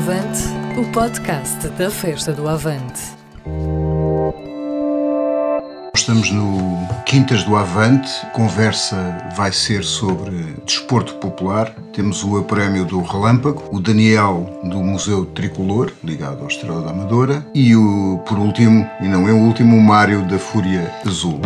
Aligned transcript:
Avante, 0.00 0.40
o 0.78 0.92
podcast 0.92 1.68
da 1.76 1.90
Festa 1.90 2.32
do 2.32 2.48
Avante. 2.48 3.02
Estamos 5.94 6.30
no 6.30 6.88
Quintas 7.04 7.44
do 7.44 7.54
Avante. 7.54 8.10
Conversa 8.32 8.96
vai 9.36 9.52
ser 9.52 9.84
sobre 9.84 10.54
desporto 10.64 11.16
popular. 11.16 11.74
Temos 11.92 12.24
o 12.24 12.42
prémio 12.44 12.86
do 12.86 13.02
Relâmpago, 13.02 13.62
o 13.70 13.78
Daniel 13.78 14.62
do 14.64 14.78
Museu 14.78 15.26
Tricolor, 15.26 15.92
ligado 16.02 16.40
ao 16.40 16.48
Estrela 16.48 16.80
da 16.80 16.92
Amadora, 16.92 17.46
e 17.54 17.76
o, 17.76 18.22
por 18.26 18.38
último, 18.38 18.88
e 19.02 19.06
não 19.06 19.28
é 19.28 19.32
o 19.32 19.36
último, 19.36 19.76
o 19.76 19.82
Mário 19.82 20.22
da 20.22 20.38
Fúria 20.38 20.90
Azul. 21.06 21.42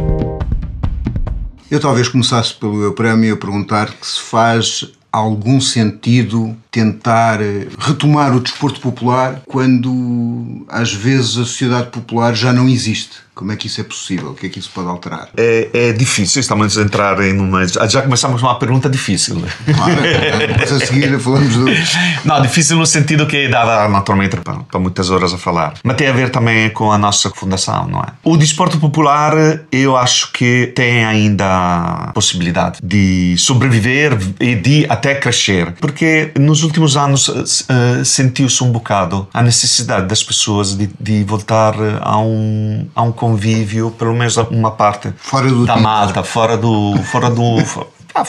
Eu 1.69 1.80
talvez 1.80 2.07
começasse 2.07 2.55
pelo 2.55 2.93
prémio 2.93 3.35
a 3.35 3.37
perguntar 3.37 3.91
que 3.91 4.07
se 4.07 4.21
faz 4.21 4.93
algum 5.14 5.60
sentido 5.60 6.56
tentar 6.70 7.41
eh, 7.41 7.68
retomar 7.78 8.34
o 8.34 8.41
desporto 8.41 8.80
popular 8.80 9.40
quando 9.46 10.66
às 10.68 10.93
vezes 10.93 11.38
a 11.38 11.45
sociedade 11.45 11.90
popular 11.90 12.34
já 12.34 12.52
não 12.52 12.68
existe? 12.68 13.18
Como 13.35 13.51
é 13.51 13.57
que 13.57 13.66
isso 13.66 13.80
é 13.80 13.85
possível? 13.85 14.30
O 14.30 14.35
que 14.35 14.46
é 14.46 14.49
que 14.49 14.60
isso 14.60 14.71
pode 14.73 14.88
alterar? 14.88 15.29
É, 15.37 15.68
é 15.73 15.93
difícil, 15.93 16.40
estamos 16.40 16.79
a 16.79 16.82
entrar 16.82 17.21
em 17.21 17.37
uma. 17.37 17.66
Já 17.66 18.02
começamos 18.02 18.40
uma 18.40 18.57
pergunta 18.59 18.88
difícil. 18.88 19.43
Claro, 19.74 20.02
depois 20.46 20.73
a 20.73 20.87
seguir 20.87 21.18
falamos 21.18 21.55
do. 21.55 21.65
Não, 22.24 22.40
difícil 22.40 22.77
no 22.77 22.87
sentido 22.87 23.27
que 23.27 23.49
dá 23.49 23.88
naturalmente 23.88 24.37
para, 24.37 24.55
para 24.60 24.79
muitas 24.79 25.10
horas 25.10 25.35
a 25.35 25.38
falar. 25.38 25.74
Mas 25.82 25.96
tem 25.96 26.07
a 26.07 26.12
ver 26.12 26.30
também 26.30 26.71
com 26.71 26.93
a 26.93 26.99
nossa 26.99 27.29
fundação, 27.30 27.88
não 27.88 28.01
é? 28.01 28.07
O 28.23 28.37
desporto 28.37 28.79
popular, 28.79 29.35
eu 29.73 29.96
acho 29.96 30.30
que 30.32 30.73
tem 30.74 31.05
ainda 31.05 32.12
possibilidade 32.15 32.79
de 32.82 33.35
sobreviver 33.37 34.16
e 34.38 34.55
de 34.55 34.87
até 34.88 35.15
crescer. 35.16 35.73
Porque 35.80 36.30
nos 36.38 36.62
últimos 36.62 36.96
anos 36.96 37.29
uh, 37.29 38.05
sentiu-se 38.05 38.62
um 38.62 38.71
bocado 38.71 39.27
a 39.35 39.43
necessidade 39.43 40.07
das 40.07 40.23
pessoas 40.23 40.77
de, 40.77 40.88
de 41.01 41.24
voltar 41.24 41.74
a 42.01 42.18
um, 42.18 42.87
a 42.95 43.02
um 43.02 43.10
convívio, 43.25 43.91
pelo 43.91 44.13
menos 44.13 44.37
uma 44.37 44.73
parte. 44.73 45.15
Fora 45.17 45.49
do 45.49 45.65
da 45.65 45.79
malta, 45.79 46.23
fora 46.23 46.59
do, 46.59 46.95
fora 47.05 47.30
do 47.30 47.59
ah, 48.15 48.24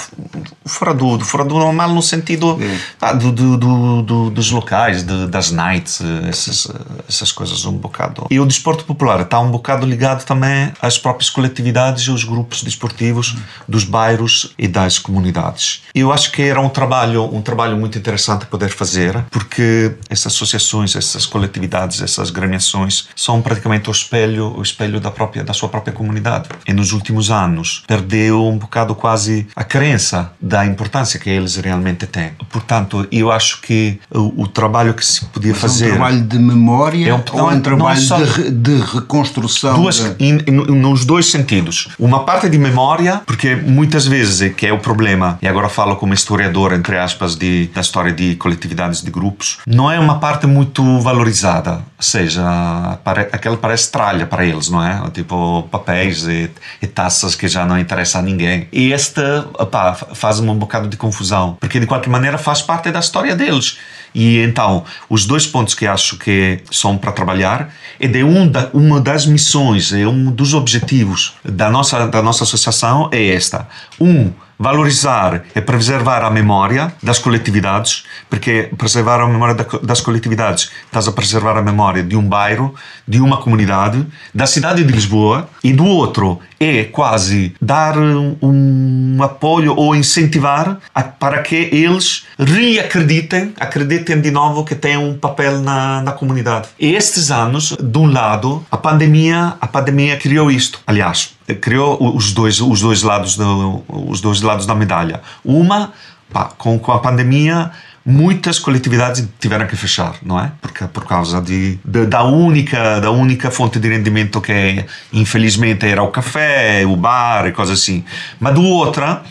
fora 0.65 0.93
do, 0.93 1.19
fora 1.19 1.43
do 1.45 1.55
normal 1.55 1.89
no 1.89 2.01
sentido 2.01 2.59
ah, 2.99 3.13
do, 3.13 3.31
do, 3.31 4.01
do, 4.01 4.29
dos 4.29 4.51
locais, 4.51 5.03
de, 5.03 5.27
das 5.27 5.51
nights, 5.51 6.01
essas, 6.27 6.67
essas 7.07 7.31
coisas 7.31 7.65
um 7.65 7.73
bocado. 7.73 8.25
E 8.29 8.39
o 8.39 8.45
desporto 8.45 8.83
popular 8.85 9.21
está 9.21 9.39
um 9.39 9.51
bocado 9.51 9.85
ligado 9.85 10.25
também 10.25 10.71
às 10.81 10.97
próprias 10.97 11.29
coletividades 11.29 12.07
e 12.07 12.09
aos 12.09 12.23
grupos 12.23 12.63
desportivos 12.63 13.35
dos 13.67 13.83
bairros 13.83 14.53
e 14.57 14.67
das 14.67 14.97
comunidades. 14.97 15.83
Eu 15.93 16.11
acho 16.11 16.31
que 16.31 16.41
era 16.41 16.59
um 16.59 16.69
trabalho, 16.69 17.23
um 17.23 17.41
trabalho 17.41 17.77
muito 17.77 17.97
interessante 17.97 18.45
poder 18.45 18.69
fazer, 18.69 19.23
porque 19.29 19.93
essas 20.09 20.33
associações, 20.33 20.95
essas 20.95 21.25
coletividades, 21.25 22.01
essas 22.01 22.29
gremiações 22.29 23.07
são 23.15 23.41
praticamente 23.41 23.89
o 23.89 23.91
espelho, 23.91 24.57
o 24.57 24.61
espelho 24.61 24.99
da 24.99 25.11
própria 25.11 25.43
da 25.43 25.53
sua 25.53 25.69
própria 25.69 25.93
comunidade. 25.93 26.49
E 26.67 26.73
nos 26.73 26.91
últimos 26.91 27.29
anos 27.29 27.83
perdeu 27.87 28.43
um 28.45 28.57
bocado 28.57 28.95
quase 28.95 29.47
a 29.55 29.63
crença 29.75 30.31
da 30.39 30.65
importância 30.65 31.19
que 31.19 31.29
eles 31.29 31.57
realmente 31.57 32.07
têm. 32.07 32.31
Portanto, 32.49 33.05
eu 33.11 33.31
acho 33.31 33.61
que 33.61 33.99
o, 34.09 34.43
o 34.43 34.47
trabalho 34.47 34.93
que 34.93 35.05
se 35.05 35.25
podia 35.25 35.51
Mas 35.51 35.61
fazer. 35.61 35.85
É 35.85 35.87
um 35.87 35.91
trabalho 35.95 36.21
de 36.21 36.39
memória 36.39 37.09
é 37.09 37.13
um, 37.13 37.23
ou 37.33 37.51
é 37.51 37.55
um 37.55 37.61
trabalho 37.61 37.99
só, 37.99 38.17
de, 38.17 38.51
de, 38.51 38.77
reconstrução? 38.77 39.81
Duas, 39.81 39.97
de... 39.97 40.15
in, 40.19 40.39
in, 40.47 40.51
nos 40.51 41.03
dois 41.03 41.29
sentidos. 41.29 41.89
Uma 41.99 42.23
parte 42.23 42.49
de 42.49 42.57
memória, 42.57 43.21
porque 43.25 43.55
muitas 43.55 44.07
vezes, 44.07 44.53
que 44.55 44.65
é 44.65 44.71
o 44.71 44.79
problema, 44.79 45.37
e 45.41 45.47
agora 45.47 45.67
falo 45.67 45.95
como 45.97 46.13
historiador, 46.13 46.73
entre 46.73 46.97
aspas, 46.97 47.35
de, 47.35 47.67
da 47.67 47.81
história 47.81 48.13
de 48.13 48.35
coletividades, 48.35 49.01
de 49.01 49.11
grupos, 49.11 49.59
não 49.67 49.91
é 49.91 49.99
uma 49.99 50.19
parte 50.19 50.47
muito 50.47 50.99
valorizada. 51.01 51.73
Ou 51.97 52.03
seja, 52.03 52.97
pare, 53.03 53.21
aquela 53.31 53.57
parece 53.57 53.91
tralha 53.91 54.25
para 54.25 54.45
eles, 54.45 54.69
não 54.69 54.83
é? 54.83 55.09
Tipo 55.11 55.63
papéis 55.63 56.27
e, 56.27 56.49
e 56.81 56.87
taças 56.87 57.35
que 57.35 57.47
já 57.47 57.65
não 57.65 57.77
interessam 57.77 58.21
a 58.21 58.23
ninguém. 58.23 58.67
E 58.71 58.93
esta 58.93 59.47
opá, 59.65 59.93
faz-me 59.93 60.49
um 60.49 60.57
bocado 60.57 60.87
de 60.87 60.97
confusão, 60.97 61.57
porque 61.59 61.79
de 61.79 61.85
qualquer 61.85 62.09
maneira 62.09 62.37
faz 62.37 62.61
parte 62.61 62.91
da 62.91 62.99
história 62.99 63.35
deles. 63.35 63.77
E 64.15 64.39
então, 64.39 64.85
os 65.09 65.25
dois 65.25 65.45
pontos 65.45 65.75
que 65.75 65.85
acho 65.85 66.17
que 66.17 66.61
são 66.71 66.97
para 66.97 67.11
trabalhar 67.11 67.69
é 67.99 68.07
de 68.07 68.23
um 68.23 68.47
da, 68.47 68.69
uma 68.73 69.01
das 69.01 69.25
missões, 69.25 69.91
é 69.91 70.07
um 70.07 70.31
dos 70.31 70.53
objetivos 70.53 71.33
da 71.43 71.69
nossa, 71.69 72.07
da 72.07 72.21
nossa 72.21 72.45
associação 72.45 73.09
é 73.11 73.27
esta. 73.27 73.67
Um, 73.99 74.31
valorizar 74.57 75.43
e 75.53 75.61
preservar 75.61 76.23
a 76.23 76.29
memória 76.29 76.93
das 77.03 77.19
coletividades, 77.19 78.05
porque 78.29 78.69
preservar 78.77 79.19
a 79.19 79.27
memória 79.27 79.55
das 79.83 80.01
coletividades, 80.01 80.71
estás 80.85 81.07
a 81.07 81.11
preservar 81.11 81.57
a 81.57 81.61
memória 81.61 82.01
de 82.01 82.15
um 82.15 82.23
bairro, 82.23 82.73
de 83.07 83.19
uma 83.19 83.37
comunidade, 83.37 84.05
da 84.33 84.47
cidade 84.47 84.83
de 84.83 84.91
Lisboa, 84.91 85.49
e 85.63 85.73
do 85.73 85.85
outro 85.85 86.39
é 86.59 86.85
quase 86.85 87.53
dar 87.61 87.97
um 87.97 89.17
apoio 89.21 89.75
ou 89.75 89.93
incentivar 89.93 90.77
a, 90.93 91.03
para 91.03 91.41
que 91.41 91.55
eles 91.55 92.25
reacreditem, 92.39 93.53
acreditem 93.59 94.04
de 94.13 94.31
novo 94.31 94.63
que 94.63 94.75
têm 94.75 94.97
um 94.97 95.17
papel 95.17 95.59
na, 95.61 96.01
na 96.01 96.11
comunidade. 96.11 96.67
E 96.79 96.93
estes 96.93 97.31
anos, 97.31 97.75
de 97.79 97.97
um 97.97 98.11
lado, 98.11 98.65
a 98.69 98.77
pandemia, 98.77 99.55
a 99.59 99.67
pandemia 99.67 100.17
criou 100.17 100.51
isto. 100.51 100.79
Aliás, 100.85 101.35
criou 101.61 102.15
os 102.15 102.33
dois 102.33 102.59
os 102.59 102.81
dois 102.81 103.01
lados 103.01 103.37
do, 103.37 103.83
os 103.87 104.21
dois 104.21 104.41
lados 104.41 104.65
da 104.65 104.75
medalha. 104.75 105.21
Uma, 105.43 105.93
pá, 106.31 106.51
com, 106.57 106.77
com 106.77 106.91
a 106.91 106.99
pandemia 106.99 107.71
muitas 108.05 108.59
coletividades 108.59 109.27
tiveram 109.39 109.65
que 109.65 109.75
fechar, 109.75 110.15
não 110.21 110.39
é? 110.39 110.51
Porque 110.61 110.85
por 110.85 111.05
causa 111.05 111.41
de, 111.41 111.79
de, 111.83 112.05
da 112.05 112.23
única 112.23 112.99
da 112.99 113.09
única 113.09 113.49
fonte 113.49 113.79
de 113.79 113.89
rendimento 113.89 114.39
que 114.39 114.85
infelizmente 115.11 115.87
era 115.87 116.03
o 116.03 116.09
café, 116.09 116.85
o 116.85 116.95
bar 116.95 117.47
e 117.47 117.51
coisas 117.51 117.79
assim. 117.79 118.05
Mas 118.39 118.53
do 118.53 118.63
outra 118.63 119.23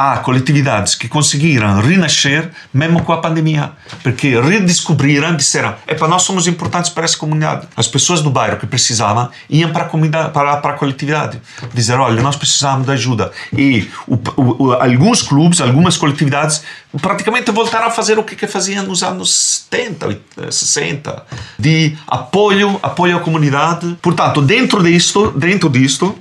há 0.00 0.16
coletividades 0.16 0.94
que 0.94 1.06
conseguiram 1.06 1.78
renascer 1.78 2.50
mesmo 2.72 3.02
com 3.02 3.12
a 3.12 3.18
pandemia, 3.18 3.72
porque 4.02 4.40
redescobriram, 4.40 5.36
disseram, 5.36 5.74
é 5.86 5.94
para 5.94 6.08
nós 6.08 6.22
somos 6.22 6.46
importantes 6.46 6.90
para 6.90 7.04
essa 7.04 7.18
comunidade. 7.18 7.68
As 7.76 7.86
pessoas 7.86 8.22
do 8.22 8.30
bairro 8.30 8.56
que 8.56 8.66
precisavam 8.66 9.28
iam 9.50 9.70
para 9.70 9.84
a 9.84 9.88
comunidade, 9.88 10.32
para, 10.32 10.56
para 10.56 10.72
a 10.72 10.78
coletividade, 10.78 11.38
dizer, 11.74 11.98
olha, 11.98 12.22
nós 12.22 12.34
precisamos 12.34 12.86
de 12.86 12.92
ajuda. 12.92 13.30
E 13.52 13.90
o, 14.06 14.18
o, 14.38 14.72
alguns 14.72 15.20
clubes, 15.20 15.60
algumas 15.60 15.98
coletividades 15.98 16.62
praticamente 17.02 17.50
voltaram 17.50 17.86
a 17.86 17.90
fazer 17.90 18.18
o 18.18 18.24
que, 18.24 18.34
que 18.34 18.46
faziam 18.46 18.84
nos 18.84 19.02
anos 19.02 19.66
70, 19.70 20.18
60, 20.50 21.26
de 21.58 21.96
apoio, 22.06 22.80
apoio 22.82 23.18
à 23.18 23.20
comunidade. 23.20 23.98
Portanto, 24.00 24.40
dentro 24.40 24.82
disto, 24.82 25.30
dentro 25.32 25.68
disto, 25.68 26.16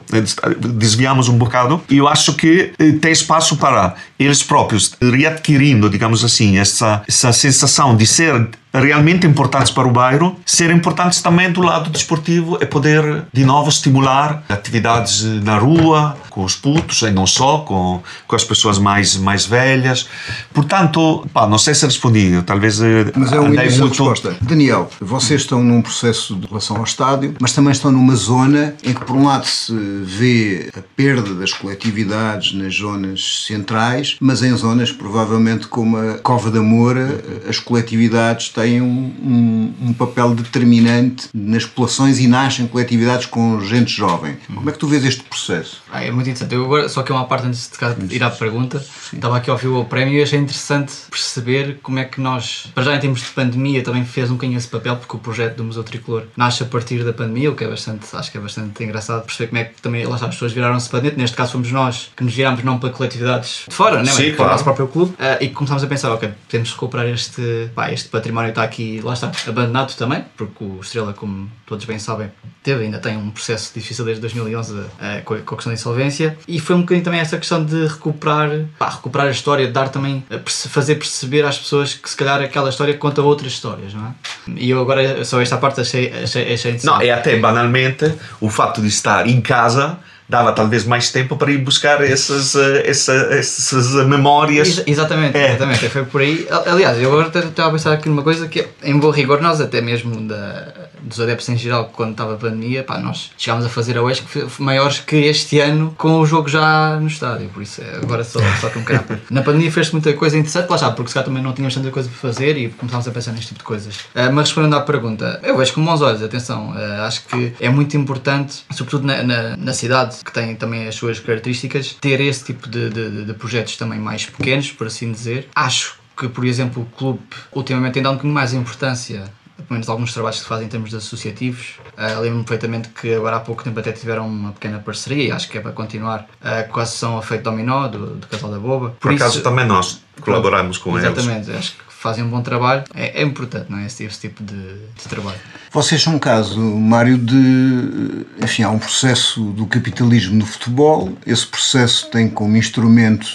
desviamos 0.59 1.29
um 1.29 1.37
bocado, 1.37 1.81
eu 1.89 2.07
acho 2.09 2.33
que 2.33 2.73
eh, 2.77 2.91
tem 2.93 3.11
espaço 3.11 3.55
para 3.55 3.68
para 3.69 3.93
eles 4.17 4.41
próprios 4.41 4.95
readquirindo, 4.99 5.89
digamos 5.89 6.25
assim, 6.25 6.57
essa, 6.57 7.03
essa 7.07 7.31
sensação 7.31 7.95
de 7.95 8.07
ser 8.07 8.49
realmente 8.73 9.25
importantes 9.25 9.71
para 9.71 9.87
o 9.87 9.91
bairro, 9.91 10.35
ser 10.45 10.69
importantes 10.69 11.21
também 11.21 11.51
do 11.51 11.61
lado 11.61 11.89
desportivo 11.89 12.57
e 12.61 12.65
poder 12.65 13.25
de 13.33 13.43
novo 13.43 13.69
estimular 13.69 14.43
atividades 14.49 15.23
na 15.43 15.57
rua, 15.57 16.15
com 16.29 16.43
os 16.43 16.55
putos 16.55 17.01
e 17.01 17.11
não 17.11 17.25
só, 17.25 17.59
com, 17.59 18.01
com 18.27 18.35
as 18.35 18.43
pessoas 18.43 18.77
mais, 18.77 19.17
mais 19.17 19.45
velhas. 19.45 20.07
Portanto, 20.53 21.27
pá, 21.33 21.47
não 21.47 21.57
sei 21.57 21.73
se 21.73 21.85
respondi, 21.85 22.41
talvez 22.45 22.81
eh, 22.81 23.11
mas 23.15 23.31
é 23.31 23.39
um 23.39 23.47
andei 23.47 23.69
muito... 23.69 23.87
resposta. 23.87 24.35
Daniel, 24.41 24.89
vocês 25.01 25.41
estão 25.41 25.63
num 25.63 25.81
processo 25.81 26.35
de 26.35 26.47
relação 26.47 26.77
ao 26.77 26.83
estádio, 26.83 27.35
mas 27.39 27.53
também 27.53 27.71
estão 27.71 27.91
numa 27.91 28.15
zona 28.15 28.75
em 28.83 28.93
que 28.93 29.03
por 29.03 29.15
um 29.15 29.25
lado 29.25 29.45
se 29.45 29.73
vê 30.03 30.69
a 30.77 30.81
perda 30.95 31.33
das 31.33 31.53
coletividades 31.53 32.53
nas 32.53 32.75
zonas 32.75 33.45
centrais, 33.47 34.17
mas 34.19 34.43
em 34.43 34.55
zonas 34.55 34.91
provavelmente 34.91 35.67
como 35.67 35.97
a 35.97 36.17
Cova 36.19 36.51
da 36.51 36.61
Moura, 36.61 37.23
as 37.47 37.59
coletividades 37.59 38.49
têm 38.59 38.81
um, 38.81 39.13
um, 39.23 39.73
um, 39.87 39.93
papel 39.93 40.35
determinante 40.35 41.29
nas 41.33 41.65
populações 41.65 42.19
e 42.19 42.27
nascem 42.27 42.67
coletividades 42.67 43.25
com 43.25 43.61
gente 43.61 43.91
jovem. 43.91 44.37
Como 44.53 44.69
é 44.69 44.73
que 44.73 44.79
tu 44.79 44.87
vês 44.87 45.05
este 45.05 45.23
processo? 45.23 45.81
Ah, 45.89 46.03
é 46.03 46.11
muito 46.11 46.29
interessante. 46.29 46.53
Eu 46.53 46.65
agora, 46.65 46.89
só 46.89 47.01
que 47.01 47.11
é 47.11 47.15
uma 47.15 47.25
parte 47.25 47.47
antes 47.47 47.71
de 47.97 48.15
ir 48.15 48.23
à 48.23 48.29
pergunta, 48.29 48.79
Sim. 48.79 49.15
estava 49.15 49.37
aqui 49.37 49.49
a 49.49 49.53
ouvir 49.53 49.67
o 49.67 49.85
prémio 49.85 50.19
e 50.19 50.21
achei 50.21 50.37
interessante 50.37 50.93
perceber 51.09 51.79
como 51.81 51.99
é 51.99 52.05
que 52.05 52.19
nós, 52.19 52.69
para 52.75 52.83
já 52.83 52.95
em 52.95 52.99
termos 52.99 53.21
de 53.21 53.27
pandemia, 53.27 53.81
também 53.81 54.03
fez 54.03 54.29
um 54.29 54.33
bocadinho 54.33 54.57
esse 54.57 54.67
papel, 54.67 54.97
porque 54.97 55.15
o 55.15 55.19
projeto 55.19 55.55
do 55.55 55.63
Museu 55.63 55.83
Tricolor 55.83 56.23
nasce 56.35 56.63
a 56.63 56.65
partir 56.65 57.03
da 57.03 57.13
pandemia, 57.13 57.49
o 57.49 57.55
que 57.55 57.63
é 57.63 57.67
bastante, 57.67 58.07
acho 58.13 58.31
que 58.31 58.37
é 58.37 58.41
bastante 58.41 58.83
engraçado 58.83 59.23
perceber 59.25 59.47
como 59.47 59.61
é 59.61 59.63
que 59.65 59.81
também 59.81 60.05
lá 60.05 60.15
está, 60.15 60.27
as 60.27 60.35
pessoas 60.35 60.51
viraram-se 60.51 60.89
para 60.89 60.99
dentro. 60.99 61.17
Neste 61.17 61.35
caso 61.35 61.53
fomos 61.53 61.71
nós 61.71 62.11
que 62.15 62.23
nos 62.23 62.33
virámos 62.33 62.63
não 62.63 62.77
para 62.77 62.89
coletividades 62.89 63.65
de 63.69 63.73
fora, 63.73 64.03
né? 64.03 64.11
Sim, 64.11 64.27
mas 64.27 64.35
claro. 64.35 64.35
para 64.35 64.45
o 64.45 64.51
nosso 64.51 64.63
próprio 64.63 64.87
clube, 64.87 65.11
uh, 65.13 65.41
e 65.41 65.49
começámos 65.49 65.83
a 65.83 65.87
pensar, 65.87 66.11
ok, 66.11 66.29
podemos 66.47 66.71
recuperar 66.71 67.07
este, 67.07 67.69
pá, 67.73 67.91
este 67.91 68.09
património 68.09 68.48
Está 68.49 68.63
aqui, 68.63 69.01
lá 69.03 69.13
está, 69.13 69.31
abandonado 69.47 69.95
também, 69.95 70.23
porque 70.37 70.63
o 70.63 70.79
Estrela, 70.81 71.13
como 71.13 71.49
todos 71.65 71.85
bem 71.85 71.99
sabem, 71.99 72.31
teve, 72.63 72.83
ainda 72.83 72.99
tem 72.99 73.17
um 73.17 73.29
processo 73.31 73.71
difícil 73.73 74.05
desde 74.05 74.21
2011 74.21 74.73
uh, 74.73 74.87
com, 75.23 75.33
a, 75.33 75.37
com 75.39 75.55
a 75.55 75.57
questão 75.57 75.71
da 75.71 75.73
insolvência. 75.73 76.37
E 76.47 76.59
foi 76.59 76.75
um 76.75 76.81
bocadinho 76.81 77.03
também 77.03 77.19
essa 77.19 77.37
questão 77.37 77.63
de 77.63 77.87
recuperar, 77.87 78.49
pá, 78.77 78.89
recuperar 78.89 79.27
a 79.27 79.31
história, 79.31 79.67
de 79.67 79.71
dar 79.71 79.89
também, 79.89 80.23
fazer 80.45 80.95
perceber 80.95 81.45
às 81.45 81.57
pessoas 81.57 81.93
que 81.93 82.09
se 82.09 82.15
calhar 82.15 82.41
aquela 82.41 82.69
história 82.69 82.93
conta 82.95 83.21
outras 83.21 83.51
histórias, 83.51 83.93
não 83.93 84.07
é? 84.07 84.13
E 84.55 84.69
eu 84.69 84.81
agora, 84.81 85.23
só 85.23 85.41
esta 85.41 85.57
parte, 85.57 85.81
achei, 85.81 86.11
achei, 86.11 86.53
achei 86.53 86.71
interessante. 86.71 86.85
Não, 86.85 87.01
e 87.01 87.09
até 87.09 87.37
banalmente 87.37 88.13
o 88.41 88.49
facto 88.49 88.81
de 88.81 88.87
estar 88.87 89.27
em 89.27 89.41
casa 89.41 89.97
dava 90.29 90.53
talvez 90.53 90.85
mais 90.85 91.11
tempo 91.11 91.35
para 91.35 91.51
ir 91.51 91.57
buscar 91.57 92.01
essas, 92.03 92.53
eh, 92.53 92.83
essas, 92.85 93.31
essas 93.31 94.05
memórias. 94.05 94.77
Ex 94.77 94.83
exatamente, 94.85 95.35
é. 95.35 95.49
exatamente, 95.49 95.89
foi 95.89 96.05
por 96.05 96.21
aí. 96.21 96.47
Aliás, 96.67 97.01
eu 97.01 97.11
agora 97.11 97.27
estava 97.27 97.69
a 97.69 97.71
pensar 97.71 97.93
aqui 97.93 98.07
numa 98.07 98.21
coisa 98.21 98.47
que, 98.47 98.67
em 98.83 98.97
bom 98.99 99.09
rigor, 99.09 99.41
nós 99.41 99.59
até 99.59 99.81
mesmo 99.81 100.21
da, 100.21 100.71
dos 101.01 101.19
adeptos 101.19 101.49
em 101.49 101.57
geral, 101.57 101.91
quando 101.93 102.11
estava 102.11 102.33
a 102.33 102.37
pandemia, 102.37 102.83
pá, 102.83 102.97
nós 102.97 103.31
chegámos 103.37 103.65
a 103.65 103.69
fazer 103.69 103.97
a 103.97 104.03
UES 104.03 104.23
maiores 104.59 104.99
que 104.99 105.15
este 105.15 105.59
ano 105.59 105.93
com 105.97 106.19
o 106.19 106.25
jogo 106.25 106.47
já 106.47 106.97
no 106.99 107.07
estádio, 107.07 107.49
por 107.49 107.63
isso 107.63 107.81
é, 107.81 107.97
agora 107.97 108.23
só, 108.23 108.39
só 108.59 108.69
que 108.69 108.79
um 108.79 108.81
bocado. 108.81 109.19
Na 109.29 109.41
pandemia 109.41 109.71
fez 109.71 109.91
muita 109.91 110.13
coisa 110.13 110.37
interessante, 110.37 110.69
lá 110.69 110.75
está, 110.75 110.91
porque 110.91 111.09
se 111.09 111.13
calhar 111.13 111.25
também 111.25 111.41
não 111.41 111.53
tínhamos 111.53 111.73
tanta 111.73 111.91
coisa 111.91 112.09
para 112.09 112.17
fazer 112.17 112.57
e 112.57 112.69
começámos 112.69 113.07
a 113.07 113.11
pensar 113.11 113.31
neste 113.31 113.47
tipo 113.47 113.59
de 113.59 113.65
coisas. 113.65 113.95
Uh, 113.95 114.31
mas 114.33 114.47
respondendo 114.49 114.75
à 114.75 114.81
pergunta, 114.81 115.39
eu 115.43 115.57
vejo 115.57 115.73
com 115.73 115.83
bons 115.83 116.01
olhos, 116.01 116.21
atenção, 116.21 116.71
uh, 116.71 117.01
acho 117.03 117.25
que 117.25 117.53
é 117.59 117.69
muito 117.69 117.95
importante, 117.97 118.63
sobretudo 118.71 119.05
na, 119.05 119.23
na, 119.23 119.57
na 119.57 119.73
cidade, 119.73 120.17
que 120.23 120.31
tem 120.31 120.55
também 120.55 120.87
as 120.87 120.95
suas 120.95 121.19
características, 121.19 121.97
ter 121.99 122.19
esse 122.21 122.45
tipo 122.45 122.67
de, 122.67 122.89
de, 122.89 123.25
de 123.25 123.33
projetos 123.33 123.77
também 123.77 123.99
mais 123.99 124.25
pequenos, 124.25 124.71
por 124.71 124.87
assim 124.87 125.11
dizer. 125.11 125.47
Acho 125.55 125.99
que, 126.19 126.27
por 126.27 126.45
exemplo, 126.45 126.83
o 126.83 126.85
clube 126.85 127.21
ultimamente 127.53 127.93
tem 127.93 128.03
dado 128.03 128.13
um 128.13 128.15
bocadinho 128.15 128.33
mais 128.33 128.53
importância 128.53 129.23
pelo 129.63 129.71
menos 129.71 129.89
alguns 129.89 130.13
trabalhos 130.13 130.39
que 130.41 130.47
fazem 130.47 130.65
em 130.65 130.69
termos 130.69 130.89
de 130.89 130.95
associativos. 130.95 131.75
Uh, 131.97 132.19
Lembro-me 132.21 132.43
perfeitamente 132.43 132.89
que 132.89 133.13
agora 133.13 133.37
há 133.37 133.39
pouco 133.39 133.63
tempo 133.63 133.79
até 133.79 133.91
tiveram 133.91 134.27
uma 134.27 134.51
pequena 134.51 134.79
parceria 134.79 135.23
e 135.25 135.31
acho 135.31 135.49
que 135.49 135.57
é 135.57 135.61
para 135.61 135.71
continuar 135.71 136.27
uh, 136.41 136.71
com 136.71 136.79
a 136.79 136.85
sessão 136.85 137.17
a 137.17 137.21
Feito 137.21 137.43
Dominó 137.43 137.87
do, 137.87 138.15
do 138.15 138.27
Casal 138.27 138.51
da 138.51 138.59
Boba. 138.59 138.89
Por, 138.91 138.99
Por 138.99 139.13
isso, 139.13 139.23
acaso 139.23 139.41
também 139.41 139.65
nós 139.65 140.01
colaboramos 140.21 140.77
com 140.77 140.97
exatamente, 140.97 141.19
eles. 141.19 141.47
Exatamente, 141.47 141.59
acho 141.59 141.77
que 141.77 141.88
fazem 141.99 142.23
um 142.23 142.29
bom 142.29 142.41
trabalho. 142.41 142.83
É, 142.95 143.21
é 143.21 143.23
importante, 143.23 143.65
não 143.69 143.77
é? 143.77 143.85
Esse, 143.85 144.05
esse 144.05 144.21
tipo 144.21 144.41
de, 144.41 144.55
de, 144.55 145.07
trabalho. 145.09 145.37
Vocês 145.71 146.01
são 146.01 146.15
um 146.15 146.19
caso, 146.19 146.59
Mário, 146.59 147.17
de. 147.17 148.25
Enfim, 148.41 148.63
há 148.63 148.69
um 148.69 148.79
processo 148.79 149.41
do 149.51 149.65
capitalismo 149.65 150.35
no 150.35 150.45
futebol, 150.45 151.13
esse 151.27 151.45
processo 151.45 152.09
tem 152.09 152.29
como 152.29 152.55
instrumento 152.55 153.27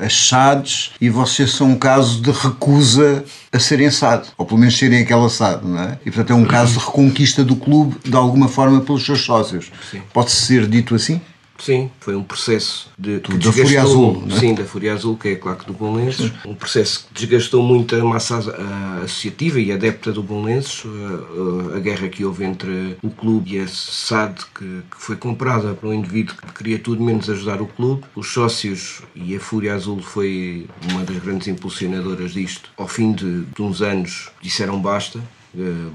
as 0.00 0.28
SADs 0.28 0.92
e 1.00 1.08
vocês 1.08 1.52
são 1.52 1.70
um 1.70 1.78
caso 1.78 2.20
de 2.20 2.30
recusa 2.30 3.24
a 3.50 3.58
serem 3.58 3.90
SAD, 3.90 4.28
ou 4.36 4.44
pelo 4.44 4.60
menos 4.60 4.76
serem 4.76 5.02
aquela 5.02 5.28
SAD, 5.28 5.66
não 5.66 5.80
é? 5.80 5.98
E 6.04 6.10
portanto 6.10 6.30
é 6.30 6.34
um 6.34 6.44
caso 6.44 6.78
de 6.78 6.84
reconquista 6.84 7.42
do 7.42 7.56
clube 7.56 7.96
de 8.04 8.16
alguma 8.16 8.48
forma 8.48 8.80
pelos 8.80 9.04
seus 9.04 9.24
sócios. 9.24 9.72
Pode 10.12 10.30
ser 10.30 10.66
dito 10.66 10.94
assim? 10.94 11.20
Sim, 11.62 11.92
foi 12.00 12.16
um 12.16 12.24
processo 12.24 12.90
de, 12.98 13.20
que 13.20 13.38
da 13.38 13.52
Fúria 13.52 13.82
Azul. 13.82 14.24
É? 14.26 14.40
Sim, 14.40 14.52
da 14.52 14.64
Fúria 14.64 14.92
Azul, 14.94 15.16
que 15.16 15.28
é 15.28 15.32
a 15.34 15.38
claque 15.38 15.64
do 15.64 15.72
Bonlenses. 15.72 16.32
Um 16.44 16.56
processo 16.56 17.06
que 17.06 17.14
desgastou 17.14 17.62
muito 17.62 17.94
a 17.94 18.02
massa 18.02 18.38
associativa 19.04 19.60
e 19.60 19.70
adepta 19.70 20.10
do 20.10 20.24
Bonlenses. 20.24 20.82
A, 20.84 21.74
a, 21.74 21.76
a, 21.76 21.78
guerra 21.78 22.08
que 22.08 22.24
houve 22.24 22.44
entre 22.44 22.96
o 23.00 23.10
clube 23.10 23.54
e 23.54 23.60
a 23.60 23.68
SAD, 23.68 24.40
que, 24.52 24.82
que, 24.90 24.96
foi 24.98 25.14
comprada 25.14 25.72
por 25.72 25.90
um 25.90 25.94
indivíduo 25.94 26.34
que 26.34 26.52
queria 26.52 26.80
tudo 26.80 27.00
menos 27.00 27.30
ajudar 27.30 27.62
o 27.62 27.68
clube. 27.68 28.02
Os 28.16 28.32
sócios 28.32 29.02
e 29.14 29.36
a 29.36 29.38
Fúria 29.38 29.74
Azul 29.74 30.02
foi 30.02 30.66
uma 30.90 31.04
das 31.04 31.18
grandes 31.18 31.46
impulsionadoras 31.46 32.32
disto. 32.32 32.70
Ao 32.76 32.88
fim 32.88 33.12
de, 33.12 33.42
de 33.44 33.62
uns 33.62 33.80
anos 33.82 34.30
disseram 34.42 34.80
basta 34.80 35.20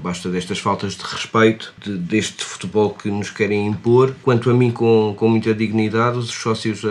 basta 0.02 0.28
destas 0.28 0.58
faltas 0.58 0.94
de 0.94 1.02
respeito, 1.02 1.72
de, 1.82 1.96
deste 1.96 2.44
futebol 2.44 2.90
que 2.90 3.10
nos 3.10 3.30
querem 3.30 3.66
impor. 3.66 4.14
Quanto 4.22 4.50
a 4.50 4.54
mim, 4.54 4.70
com, 4.70 5.14
com 5.16 5.28
muita 5.28 5.54
dignidade, 5.54 6.18
os 6.18 6.30
sócios 6.30 6.82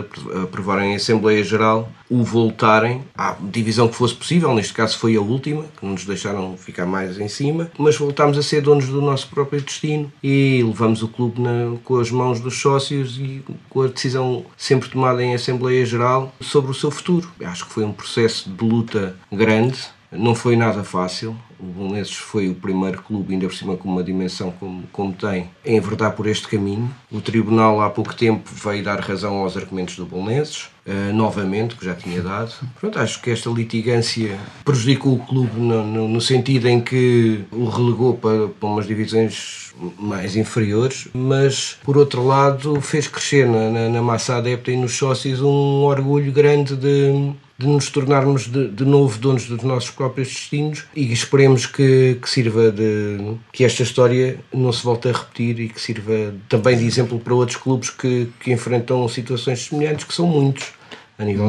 aprovarem 0.44 0.92
em 0.92 0.96
Assembleia 0.96 1.44
Geral 1.44 1.90
o 2.10 2.24
voltarem 2.24 3.02
à 3.18 3.36
divisão 3.40 3.88
que 3.88 3.96
fosse 3.96 4.16
possível, 4.16 4.54
neste 4.54 4.74
caso 4.74 4.98
foi 4.98 5.16
a 5.16 5.22
última, 5.22 5.64
que 5.64 5.86
não 5.86 5.92
nos 5.92 6.06
deixaram 6.06 6.56
ficar 6.58 6.86
mais 6.86 7.20
em 7.20 7.28
cima, 7.28 7.70
mas 7.78 7.98
voltámos 7.98 8.38
a 8.38 8.44
ser 8.44 8.62
donos 8.62 8.88
do 8.88 9.02
nosso 9.02 9.28
próprio 9.28 9.62
destino 9.62 10.12
e 10.24 10.64
levamos 10.66 11.04
o 11.04 11.08
clube 11.08 11.42
na, 11.42 11.78
com 11.84 12.00
as 12.00 12.10
mãos 12.10 12.40
dos 12.40 12.60
sócios 12.60 13.18
e 13.18 13.44
com 13.70 13.82
a 13.82 13.88
decisão 13.88 14.46
sempre 14.56 14.90
tomada 14.90 15.22
em 15.22 15.36
Assembleia 15.36 15.86
Geral 15.86 16.34
sobre 16.40 16.72
o 16.72 16.74
seu 16.74 16.90
futuro. 16.90 17.30
Acho 17.44 17.66
que 17.66 17.74
foi 17.74 17.84
um 17.84 17.92
processo 17.92 18.50
de 18.50 18.64
luta 18.64 19.16
grande, 19.32 19.78
não 20.12 20.34
foi 20.34 20.56
nada 20.56 20.84
fácil, 20.84 21.36
o 21.60 21.66
Belenenses 21.66 22.16
foi 22.16 22.50
o 22.50 22.56
primeiro 22.56 23.02
clube, 23.02 23.34
ainda 23.34 23.48
por 23.48 23.56
cima 23.56 23.76
com 23.76 23.90
uma 23.90 24.04
dimensão 24.04 24.52
como, 24.52 24.84
como 24.92 25.14
tem, 25.14 25.50
em 25.66 25.78
enverdar 25.78 26.14
por 26.14 26.28
este 26.28 26.48
caminho. 26.48 26.94
O 27.12 27.20
Tribunal 27.20 27.82
há 27.82 27.90
pouco 27.90 28.16
tempo 28.16 28.50
veio 28.64 28.84
dar 28.84 29.00
razão 29.00 29.36
aos 29.38 29.58
argumentos 29.58 29.96
do 29.96 30.06
Belenenses, 30.06 30.70
uh, 30.86 31.14
novamente, 31.14 31.76
que 31.76 31.86
já 31.86 31.96
tinha 31.96 32.22
dado. 32.22 32.54
Pronto, 32.80 33.00
acho 33.00 33.22
que 33.22 33.32
esta 33.32 33.50
litigância 33.50 34.38
prejudicou 34.64 35.16
o 35.16 35.20
clube 35.20 35.60
no, 35.60 35.84
no, 35.84 36.08
no 36.08 36.22
sentido 36.22 36.68
em 36.68 36.80
que 36.80 37.44
o 37.52 37.66
relegou 37.66 38.16
para, 38.16 38.48
para 38.48 38.70
umas 38.70 38.86
divisões 38.86 39.74
mais 40.00 40.36
inferiores, 40.36 41.08
mas 41.14 41.78
por 41.84 41.98
outro 41.98 42.26
lado 42.26 42.82
fez 42.82 43.08
crescer 43.08 43.48
na, 43.48 43.70
na, 43.70 43.90
na 43.90 44.02
massa 44.02 44.38
adepta 44.38 44.72
e 44.72 44.76
nos 44.76 44.94
sócios 44.94 45.42
um 45.42 45.84
orgulho 45.84 46.32
grande 46.32 46.76
de 46.76 47.34
de 47.58 47.68
nos 47.68 47.90
tornarmos 47.90 48.48
de, 48.48 48.68
de, 48.68 48.86
novo 48.86 49.18
donos 49.18 49.48
dos 49.48 49.64
nossos 49.64 49.90
próprios 49.90 50.28
destinos 50.28 50.86
e 50.96 51.12
esperemos 51.12 51.66
que, 51.66 52.20
que 52.22 52.30
sirva 52.30 52.72
de 52.72 53.36
que 53.52 53.64
esta 53.64 53.82
história 53.82 54.40
não 54.54 54.72
se 54.72 54.84
volte 54.84 55.10
a 55.10 55.12
repetir 55.12 55.60
e 55.60 55.70
que 55.70 55.82
sirva 55.82 56.36
também 56.48 56.78
de 56.78 56.86
exemplo 56.86 57.20
para 57.20 57.34
outros 57.34 57.58
clubes 57.58 57.90
que, 57.90 58.30
que 58.40 58.52
enfrentam 58.52 59.08
situações 59.08 59.66
semelhantes, 59.66 60.06
que 60.06 60.14
são 60.14 60.28
muitos. 60.28 60.78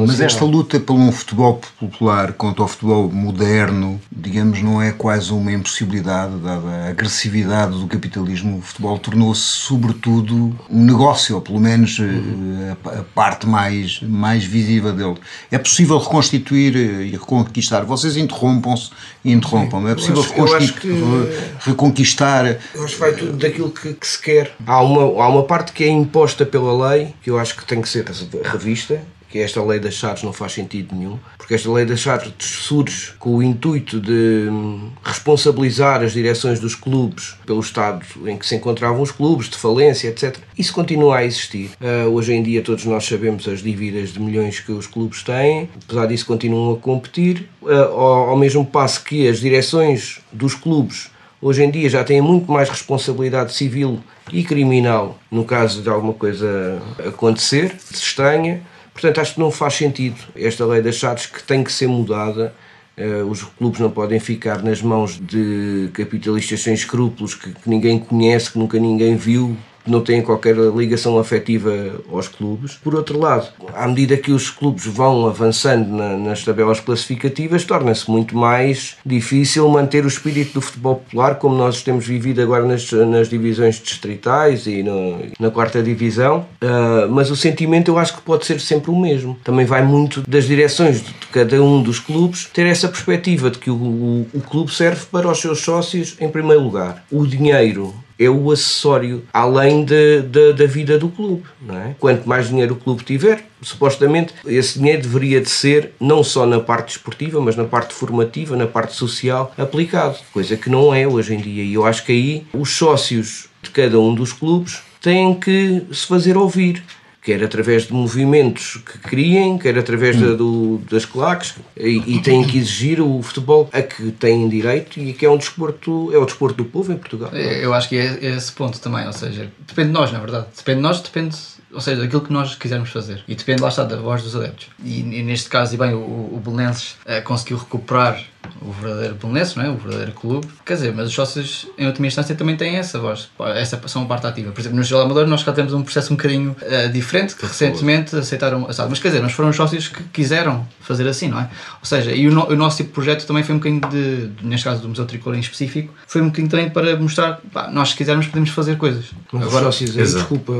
Mas 0.07 0.19
esta 0.19 0.43
luta 0.43 0.79
por 0.79 0.95
um 0.95 1.11
futebol 1.11 1.61
popular 1.79 2.33
contra 2.33 2.63
o 2.63 2.67
futebol 2.67 3.07
moderno, 3.11 4.01
digamos, 4.11 4.63
não 4.63 4.81
é 4.81 4.91
quase 4.91 5.31
uma 5.31 5.51
impossibilidade, 5.51 6.37
dada 6.37 6.67
a 6.67 6.89
agressividade 6.89 7.77
do 7.77 7.85
capitalismo. 7.85 8.57
O 8.57 8.61
futebol 8.63 8.97
tornou-se, 8.97 9.41
sobretudo, 9.41 10.57
um 10.71 10.83
negócio, 10.83 11.35
ou 11.35 11.41
pelo 11.41 11.59
menos 11.59 11.99
uhum. 11.99 12.75
a, 12.83 13.03
parte 13.13 13.45
mais, 13.45 14.01
mais 14.01 14.43
visível 14.43 14.91
dele. 14.91 15.17
É 15.51 15.59
possível 15.59 15.99
reconstituir 15.99 16.75
eh, 16.75 17.05
e 17.05 17.11
reconquistar. 17.11 17.85
Vocês 17.85 18.17
interrompam-se 18.17 18.89
e 19.23 19.31
interrompam. 19.31 19.87
É 19.87 19.93
possível 19.93 20.21
acho, 20.21 20.33
reconquistar, 20.33 20.81
que, 20.81 21.69
reconquistar. 21.69 22.45
Eu 22.73 22.83
acho 22.85 22.95
que 22.95 22.99
vai 22.99 23.13
tudo 23.13 23.37
daquilo 23.37 23.69
que, 23.69 23.93
que 23.93 24.07
se 24.07 24.19
quer. 24.19 24.55
Há 24.65 24.81
uma, 24.81 25.23
há 25.23 25.29
uma 25.29 25.43
parte 25.43 25.73
que 25.73 25.83
é 25.83 25.89
imposta 25.89 26.43
pela 26.43 26.89
lei, 26.89 27.13
que 27.21 27.29
eu 27.29 27.37
acho 27.37 27.55
que 27.55 27.63
tem 27.63 27.79
que 27.79 27.87
ser 27.87 28.03
revista 28.45 28.99
que 29.29 29.39
esta 29.39 29.63
lei 29.63 29.79
das 29.79 29.93
chaves 29.93 30.23
não 30.23 30.33
faz 30.33 30.53
sentido 30.53 30.95
nenhum, 30.95 31.19
porque 31.37 31.53
esta 31.53 31.71
lei 31.71 31.85
das 31.85 31.99
chaves 31.99 32.33
surge 32.39 33.13
com 33.19 33.35
o 33.35 33.43
intuito 33.43 33.99
de 33.99 34.47
hum, 34.49 34.89
responsabilizar 35.03 36.01
as 36.01 36.13
direções 36.13 36.59
dos 36.59 36.73
clubes 36.73 37.35
pelo 37.45 37.59
estado 37.59 38.05
em 38.25 38.37
que 38.37 38.45
se 38.45 38.55
encontravam 38.55 39.01
os 39.01 39.11
clubes, 39.11 39.49
de 39.49 39.57
falência, 39.57 40.07
etc. 40.07 40.37
Isso 40.57 40.73
continua 40.73 41.17
a 41.17 41.25
existir. 41.25 41.71
Uh, 41.79 42.09
hoje 42.09 42.33
em 42.33 42.41
dia 42.41 42.61
todos 42.61 42.85
nós 42.85 43.05
sabemos 43.05 43.47
as 43.47 43.61
dívidas 43.61 44.13
de 44.13 44.19
milhões 44.19 44.59
que 44.59 44.71
os 44.71 44.87
clubes 44.87 45.21
têm, 45.21 45.69
apesar 45.83 46.07
disso 46.07 46.25
continuam 46.25 46.73
a 46.73 46.77
competir, 46.77 47.47
uh, 47.61 47.71
ao, 47.71 48.29
ao 48.29 48.37
mesmo 48.37 48.65
passo 48.65 49.03
que 49.03 49.27
as 49.27 49.39
direções 49.39 50.19
dos 50.31 50.55
clubes 50.55 51.11
hoje 51.41 51.63
em 51.63 51.71
dia 51.71 51.89
já 51.89 52.03
têm 52.03 52.21
muito 52.21 52.51
mais 52.51 52.69
responsabilidade 52.69 53.53
civil 53.53 53.99
e 54.31 54.43
criminal 54.43 55.17
no 55.31 55.43
caso 55.43 55.81
de 55.81 55.89
alguma 55.89 56.13
coisa 56.13 56.81
acontecer, 57.07 57.75
estranha, 57.91 58.61
Portanto, 58.99 59.21
acho 59.21 59.35
que 59.35 59.39
não 59.39 59.49
faz 59.49 59.75
sentido 59.75 60.17
esta 60.35 60.65
lei 60.65 60.81
das 60.81 60.97
SADs 60.99 61.25
que 61.25 61.41
tem 61.41 61.63
que 61.63 61.71
ser 61.71 61.87
mudada. 61.87 62.53
Uh, 62.97 63.23
os 63.31 63.43
clubes 63.43 63.79
não 63.79 63.89
podem 63.89 64.19
ficar 64.19 64.61
nas 64.61 64.81
mãos 64.81 65.17
de 65.17 65.89
capitalistas 65.93 66.61
sem 66.61 66.73
escrúpulos 66.73 67.33
que, 67.33 67.49
que 67.53 67.69
ninguém 67.69 67.97
conhece, 67.97 68.51
que 68.51 68.59
nunca 68.59 68.77
ninguém 68.77 69.15
viu, 69.15 69.55
não 69.89 70.01
têm 70.01 70.21
qualquer 70.21 70.55
ligação 70.55 71.17
afetiva 71.17 71.71
aos 72.11 72.27
clubes. 72.27 72.75
Por 72.83 72.95
outro 72.95 73.19
lado, 73.19 73.47
à 73.73 73.87
medida 73.87 74.17
que 74.17 74.31
os 74.31 74.49
clubes 74.49 74.85
vão 74.85 75.27
avançando 75.27 75.89
na, 75.89 76.17
nas 76.17 76.43
tabelas 76.43 76.79
classificativas, 76.79 77.63
torna-se 77.63 78.09
muito 78.09 78.37
mais 78.37 78.97
difícil 79.05 79.67
manter 79.69 80.05
o 80.05 80.07
espírito 80.07 80.53
do 80.53 80.61
futebol 80.61 80.95
popular 80.95 81.35
como 81.35 81.55
nós 81.55 81.81
temos 81.81 82.05
vivido 82.05 82.41
agora 82.41 82.65
nas, 82.65 82.91
nas 82.91 83.29
divisões 83.29 83.79
distritais 83.79 84.67
e 84.67 84.83
no, 84.83 85.19
na 85.39 85.51
quarta 85.51 85.81
divisão. 85.81 86.45
Uh, 86.61 87.09
mas 87.09 87.31
o 87.31 87.35
sentimento 87.35 87.89
eu 87.89 87.97
acho 87.97 88.15
que 88.15 88.21
pode 88.21 88.45
ser 88.45 88.59
sempre 88.59 88.91
o 88.91 88.99
mesmo. 88.99 89.37
Também 89.43 89.65
vai 89.65 89.83
muito 89.83 90.23
das 90.27 90.45
direções 90.45 91.01
de 91.01 91.13
cada 91.31 91.61
um 91.61 91.81
dos 91.81 91.99
clubes 91.99 92.49
ter 92.53 92.65
essa 92.65 92.87
perspectiva 92.87 93.49
de 93.49 93.59
que 93.59 93.69
o, 93.69 93.75
o, 93.75 94.27
o 94.33 94.41
clube 94.41 94.73
serve 94.73 95.05
para 95.11 95.29
os 95.29 95.39
seus 95.39 95.61
sócios 95.61 96.15
em 96.19 96.29
primeiro 96.29 96.61
lugar. 96.61 97.03
O 97.11 97.25
dinheiro 97.25 97.93
é 98.19 98.29
o 98.29 98.51
acessório 98.51 99.23
além 99.33 99.85
de, 99.85 100.21
de, 100.23 100.53
da 100.53 100.65
vida 100.65 100.99
do 100.99 101.07
clube. 101.07 101.43
Não 101.61 101.75
é? 101.75 101.95
Quanto 101.97 102.27
mais 102.27 102.49
dinheiro 102.49 102.73
o 102.73 102.77
clube 102.77 103.03
tiver, 103.03 103.45
supostamente 103.61 104.33
esse 104.45 104.77
dinheiro 104.77 105.03
deveria 105.03 105.39
de 105.39 105.49
ser 105.49 105.93
não 105.99 106.23
só 106.23 106.45
na 106.45 106.59
parte 106.59 106.97
esportiva, 106.97 107.39
mas 107.39 107.55
na 107.55 107.63
parte 107.63 107.93
formativa, 107.93 108.55
na 108.55 108.67
parte 108.67 108.93
social 108.93 109.53
aplicado, 109.57 110.17
coisa 110.33 110.57
que 110.57 110.69
não 110.69 110.93
é 110.93 111.07
hoje 111.07 111.33
em 111.33 111.37
dia. 111.37 111.63
E 111.63 111.73
eu 111.73 111.85
acho 111.85 112.05
que 112.05 112.11
aí 112.11 112.47
os 112.53 112.71
sócios 112.71 113.47
de 113.61 113.69
cada 113.69 113.99
um 113.99 114.13
dos 114.13 114.33
clubes 114.33 114.81
têm 115.01 115.33
que 115.33 115.85
se 115.91 116.05
fazer 116.05 116.35
ouvir 116.35 116.83
quer 117.21 117.43
através 117.43 117.87
de 117.87 117.93
movimentos 117.93 118.77
que 118.77 118.97
criem, 118.99 119.57
quer 119.57 119.77
através 119.77 120.19
da, 120.19 120.33
do, 120.33 120.79
das 120.89 121.05
claques, 121.05 121.55
e, 121.77 122.15
e, 122.15 122.21
têm 122.21 122.43
que 122.45 122.57
exigir 122.57 123.01
o 123.01 123.21
futebol 123.21 123.69
a 123.73 123.81
que 123.81 124.11
têm 124.11 124.47
direito 124.47 124.99
e 124.99 125.13
que 125.13 125.25
é 125.25 125.29
um 125.29 125.37
desporto, 125.37 126.11
é 126.13 126.17
o 126.17 126.25
desporto 126.25 126.57
do 126.57 126.65
povo 126.65 126.91
em 126.91 126.97
Portugal. 126.97 127.31
Eu 127.33 127.73
acho 127.73 127.89
que 127.89 127.97
é, 127.97 128.19
é 128.21 128.35
esse 128.35 128.51
ponto 128.51 128.79
também, 128.79 129.05
ou 129.05 129.13
seja, 129.13 129.51
depende 129.67 129.89
de 129.89 129.93
nós, 129.93 130.11
na 130.11 130.19
verdade. 130.19 130.47
Depende 130.55 130.77
de 130.77 130.83
nós, 130.83 131.01
depende 131.01 131.35
ou 131.71 131.81
seja, 131.81 132.01
daquilo 132.01 132.21
que 132.21 132.33
nós 132.33 132.55
quisermos 132.55 132.89
fazer. 132.89 133.23
E 133.27 133.35
depende, 133.35 133.61
lá 133.61 133.69
está, 133.69 133.83
da 133.83 133.97
voz 133.97 134.23
dos 134.23 134.35
adeptos. 134.35 134.67
E, 134.83 134.99
e 134.99 135.23
neste 135.23 135.49
caso, 135.49 135.75
e 135.75 135.77
bem, 135.77 135.93
o, 135.93 135.99
o 135.99 136.41
Belenenses 136.43 136.95
uh, 137.05 137.23
conseguiu 137.23 137.57
recuperar 137.57 138.23
o 138.61 138.71
verdadeiro 138.71 139.15
Belenenses, 139.15 139.55
não 139.55 139.63
é? 139.63 139.69
o 139.69 139.75
verdadeiro 139.75 140.11
clube. 140.11 140.47
Quer 140.65 140.75
dizer, 140.75 140.93
mas 140.93 141.07
os 141.07 141.13
sócios, 141.13 141.67
em 141.77 141.87
última 141.87 142.07
instância, 142.07 142.35
também 142.35 142.55
têm 142.55 142.75
essa 142.75 142.99
voz, 142.99 143.29
essa 143.55 143.79
são 143.87 144.03
a 144.03 144.05
parte 144.05 144.27
ativa. 144.27 144.51
Por 144.51 144.59
exemplo, 144.59 144.77
no 144.77 144.83
Gelo 144.83 145.01
Amador, 145.01 145.27
nós 145.27 145.43
cá 145.43 145.51
temos 145.51 145.73
um 145.73 145.81
processo 145.81 146.13
um 146.13 146.15
bocadinho 146.15 146.55
uh, 146.61 146.89
diferente, 146.91 147.35
que 147.35 147.45
recentemente 147.45 148.15
aceitaram 148.15 148.67
a 148.67 148.87
Mas 148.87 148.99
quer 148.99 149.09
dizer, 149.09 149.21
nós 149.21 149.31
foram 149.31 149.49
os 149.49 149.55
sócios 149.55 149.87
que 149.87 150.03
quiseram 150.03 150.67
fazer 150.81 151.07
assim, 151.07 151.27
não 151.27 151.39
é? 151.39 151.43
Ou 151.79 151.85
seja, 151.85 152.11
e 152.11 152.27
o, 152.27 152.31
no, 152.31 152.47
o 152.47 152.55
nosso 152.55 152.77
tipo 152.77 152.89
de 152.89 152.93
projeto 152.93 153.25
também 153.25 153.43
foi 153.43 153.55
um 153.55 153.59
bocadinho 153.59 153.81
de, 153.89 154.29
neste 154.43 154.63
caso 154.63 154.81
do 154.81 154.89
Museu 154.89 155.05
Tricolor 155.05 155.37
em 155.37 155.41
específico, 155.41 155.93
foi 156.07 156.21
um 156.21 156.25
bocadinho 156.25 156.49
também 156.49 156.69
para 156.69 156.95
mostrar, 156.97 157.39
pá, 157.53 157.69
nós 157.71 157.89
se 157.89 157.95
quisermos 157.95 158.27
podemos 158.27 158.49
fazer 158.49 158.77
coisas. 158.77 159.05
Agora, 159.33 159.65
sócios, 159.65 159.93
desculpa, 159.93 160.53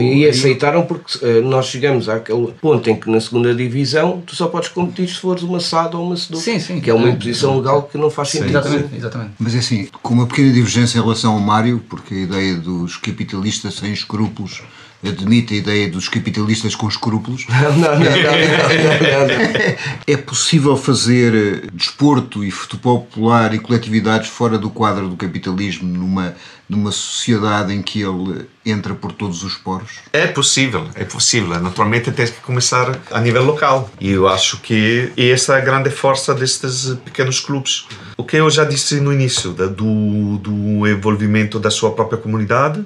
e 0.00 0.26
aceitaram 0.26 0.82
porque 0.84 1.18
eh, 1.22 1.40
nós 1.40 1.66
chegamos 1.66 2.08
àquele 2.08 2.52
ponto 2.60 2.88
em 2.88 2.96
que 2.96 3.10
na 3.10 3.20
segunda 3.20 3.54
divisão 3.54 4.22
tu 4.26 4.34
só 4.36 4.46
podes 4.46 4.68
competir 4.68 5.08
se 5.08 5.16
fores 5.16 5.42
uma 5.42 5.60
SAD 5.60 5.96
ou 5.96 6.06
uma 6.06 6.16
SEDU. 6.16 6.38
Sim, 6.38 6.58
sim. 6.58 6.80
Que 6.80 6.90
é 6.90 6.94
uma 6.94 7.08
imposição 7.08 7.31
legal 7.56 7.82
que 7.82 7.98
não 7.98 8.10
faz 8.10 8.30
sentido. 8.30 8.50
Exatamente, 8.50 8.96
exatamente. 8.96 9.32
Mas 9.38 9.54
é 9.54 9.58
assim, 9.58 9.88
com 10.02 10.14
uma 10.14 10.26
pequena 10.26 10.52
divergência 10.52 10.98
em 10.98 11.02
relação 11.02 11.34
ao 11.34 11.40
Mário, 11.40 11.82
porque 11.88 12.14
a 12.14 12.18
ideia 12.18 12.56
dos 12.56 12.96
capitalistas 12.96 13.74
sem 13.74 13.92
escrúpulos 13.92 14.62
admite 15.04 15.54
a 15.54 15.56
ideia 15.56 15.88
dos 15.88 16.08
capitalistas 16.08 16.74
com 16.74 16.88
escrúpulos. 16.88 17.46
Não, 17.62 17.76
não, 17.76 17.98
não, 17.98 17.98
não, 17.98 19.28
não, 19.28 19.96
É 20.06 20.16
possível 20.16 20.76
fazer 20.76 21.70
desporto 21.72 22.44
e 22.44 22.50
futebol 22.50 23.02
popular 23.02 23.54
e 23.54 23.58
coletividades 23.58 24.28
fora 24.28 24.58
do 24.58 24.68
quadro 24.68 25.08
do 25.08 25.16
capitalismo 25.16 25.88
numa, 25.88 26.34
numa 26.68 26.90
sociedade 26.90 27.72
em 27.72 27.82
que 27.82 28.02
ele 28.02 28.46
entra 28.64 28.94
por 28.94 29.12
todos 29.12 29.42
os 29.42 29.54
poros? 29.54 30.00
É 30.12 30.26
possível, 30.26 30.86
é 30.94 31.04
possível. 31.04 31.60
Naturalmente 31.60 32.10
tem 32.10 32.26
que 32.26 32.40
começar 32.40 32.98
a 33.10 33.20
nível 33.20 33.44
local. 33.44 33.90
E 34.00 34.10
eu 34.10 34.28
acho 34.28 34.60
que 34.60 35.12
essa 35.16 35.54
é 35.54 35.58
a 35.58 35.64
grande 35.64 35.90
força 35.90 36.34
destes 36.34 36.96
pequenos 37.04 37.40
clubes. 37.40 37.86
O 38.16 38.24
que 38.24 38.36
eu 38.36 38.50
já 38.50 38.64
disse 38.64 39.00
no 39.00 39.12
início, 39.12 39.52
do, 39.52 40.38
do 40.38 40.86
envolvimento 40.86 41.58
da 41.58 41.70
sua 41.70 41.92
própria 41.92 42.18
comunidade, 42.18 42.84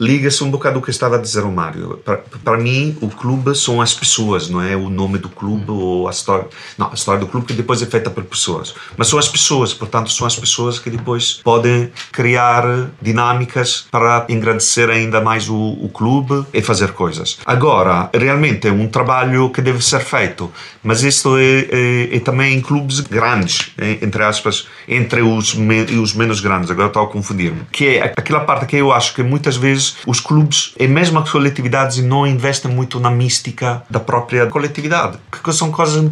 liga-se 0.00 0.42
um 0.44 0.50
bocado 0.50 0.78
o 0.78 0.82
que 0.82 0.90
estava 0.90 1.16
a 1.16 1.18
dizer 1.18 1.44
o 1.44 1.50
Mário. 1.50 2.00
Para 2.44 2.58
mim, 2.58 2.96
o 3.00 3.08
clube 3.08 3.54
são 3.54 3.80
as 3.80 3.94
pessoas, 3.94 4.48
não 4.48 4.62
é 4.62 4.76
o 4.76 4.88
nome 4.88 5.18
do 5.18 5.28
clube 5.28 5.70
ou 5.70 6.08
a 6.08 6.10
história. 6.10 6.46
Não, 6.76 6.90
a 6.90 6.94
história 6.94 7.20
do 7.20 7.26
clube 7.26 7.46
que 7.46 7.52
depois 7.52 7.82
é 7.82 7.86
feita 7.86 8.10
por 8.10 8.24
pessoas. 8.24 8.74
Mas 8.96 9.08
são 9.08 9.18
as 9.18 9.28
pessoas, 9.28 9.72
portanto, 9.72 10.10
são 10.10 10.26
as 10.26 10.36
pessoas 10.36 10.78
que 10.78 10.90
depois 10.90 11.40
podem 11.44 11.90
criar 12.10 12.90
dinâmicas 13.00 13.86
para 13.90 14.26
engrandecer 14.28 14.90
ainda 14.90 15.20
mais 15.20 15.48
o, 15.48 15.56
o 15.56 15.88
clube 15.88 16.46
e 16.52 16.62
fazer 16.62 16.92
coisas. 16.92 17.38
Agora, 17.46 18.10
realmente 18.12 18.68
é 18.68 18.72
um 18.72 18.88
trabalho 18.88 19.50
que 19.50 19.62
deve 19.62 19.82
ser 19.84 20.00
feito, 20.00 20.50
mas 20.82 21.02
isto 21.02 21.36
é, 21.36 21.68
é, 21.70 22.16
é 22.16 22.20
também 22.20 22.56
em 22.56 22.60
clubes 22.60 23.00
grandes, 23.00 23.72
entre 23.78 24.22
aspas, 24.22 24.66
entre 24.88 25.22
os, 25.22 25.54
me, 25.54 25.82
os 25.82 26.14
menos 26.14 26.40
grandes. 26.40 26.70
Agora 26.70 26.88
estou 26.88 27.02
a 27.02 27.06
confundir-me. 27.06 27.62
Que 27.70 27.96
é 27.96 28.04
aquela 28.16 28.40
parte 28.40 28.66
que 28.66 28.76
eu 28.76 28.92
acho 28.92 29.14
que 29.14 29.22
muitas 29.22 29.56
vezes 29.62 29.96
os 30.06 30.20
clubes 30.20 30.74
e 30.78 30.86
mesmo 30.86 31.18
as 31.18 31.30
coletividades 31.30 31.98
não 31.98 32.26
investem 32.26 32.70
muito 32.70 33.00
na 33.00 33.10
mística 33.10 33.82
da 33.88 34.00
própria 34.00 34.46
coletividade, 34.46 35.18
que 35.42 35.52
são 35.52 35.70
coisas 35.70 36.10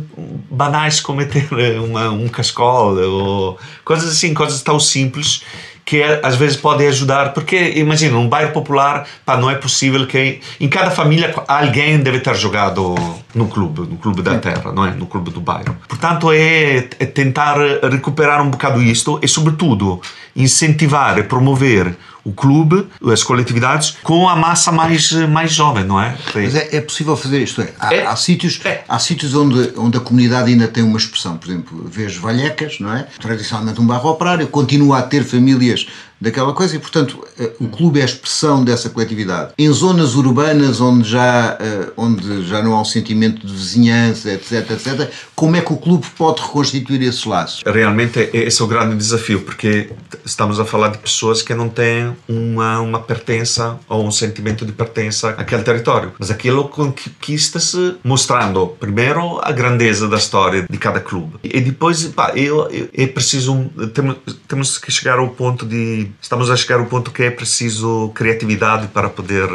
banais 0.50 1.00
como 1.00 1.21
é 1.21 1.25
ter 1.25 1.47
uma, 1.78 2.11
um 2.11 2.28
cascol 2.28 2.97
ou 2.97 3.59
coisas 3.85 4.11
assim, 4.11 4.33
coisas 4.33 4.62
tão 4.62 4.80
simples 4.80 5.42
que 5.90 6.00
é, 6.00 6.21
às 6.23 6.37
vezes 6.37 6.57
pode 6.57 6.87
ajudar, 6.87 7.33
porque 7.33 7.73
imagina, 7.75 8.16
um 8.16 8.28
bairro 8.28 8.52
popular, 8.52 9.09
pá, 9.26 9.37
não 9.37 9.50
é 9.50 9.57
possível 9.57 10.07
que 10.07 10.40
em 10.61 10.69
cada 10.69 10.88
família 10.88 11.35
alguém 11.49 11.99
deve 11.99 12.21
ter 12.21 12.37
jogado 12.37 12.95
no 13.35 13.49
clube, 13.49 13.80
no 13.80 13.97
clube 13.97 14.23
da 14.23 14.38
terra, 14.38 14.71
não 14.73 14.87
é? 14.87 14.92
No 14.92 15.07
clube 15.07 15.33
do 15.33 15.40
bairro. 15.40 15.76
Portanto, 15.88 16.30
é, 16.30 16.76
é 16.76 17.07
tentar 17.07 17.57
recuperar 17.90 18.40
um 18.40 18.50
bocado 18.50 18.80
isto 18.80 19.19
e, 19.21 19.26
sobretudo, 19.26 20.00
incentivar 20.37 21.19
e 21.19 21.25
promover 21.25 21.97
o 22.25 22.33
clube, 22.33 22.87
as 23.11 23.23
coletividades, 23.23 23.97
com 24.03 24.29
a 24.29 24.37
massa 24.37 24.71
mais, 24.71 25.12
mais 25.12 25.53
jovem, 25.53 25.85
não 25.85 26.00
é? 26.00 26.17
Mas 26.35 26.55
é, 26.55 26.77
é 26.77 26.81
possível 26.81 27.17
fazer 27.17 27.43
isto. 27.43 27.62
É, 27.62 27.73
há, 27.79 27.95
é. 27.95 28.07
há 28.07 28.17
sítios, 28.17 28.61
é. 28.65 28.85
há 28.89 28.99
sítios 28.99 29.35
onde, 29.35 29.73
onde 29.77 29.97
a 29.97 30.00
comunidade 30.00 30.50
ainda 30.50 30.69
tem 30.69 30.83
uma 30.83 30.99
expressão. 30.99 31.37
Por 31.37 31.49
exemplo, 31.49 31.89
vês 31.89 32.17
Valhecas, 32.17 32.79
não 32.81 32.95
é? 32.95 33.07
Tradicionalmente 33.19 33.81
um 33.81 33.87
bairro 33.87 34.11
operário, 34.11 34.47
continua 34.49 34.99
a 34.99 35.03
ter 35.03 35.25
famílias 35.25 35.87
daquela 36.21 36.53
coisa 36.53 36.77
e, 36.77 36.79
portanto, 36.79 37.25
eh, 37.39 37.53
o 37.59 37.69
clube 37.69 37.99
é 37.99 38.03
a 38.03 38.07
expressão 38.07 38.62
dessa 38.62 38.91
coletividade. 38.91 39.53
Em 39.57 39.71
zonas 39.73 40.15
urbanas 40.15 40.81
onde 40.81 41.09
já, 41.09 41.57
eh, 41.61 41.89
onde 41.97 42.47
já 42.47 42.62
não 42.62 42.75
há 42.75 42.81
um 42.81 42.85
sentimento 42.85 43.47
de 43.47 43.53
vizinhança, 43.53 44.31
etc, 44.33 44.71
etc, 44.71 45.11
como 45.35 45.57
é 45.57 45.61
que 45.61 45.73
o 45.73 45.77
clube 45.77 46.07
pode 46.19 46.43
reconstituir 46.43 47.03
esses 47.03 47.25
laços? 47.25 47.62
Realmente, 47.65 48.29
esse 48.33 48.61
é 48.61 48.65
o 48.65 48.69
grande 48.69 48.97
desafio, 48.97 49.41
porque 49.41 49.91
estamos 50.25 50.61
a 50.61 50.65
falar 50.65 50.89
de 50.89 50.99
pessoas 50.99 51.41
que 51.41 51.55
não 51.55 51.69
têm 51.69 52.15
uma, 52.29 52.81
uma 52.81 53.00
pertença 53.00 53.79
ou 53.89 54.07
um 54.07 54.11
sentimento 54.11 54.67
de 54.67 54.73
pertença 54.73 55.31
àquele 55.31 55.62
território. 55.62 56.12
Mas 56.19 56.31
aquilo 56.31 56.69
conquista-se 56.69 57.97
mostrando, 58.05 58.67
primeiro, 58.79 59.41
a 59.43 59.53
grandeza 59.53 60.07
da 60.09 60.17
história 60.17 60.67
de 60.69 60.79
cada 60.79 61.00
clube. 61.00 61.39
E 61.43 61.61
depois, 61.61 62.05
pá, 62.09 62.33
eu, 62.37 62.69
é 62.93 63.07
preciso, 63.07 63.71
temos, 63.95 64.17
temos 64.47 64.79
que 64.79 64.91
chegar 64.91 65.19
ao 65.19 65.29
ponto 65.29 65.65
de 65.65 66.10
estamos 66.21 66.50
a 66.50 66.57
chegar 66.57 66.79
ao 66.79 66.87
ponto 66.87 67.11
que 67.11 67.23
é 67.23 67.31
preciso 67.31 68.11
criatividade 68.14 68.88
para 68.88 69.09
poder 69.09 69.49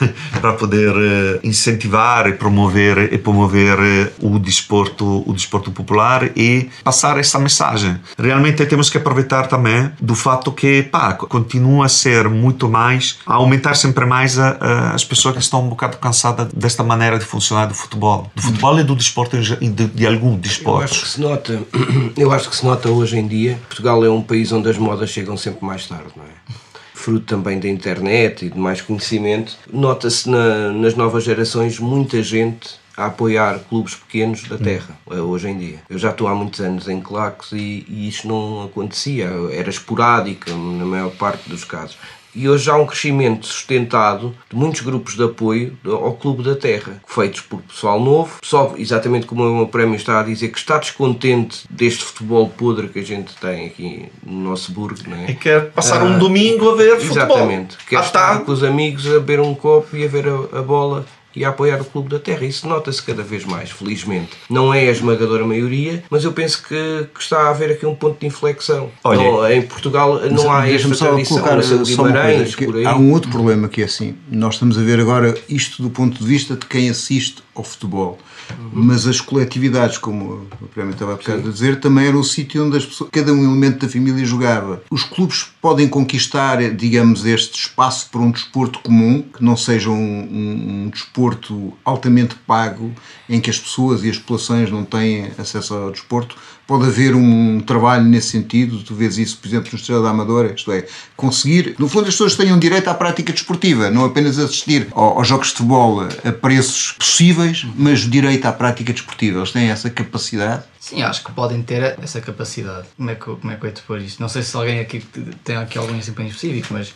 eh, 0.00 0.08
para 0.40 0.52
poder 0.54 0.94
eh, 0.96 1.40
incentivar 1.42 2.28
e 2.28 2.32
promover 2.32 3.12
e 3.12 3.18
promover 3.18 3.78
eh, 3.80 4.12
o 4.20 4.38
desporto 4.38 5.22
o 5.26 5.32
desporto 5.32 5.70
popular 5.70 6.30
e 6.36 6.68
passar 6.82 7.18
essa 7.18 7.38
mensagem. 7.38 7.98
Realmente 8.18 8.64
temos 8.66 8.90
que 8.90 8.98
aproveitar 8.98 9.46
também 9.46 9.90
do 10.00 10.14
fato 10.14 10.52
que 10.52 10.82
pá, 10.82 11.12
continua 11.14 11.86
a 11.86 11.88
ser 11.88 12.28
muito 12.28 12.68
mais 12.68 13.18
a 13.26 13.34
aumentar 13.34 13.74
sempre 13.74 14.04
mais 14.04 14.38
a, 14.38 14.56
a, 14.60 14.94
as 14.94 15.04
pessoas 15.04 15.34
que 15.34 15.40
estão 15.40 15.64
um 15.64 15.68
bocado 15.68 15.96
cansadas 15.98 16.48
desta 16.52 16.82
maneira 16.82 17.18
de 17.18 17.24
funcionar 17.24 17.66
do 17.66 17.74
futebol. 17.74 18.30
Do 18.34 18.42
futebol 18.42 18.78
e 18.78 18.84
do 18.84 18.94
desporto 18.94 19.40
de, 19.40 19.68
de 19.68 20.06
algum 20.06 20.36
desporto. 20.38 20.80
Eu 20.80 20.84
acho 20.84 21.02
que 21.02 21.08
se 21.08 21.20
nota 21.20 21.62
eu 22.16 22.32
acho 22.32 22.48
que 22.48 22.56
se 22.56 22.64
nota 22.64 22.88
hoje 22.90 23.18
em 23.18 23.26
dia. 23.26 23.58
Portugal 23.68 24.04
é 24.04 24.10
um 24.10 24.22
país 24.22 24.52
onde 24.52 24.68
as 24.68 24.78
modas 24.78 25.10
chegam 25.10 25.36
sempre 25.36 25.63
mais 25.64 25.86
tarde, 25.86 26.12
não 26.16 26.24
é? 26.24 26.54
Fruto 26.94 27.26
também 27.26 27.58
da 27.58 27.68
internet 27.68 28.46
e 28.46 28.50
de 28.50 28.58
mais 28.58 28.80
conhecimento, 28.80 29.56
nota-se 29.72 30.30
na, 30.30 30.70
nas 30.72 30.94
novas 30.94 31.24
gerações 31.24 31.78
muita 31.78 32.22
gente 32.22 32.78
a 32.96 33.06
apoiar 33.06 33.58
clubes 33.68 33.96
pequenos 33.96 34.44
da 34.44 34.56
terra, 34.56 34.96
eh, 35.10 35.16
hoje 35.16 35.48
em 35.48 35.58
dia. 35.58 35.82
Eu 35.90 35.98
já 35.98 36.10
estou 36.10 36.28
há 36.28 36.34
muitos 36.34 36.60
anos 36.60 36.88
em 36.88 37.00
claques 37.00 37.50
e, 37.50 37.84
e 37.88 38.08
isto 38.08 38.28
não 38.28 38.62
acontecia, 38.62 39.28
era 39.50 39.68
esporádico 39.68 40.48
na 40.50 40.84
maior 40.84 41.10
parte 41.10 41.48
dos 41.48 41.64
casos 41.64 41.96
e 42.34 42.48
hoje 42.48 42.70
há 42.70 42.76
um 42.76 42.86
crescimento 42.86 43.46
sustentado 43.46 44.34
de 44.50 44.56
muitos 44.56 44.80
grupos 44.80 45.16
de 45.16 45.24
apoio 45.24 45.76
ao 45.86 46.14
Clube 46.14 46.42
da 46.42 46.54
Terra, 46.54 47.00
feitos 47.06 47.40
por 47.40 47.60
pessoal 47.62 48.00
novo, 48.00 48.38
só 48.42 48.74
exatamente 48.76 49.26
como 49.26 49.44
o 49.44 49.56
meu 49.56 49.66
prémio 49.68 49.96
está 49.96 50.20
a 50.20 50.22
dizer, 50.22 50.48
que 50.48 50.58
está 50.58 50.78
descontente 50.78 51.66
deste 51.70 52.04
futebol 52.04 52.48
podre 52.48 52.88
que 52.88 52.98
a 52.98 53.04
gente 53.04 53.34
tem 53.36 53.66
aqui 53.66 54.08
no 54.24 54.50
nosso 54.50 54.72
burgo. 54.72 55.00
Não 55.06 55.16
é? 55.16 55.30
E 55.30 55.34
quer 55.34 55.70
passar 55.70 56.00
ah, 56.00 56.04
um 56.04 56.18
domingo 56.18 56.70
a 56.70 56.76
ver 56.76 56.98
futebol. 57.00 57.36
Exatamente, 57.36 57.76
quer 57.88 57.98
ah, 57.98 58.00
estar 58.00 58.40
com 58.40 58.52
os 58.52 58.62
amigos 58.62 59.06
a 59.06 59.14
beber 59.14 59.40
um 59.40 59.54
copo 59.54 59.96
e 59.96 60.04
a 60.04 60.08
ver 60.08 60.26
a, 60.28 60.58
a 60.58 60.62
bola 60.62 61.06
e 61.36 61.44
a 61.44 61.48
apoiar 61.48 61.80
o 61.80 61.84
Clube 61.84 62.08
da 62.08 62.18
Terra. 62.18 62.44
Isso 62.44 62.68
nota-se 62.68 63.02
cada 63.02 63.22
vez 63.22 63.44
mais, 63.44 63.70
felizmente. 63.70 64.30
Não 64.48 64.72
é 64.72 64.88
a 64.88 64.90
esmagadora 64.90 65.44
maioria, 65.44 66.04
mas 66.10 66.24
eu 66.24 66.32
penso 66.32 66.62
que, 66.62 67.08
que 67.14 67.20
está 67.20 67.42
a 67.42 67.50
haver 67.50 67.72
aqui 67.72 67.86
um 67.86 67.94
ponto 67.94 68.18
de 68.20 68.26
inflexão. 68.26 68.90
Olha, 69.02 69.22
não, 69.22 69.50
em 69.50 69.62
Portugal 69.62 70.20
não 70.30 70.50
há 70.52 70.68
esta 70.68 70.94
só 70.94 71.06
tradição, 71.06 71.38
colocar 71.38 71.60
Guimarães, 71.84 72.54
coisa, 72.54 72.88
Há 72.88 72.96
um 72.96 73.12
outro 73.12 73.30
problema 73.30 73.68
que 73.68 73.82
é 73.82 73.84
assim, 73.84 74.16
nós 74.30 74.54
estamos 74.54 74.78
a 74.78 74.82
ver 74.82 75.00
agora 75.00 75.34
isto 75.48 75.82
do 75.82 75.90
ponto 75.90 76.18
de 76.18 76.24
vista 76.24 76.54
de 76.54 76.66
quem 76.66 76.88
assiste 76.88 77.42
ao 77.54 77.64
futebol. 77.64 78.18
Uhum. 78.58 78.70
Mas 78.72 79.06
as 79.06 79.20
coletividades, 79.20 79.98
como 79.98 80.46
o 80.60 80.66
Prémio 80.66 80.92
estava 80.92 81.12
a, 81.12 81.32
a 81.32 81.36
dizer, 81.38 81.80
também 81.80 82.06
era 82.06 82.16
o 82.16 82.24
sítio 82.24 82.66
onde 82.66 82.76
as 82.76 82.84
pessoas, 82.84 83.10
cada 83.10 83.32
um 83.32 83.44
elemento 83.44 83.86
da 83.86 83.92
família 83.92 84.24
jogava. 84.24 84.82
Os 84.90 85.02
clubes 85.02 85.46
podem 85.60 85.88
conquistar, 85.88 86.74
digamos, 86.74 87.24
este 87.24 87.58
espaço 87.58 88.08
para 88.10 88.20
um 88.20 88.30
desporto 88.30 88.78
comum, 88.80 89.22
que 89.22 89.42
não 89.42 89.56
seja 89.56 89.90
um, 89.90 89.94
um, 89.94 90.84
um 90.84 90.90
desporto 90.90 91.72
altamente 91.84 92.34
pago, 92.46 92.92
em 93.28 93.40
que 93.40 93.50
as 93.50 93.58
pessoas 93.58 94.04
e 94.04 94.10
as 94.10 94.18
populações 94.18 94.70
não 94.70 94.84
têm 94.84 95.30
acesso 95.38 95.74
ao 95.74 95.90
desporto? 95.90 96.36
Pode 96.66 96.86
haver 96.86 97.14
um 97.14 97.60
trabalho 97.60 98.04
nesse 98.04 98.28
sentido, 98.28 98.82
tu 98.82 98.94
vês 98.94 99.18
isso, 99.18 99.38
por 99.38 99.48
exemplo, 99.48 99.68
no 99.70 99.78
Estrela 99.78 100.02
da 100.02 100.10
Amadora, 100.10 100.52
isto 100.54 100.72
é, 100.72 100.86
conseguir, 101.16 101.74
no 101.78 101.88
fundo, 101.88 102.08
as 102.08 102.14
pessoas 102.14 102.34
tenham 102.34 102.58
direito 102.58 102.88
à 102.88 102.94
prática 102.94 103.32
desportiva, 103.32 103.90
não 103.90 104.04
apenas 104.04 104.38
assistir 104.38 104.88
aos 104.92 105.28
jogos 105.28 105.48
de 105.48 105.54
futebol 105.54 106.00
a 106.02 106.32
preços 106.32 106.92
possíveis, 106.92 107.66
mas 107.76 108.00
direito 108.00 108.46
à 108.46 108.52
prática 108.52 108.92
desportiva. 108.92 109.40
Eles 109.40 109.52
têm 109.52 109.68
essa 109.68 109.90
capacidade? 109.90 110.64
Sim, 110.80 111.02
acho 111.02 111.24
que 111.24 111.32
podem 111.32 111.62
ter 111.62 111.98
essa 112.02 112.20
capacidade. 112.20 112.86
Como 112.96 113.10
é 113.10 113.14
que, 113.14 113.24
como 113.24 113.50
é 113.50 113.56
que 113.56 113.66
eu 113.66 113.72
te 113.72 113.82
pôr 113.82 114.00
isto? 114.00 114.20
Não 114.20 114.28
sei 114.28 114.42
se 114.42 114.56
alguém 114.56 114.80
aqui 114.80 115.02
tem 115.42 115.56
aqui 115.56 115.78
algum 115.78 115.96
exemplo 115.96 116.22
em 116.22 116.28
específico, 116.28 116.74
mas 116.74 116.92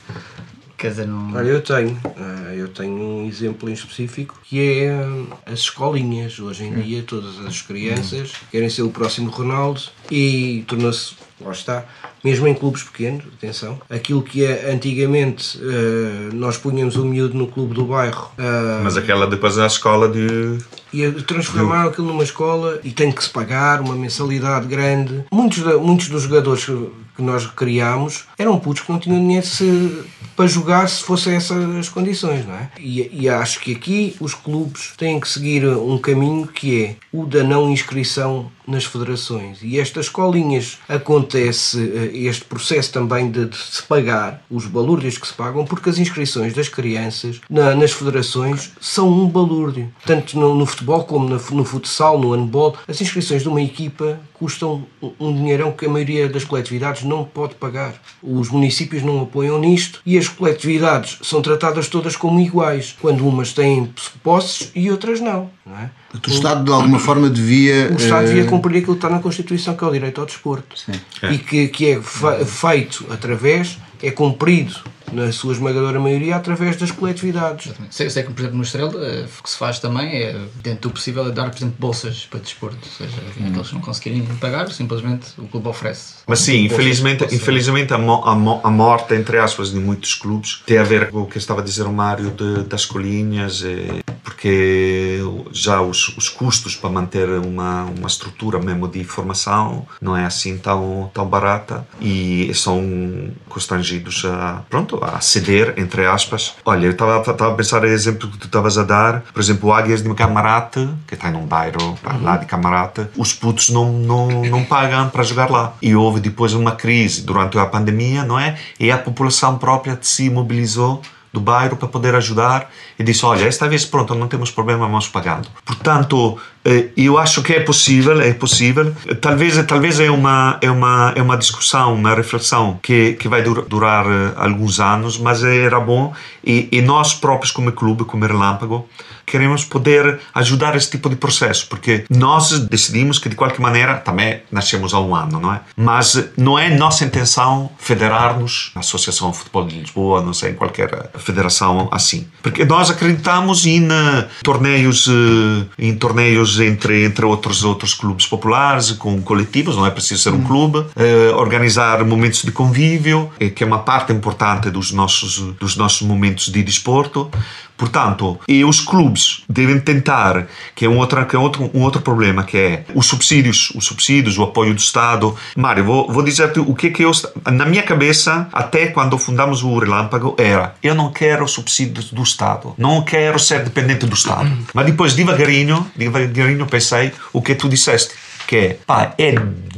Não... 1.06 1.34
Olha, 1.34 1.48
eu 1.48 1.60
tenho. 1.60 1.98
Eh, 2.04 2.54
eu 2.56 2.68
tenho 2.68 2.94
um 2.94 3.26
exemplo 3.26 3.68
em 3.68 3.72
específico 3.72 4.38
que 4.44 4.60
é 4.60 4.84
eh, 4.84 5.06
as 5.46 5.60
escolinhas. 5.60 6.38
Hoje 6.38 6.64
em 6.64 6.74
dia, 6.74 7.02
todas 7.02 7.38
as 7.44 7.60
crianças 7.62 8.32
querem 8.50 8.70
ser 8.70 8.82
o 8.82 8.90
próximo 8.90 9.30
Ronaldo 9.30 9.80
e 10.10 10.64
tornou-se, 10.68 11.16
lá 11.40 11.50
está, 11.50 11.84
mesmo 12.22 12.46
em 12.46 12.54
clubes 12.54 12.82
pequenos, 12.82 13.24
atenção, 13.36 13.80
aquilo 13.90 14.22
que 14.22 14.44
é 14.44 14.70
antigamente 14.72 15.58
uh, 15.58 16.34
nós 16.34 16.56
punhamos 16.56 16.96
o 16.96 17.04
miúdo 17.04 17.36
no 17.36 17.46
clube 17.48 17.74
do 17.74 17.84
bairro. 17.84 18.30
Uh, 18.38 18.82
Mas 18.82 18.96
aquela 18.96 19.26
depois 19.26 19.58
é 19.58 19.62
a 19.62 19.66
escola 19.66 20.08
de. 20.08 20.58
E 20.92 21.10
transformaram 21.22 21.90
aquilo 21.90 22.06
numa 22.06 22.22
escola 22.22 22.80
e 22.82 22.90
tem 22.90 23.12
que 23.12 23.22
se 23.22 23.30
pagar 23.30 23.80
uma 23.80 23.94
mensalidade 23.94 24.66
grande. 24.66 25.24
Muitos, 25.30 25.58
muitos 25.80 26.08
dos 26.08 26.22
jogadores 26.22 26.64
que 26.64 27.22
nós 27.22 27.46
criámos 27.46 28.27
eram 28.38 28.58
putos 28.58 28.82
que 28.82 28.92
não 28.92 28.98
tinham 28.98 29.18
dinheiro 29.18 29.44
se, 29.44 30.04
para 30.36 30.46
jogar 30.46 30.88
se 30.88 31.02
fossem 31.02 31.34
essas 31.34 31.58
as 31.76 31.88
condições, 31.88 32.46
não 32.46 32.54
é? 32.54 32.70
E, 32.78 33.22
e, 33.24 33.28
acho 33.28 33.60
que 33.60 33.72
aqui 33.72 34.16
os 34.20 34.32
clubes 34.34 34.94
têm 34.96 35.18
que 35.18 35.28
seguir 35.28 35.66
um 35.66 35.98
caminho 35.98 36.46
que 36.46 36.84
é 36.84 36.96
o 37.12 37.26
da 37.26 37.42
não 37.42 37.70
inscrição 37.70 38.50
nas 38.68 38.84
federações. 38.84 39.58
E 39.62 39.80
estas 39.80 40.06
escolinhas 40.06 40.78
acontece 40.88 41.78
eh, 41.80 42.16
este 42.18 42.44
processo 42.44 42.92
também 42.92 43.30
de, 43.30 43.46
de 43.46 43.56
se 43.56 43.82
pagar 43.82 44.42
os 44.50 44.66
balúrdios 44.66 45.16
que 45.16 45.26
se 45.26 45.32
pagam, 45.32 45.64
porque 45.64 45.88
as 45.88 45.98
inscrições 45.98 46.52
das 46.52 46.68
crianças 46.68 47.40
na, 47.48 47.74
nas 47.74 47.92
federações 47.92 48.72
são 48.78 49.08
um 49.08 49.26
balúrdio. 49.26 49.90
Tanto 50.04 50.38
no, 50.38 50.54
no 50.54 50.66
futebol 50.66 51.04
como 51.04 51.28
no, 51.28 51.40
no 51.50 51.64
futsal, 51.64 52.18
no 52.18 52.32
handball, 52.32 52.76
as 52.86 53.00
inscrições 53.00 53.42
de 53.42 53.48
uma 53.48 53.62
equipa 53.62 54.20
custam 54.34 54.86
um 55.18 55.34
dinheirão 55.34 55.72
que 55.72 55.86
a 55.86 55.88
maioria 55.88 56.28
das 56.28 56.44
coletividades 56.44 57.02
não 57.02 57.24
pode 57.24 57.54
pagar. 57.54 57.94
Os 58.30 58.50
municípios 58.50 59.02
não 59.02 59.22
apoiam 59.22 59.58
nisto 59.58 60.00
e 60.04 60.18
as 60.18 60.28
coletividades 60.28 61.18
são 61.22 61.40
tratadas 61.40 61.88
todas 61.88 62.16
como 62.16 62.38
iguais, 62.40 62.94
quando 63.00 63.26
umas 63.26 63.52
têm 63.52 63.90
posses 64.22 64.70
e 64.74 64.90
outras 64.90 65.20
não. 65.20 65.50
não 65.64 65.78
é? 65.78 65.90
O 66.14 66.30
Estado, 66.30 66.64
de 66.64 66.70
alguma 66.70 66.98
forma, 66.98 67.30
devia. 67.30 67.90
O 67.90 67.96
Estado 67.96 68.26
devia 68.26 68.42
eh, 68.42 68.46
cumprir 68.46 68.78
aquilo 68.78 68.94
que 68.94 68.98
está 68.98 69.10
na 69.10 69.20
Constituição, 69.20 69.76
que 69.76 69.84
é 69.84 69.86
o 69.86 69.92
direito 69.92 70.20
ao 70.20 70.26
desporto. 70.26 70.78
Sim. 70.78 70.92
E 71.30 71.38
que, 71.38 71.68
que 71.68 71.90
é 71.90 72.00
feito 72.00 73.06
através, 73.10 73.78
é 74.02 74.10
cumprido 74.10 74.76
na 75.12 75.32
sua 75.32 75.52
esmagadora 75.52 75.98
maioria, 76.00 76.36
através 76.36 76.76
das 76.76 76.90
coletividades. 76.90 77.72
Sei, 77.90 78.10
sei 78.10 78.22
que, 78.22 78.32
por 78.32 78.40
exemplo, 78.40 78.56
no 78.56 78.62
Estrela, 78.62 78.92
eh, 79.04 79.26
o 79.38 79.42
que 79.42 79.50
se 79.50 79.56
faz 79.56 79.78
também 79.78 80.14
é, 80.14 80.36
dentro 80.62 80.88
do 80.88 80.90
possível, 80.90 81.26
é 81.26 81.30
dar, 81.30 81.50
por 81.50 81.56
exemplo, 81.56 81.76
bolsas 81.78 82.26
para 82.26 82.40
desporto. 82.40 82.78
Ou 82.82 83.06
seja, 83.06 83.22
hum. 83.40 83.48
aqueles 83.48 83.68
que 83.68 83.74
não 83.74 83.80
conseguirem 83.80 84.22
pagar, 84.36 84.70
simplesmente 84.70 85.28
o 85.38 85.46
clube 85.46 85.68
oferece. 85.68 86.14
Mas 86.26 86.40
sim, 86.40 86.64
infelizmente, 86.64 87.24
infelizmente 87.34 87.92
a, 87.92 87.98
mo, 87.98 88.22
a, 88.24 88.34
mo, 88.34 88.60
a, 88.62 88.70
morte, 88.70 89.14
entre 89.14 89.38
aspas, 89.38 89.70
de 89.70 89.78
muitos 89.78 90.14
clubes 90.14 90.62
tem 90.66 90.78
a 90.78 90.84
ver 90.84 91.10
com 91.10 91.22
o 91.22 91.26
que 91.26 91.38
estava 91.38 91.60
a 91.60 91.64
dizer 91.64 91.84
o 91.84 91.92
Mário 91.92 92.30
de, 92.30 92.64
das 92.64 92.84
colinhas, 92.84 93.62
e, 93.62 94.02
porque 94.22 95.20
já 95.52 95.80
os, 95.80 96.08
os 96.16 96.28
custos 96.28 96.76
para 96.76 96.90
manter 96.90 97.28
uma, 97.28 97.84
uma 97.84 98.06
estrutura 98.06 98.58
mesmo 98.58 98.86
de 98.86 99.02
formação 99.04 99.86
não 100.00 100.16
é 100.16 100.24
assim 100.24 100.58
tão, 100.58 101.10
tão 101.12 101.26
barata 101.26 101.86
e 102.00 102.52
são 102.54 103.30
constrangidos 103.48 104.24
a, 104.24 104.64
pronto, 104.68 104.97
a 105.02 105.20
ceder, 105.20 105.74
entre 105.76 106.06
aspas. 106.06 106.54
Olha, 106.64 106.86
eu 106.86 106.92
estava 106.92 107.18
a 107.18 107.54
pensar 107.54 107.80
no 107.80 107.86
exemplo 107.86 108.28
que 108.30 108.38
tu 108.38 108.46
estavas 108.46 108.78
a 108.78 108.84
dar, 108.84 109.22
por 109.32 109.40
exemplo, 109.40 109.72
Águias 109.72 110.02
de 110.02 110.14
Camarate, 110.14 110.88
que 111.06 111.14
está 111.14 111.30
num 111.30 111.46
bairro 111.46 111.82
uhum. 111.82 112.22
lá 112.22 112.36
de 112.36 112.46
Camarate, 112.46 113.06
os 113.16 113.32
putos 113.32 113.70
não, 113.70 113.92
não, 113.92 114.42
não 114.44 114.64
pagam 114.64 115.08
para 115.08 115.22
jogar 115.22 115.50
lá. 115.50 115.74
E 115.80 115.94
houve 115.94 116.20
depois 116.20 116.54
uma 116.54 116.72
crise 116.72 117.22
durante 117.22 117.58
a 117.58 117.66
pandemia, 117.66 118.24
não 118.24 118.38
é? 118.38 118.56
E 118.78 118.90
a 118.90 118.98
população 118.98 119.58
própria 119.58 119.98
se 120.00 120.28
mobilizou 120.30 121.02
do 121.32 121.40
bairro 121.40 121.76
para 121.76 121.88
poder 121.88 122.14
ajudar 122.14 122.70
e 122.98 123.04
disse, 123.04 123.24
olha, 123.24 123.44
esta 123.44 123.68
vez 123.68 123.84
pronto, 123.84 124.14
não 124.14 124.28
temos 124.28 124.50
problema, 124.50 124.86
vamos 124.86 125.08
pagando. 125.08 125.48
Portanto, 125.64 126.38
eh, 126.64 126.88
eu 126.96 127.16
acho 127.18 127.42
que 127.42 127.52
é 127.52 127.60
possível, 127.60 128.20
é 128.20 128.32
possível. 128.32 128.94
Talvez, 129.20 129.64
talvez 129.66 130.00
é 130.00 130.10
uma 130.10 130.58
é 130.60 130.70
uma 130.70 131.12
é 131.14 131.22
uma 131.22 131.36
discussão, 131.36 131.94
uma 131.94 132.14
reflexão 132.14 132.78
que 132.82 133.14
que 133.14 133.28
vai 133.28 133.42
durar 133.42 134.06
eh, 134.06 134.32
alguns 134.36 134.80
anos, 134.80 135.18
mas 135.18 135.42
era 135.44 135.80
bom 135.80 136.12
e, 136.44 136.68
e 136.72 136.80
nós 136.82 137.14
próprios 137.14 137.52
como 137.52 137.70
clube, 137.72 138.04
como 138.04 138.26
Relâmpago, 138.26 138.88
queremos 139.26 139.64
poder 139.64 140.20
ajudar 140.34 140.74
esse 140.74 140.90
tipo 140.90 141.08
de 141.08 141.16
processo, 141.16 141.66
porque 141.68 142.04
nós 142.08 142.58
decidimos 142.60 143.18
que 143.18 143.28
de 143.28 143.36
qualquer 143.36 143.60
maneira 143.60 143.96
também 143.96 144.42
nascemos 144.50 144.94
há 144.94 145.00
um 145.00 145.14
ano, 145.14 145.38
não 145.38 145.52
é? 145.52 145.60
Mas 145.76 146.30
não 146.36 146.58
é 146.58 146.70
nossa 146.70 147.04
intenção 147.04 147.70
federar-nos 147.78 148.72
Associação 148.74 149.30
de 149.30 149.36
Futebol 149.36 149.66
de 149.66 149.78
Lisboa, 149.78 150.22
não 150.22 150.32
sei, 150.32 150.52
em 150.52 150.54
qualquer 150.54 151.10
federação 151.18 151.88
assim, 151.90 152.26
porque 152.42 152.64
nós 152.64 152.90
acreditamos 152.90 153.66
em 153.66 153.86
uh, 153.86 154.24
torneios 154.42 155.06
uh, 155.06 155.66
em 155.78 155.94
torneios 155.94 156.60
entre 156.60 157.04
entre 157.04 157.24
outros 157.24 157.64
outros 157.64 157.94
clubes 157.94 158.26
populares 158.26 158.92
com 158.92 159.20
coletivos, 159.22 159.76
não 159.76 159.86
é 159.86 159.90
preciso 159.90 160.22
ser 160.22 160.32
um 160.32 160.42
clube, 160.44 160.78
uh, 160.78 161.36
organizar 161.36 162.04
momentos 162.04 162.42
de 162.42 162.52
convívio, 162.52 163.30
que 163.54 163.62
é 163.62 163.66
uma 163.66 163.80
parte 163.80 164.12
importante 164.12 164.70
dos 164.70 164.92
nossos 164.92 165.38
dos 165.58 165.76
nossos 165.76 166.02
momentos 166.02 166.50
de 166.50 166.62
desporto, 166.62 167.30
Portanto, 167.78 168.38
e 168.48 168.64
os 168.64 168.80
clubes 168.80 169.44
devem 169.48 169.78
tentar, 169.78 170.48
que 170.74 170.84
é 170.84 170.88
um 170.88 170.98
outro, 170.98 171.24
que 171.24 171.36
é 171.36 171.38
outro, 171.38 171.70
um 171.72 171.80
outro 171.80 172.02
problema, 172.02 172.42
que 172.42 172.58
é 172.58 172.84
os 172.92 173.06
subsídios, 173.06 173.70
os 173.74 173.86
subsídios, 173.86 174.36
o 174.36 174.42
apoio 174.42 174.74
do 174.74 174.80
Estado. 174.80 175.34
Mário, 175.56 175.84
vou, 175.84 176.12
vou 176.12 176.24
dizer-te 176.24 176.58
o 176.58 176.74
que 176.74 176.90
que 176.90 177.04
eu, 177.04 177.12
na 177.50 177.64
minha 177.64 177.84
cabeça, 177.84 178.48
até 178.52 178.88
quando 178.88 179.16
fundamos 179.16 179.62
o 179.62 179.78
Relâmpago, 179.78 180.34
era, 180.36 180.74
eu 180.82 180.94
não 180.94 181.12
quero 181.12 181.46
subsídios 181.46 182.10
do 182.10 182.22
Estado, 182.22 182.74
não 182.76 183.02
quero 183.02 183.38
ser 183.38 183.62
dependente 183.62 184.06
do 184.06 184.14
Estado. 184.14 184.50
Mas 184.74 184.86
depois, 184.86 185.14
devagarinho, 185.14 185.86
devagarinho 185.96 186.66
pensei 186.66 187.12
o 187.32 187.40
que 187.40 187.54
tu 187.54 187.68
disseste 187.68 188.12
que 188.48 188.56
é, 188.56 188.76
pá, 188.86 189.12
é 189.18 189.34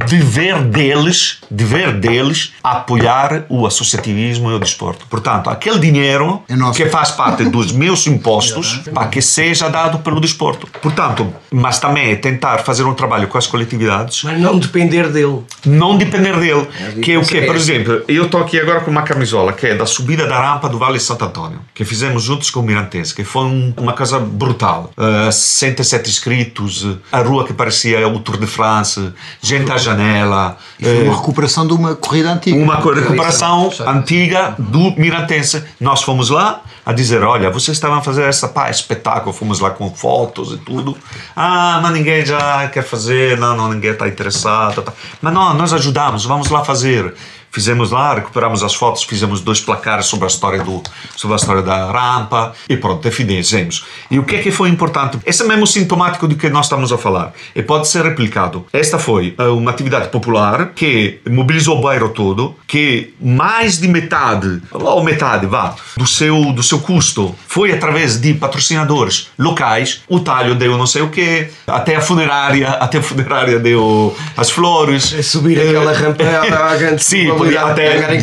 dever 0.06 0.62
deles, 0.62 1.38
dever 1.50 1.92
deles 1.98 2.52
apoiar 2.62 3.44
o 3.48 3.66
associativismo 3.66 4.48
e 4.48 4.54
o 4.54 4.58
desporto. 4.60 5.06
Portanto, 5.10 5.50
aquele 5.50 5.80
dinheiro 5.80 6.40
é 6.48 6.54
que 6.72 6.86
faz 6.86 7.10
parte 7.10 7.44
dos 7.44 7.72
meus 7.74 8.06
impostos, 8.06 8.80
para 8.94 9.08
que 9.08 9.20
seja 9.20 9.68
dado 9.68 9.98
pelo 9.98 10.20
desporto. 10.20 10.68
Portanto, 10.80 11.34
mas 11.50 11.80
também 11.80 12.12
é 12.12 12.16
tentar 12.16 12.58
fazer 12.58 12.84
um 12.84 12.94
trabalho 12.94 13.26
com 13.26 13.36
as 13.36 13.48
coletividades. 13.48 14.22
Mas 14.22 14.40
não 14.40 14.56
depender 14.56 15.08
dele. 15.08 15.40
Não 15.66 15.98
depender 15.98 16.38
dele. 16.38 16.68
É 16.96 17.00
que 17.00 17.12
é 17.12 17.18
o 17.18 17.26
quê? 17.26 17.42
Por 17.42 17.56
exemplo, 17.56 18.04
eu 18.06 18.26
estou 18.26 18.40
aqui 18.40 18.58
agora 18.60 18.82
com 18.82 18.90
uma 18.92 19.02
camisola 19.02 19.52
que 19.52 19.66
é 19.66 19.74
da 19.74 19.84
subida 19.84 20.28
da 20.28 20.40
rampa 20.40 20.68
do 20.68 20.78
Vale 20.78 20.98
de 20.98 21.02
Santo 21.02 21.24
Antônio, 21.24 21.58
que 21.74 21.84
fizemos 21.84 22.22
juntos 22.22 22.50
com 22.50 22.60
o 22.60 22.62
Mirantense, 22.62 23.12
que 23.12 23.24
foi 23.24 23.42
um, 23.42 23.74
uma 23.76 23.94
coisa 23.94 24.20
brutal. 24.20 24.92
Uh, 24.96 25.32
107 25.32 26.08
inscritos, 26.08 26.86
a 27.10 27.18
rua 27.18 27.44
que 27.44 27.52
parecia 27.52 28.06
o 28.06 28.20
Tour 28.20 28.38
de 28.38 28.46
France 28.46 28.59
France, 28.60 29.14
gente 29.40 29.72
à 29.72 29.78
janela. 29.78 30.58
E 30.78 30.84
foi 30.84 31.02
uma 31.04 31.14
eh, 31.14 31.16
recuperação 31.16 31.66
de 31.66 31.72
uma 31.72 31.94
corrida 31.94 32.30
antiga. 32.30 32.58
Uma 32.58 32.76
recuperação 32.76 33.70
antiga 33.86 34.54
do 34.58 34.92
Mirantense. 34.98 35.64
Nós 35.80 36.02
fomos 36.02 36.28
lá 36.28 36.60
a 36.84 36.92
dizer: 36.92 37.22
olha, 37.22 37.50
vocês 37.50 37.78
estavam 37.78 37.98
a 37.98 38.02
fazer 38.02 38.24
essa 38.24 38.48
pá, 38.48 38.68
espetáculo, 38.68 39.32
fomos 39.32 39.60
lá 39.60 39.70
com 39.70 39.90
fotos 39.90 40.52
e 40.52 40.58
tudo. 40.58 40.94
Ah, 41.34 41.80
mas 41.82 41.92
ninguém 41.92 42.26
já 42.26 42.68
quer 42.68 42.84
fazer, 42.84 43.38
não, 43.38 43.56
não 43.56 43.70
ninguém 43.70 43.92
está 43.92 44.06
interessado. 44.06 44.82
Tá. 44.82 44.92
Mas 45.22 45.32
não, 45.32 45.54
nós 45.54 45.72
ajudamos, 45.72 46.26
vamos 46.26 46.50
lá 46.50 46.62
fazer. 46.62 47.14
Fizemos 47.50 47.90
lá, 47.90 48.14
recuperamos 48.14 48.62
as 48.62 48.74
fotos, 48.74 49.02
fizemos 49.02 49.40
dois 49.40 49.60
placares 49.60 50.06
sobre 50.06 50.24
a 50.24 50.28
história 50.28 50.62
do 50.62 50.82
sobre 51.16 51.34
a 51.34 51.36
história 51.36 51.62
da 51.62 51.90
rampa 51.90 52.52
e 52.68 52.76
pronto, 52.76 53.02
definimos. 53.02 53.84
E 54.10 54.18
o 54.18 54.24
que 54.24 54.36
é 54.36 54.38
que 54.38 54.50
foi 54.50 54.68
importante? 54.68 55.18
Esse 55.26 55.42
é 55.42 55.46
mesmo 55.46 55.66
sintomático 55.66 56.26
do 56.26 56.36
que 56.36 56.48
nós 56.48 56.66
estamos 56.66 56.92
a 56.92 56.98
falar 56.98 57.32
e 57.54 57.62
pode 57.62 57.88
ser 57.88 58.04
replicado. 58.04 58.66
Esta 58.72 58.98
foi 58.98 59.34
eh, 59.36 59.44
uma 59.48 59.70
atividade 59.70 60.08
popular 60.08 60.72
que 60.74 61.20
mobilizou 61.28 61.78
o 61.78 61.82
bairro 61.82 62.08
todo, 62.10 62.54
que 62.66 63.14
mais 63.20 63.78
de 63.78 63.88
metade, 63.88 64.62
ou 64.72 65.02
metade, 65.02 65.46
vá, 65.46 65.74
do 65.96 66.06
seu 66.06 66.52
do 66.52 66.62
seu 66.62 66.80
custo 66.80 67.34
foi 67.46 67.72
através 67.72 68.20
de 68.20 68.34
patrocinadores 68.34 69.28
locais. 69.38 70.02
O 70.08 70.20
talho 70.20 70.54
deu 70.54 70.76
não 70.76 70.86
sei 70.86 71.02
o 71.02 71.08
quê, 71.08 71.50
até 71.66 71.96
a 71.96 72.00
funerária, 72.00 72.68
até 72.80 72.98
a 72.98 73.02
funerária 73.02 73.58
deu 73.58 74.16
as 74.36 74.50
flores. 74.50 75.12
É 75.12 75.22
subir 75.22 75.60
aquela 75.60 75.92
rampa 75.92 76.24
à 76.24 76.76
grande 76.78 77.02
Sim, 77.02 77.30
podia 77.44 77.62
até 77.62 78.20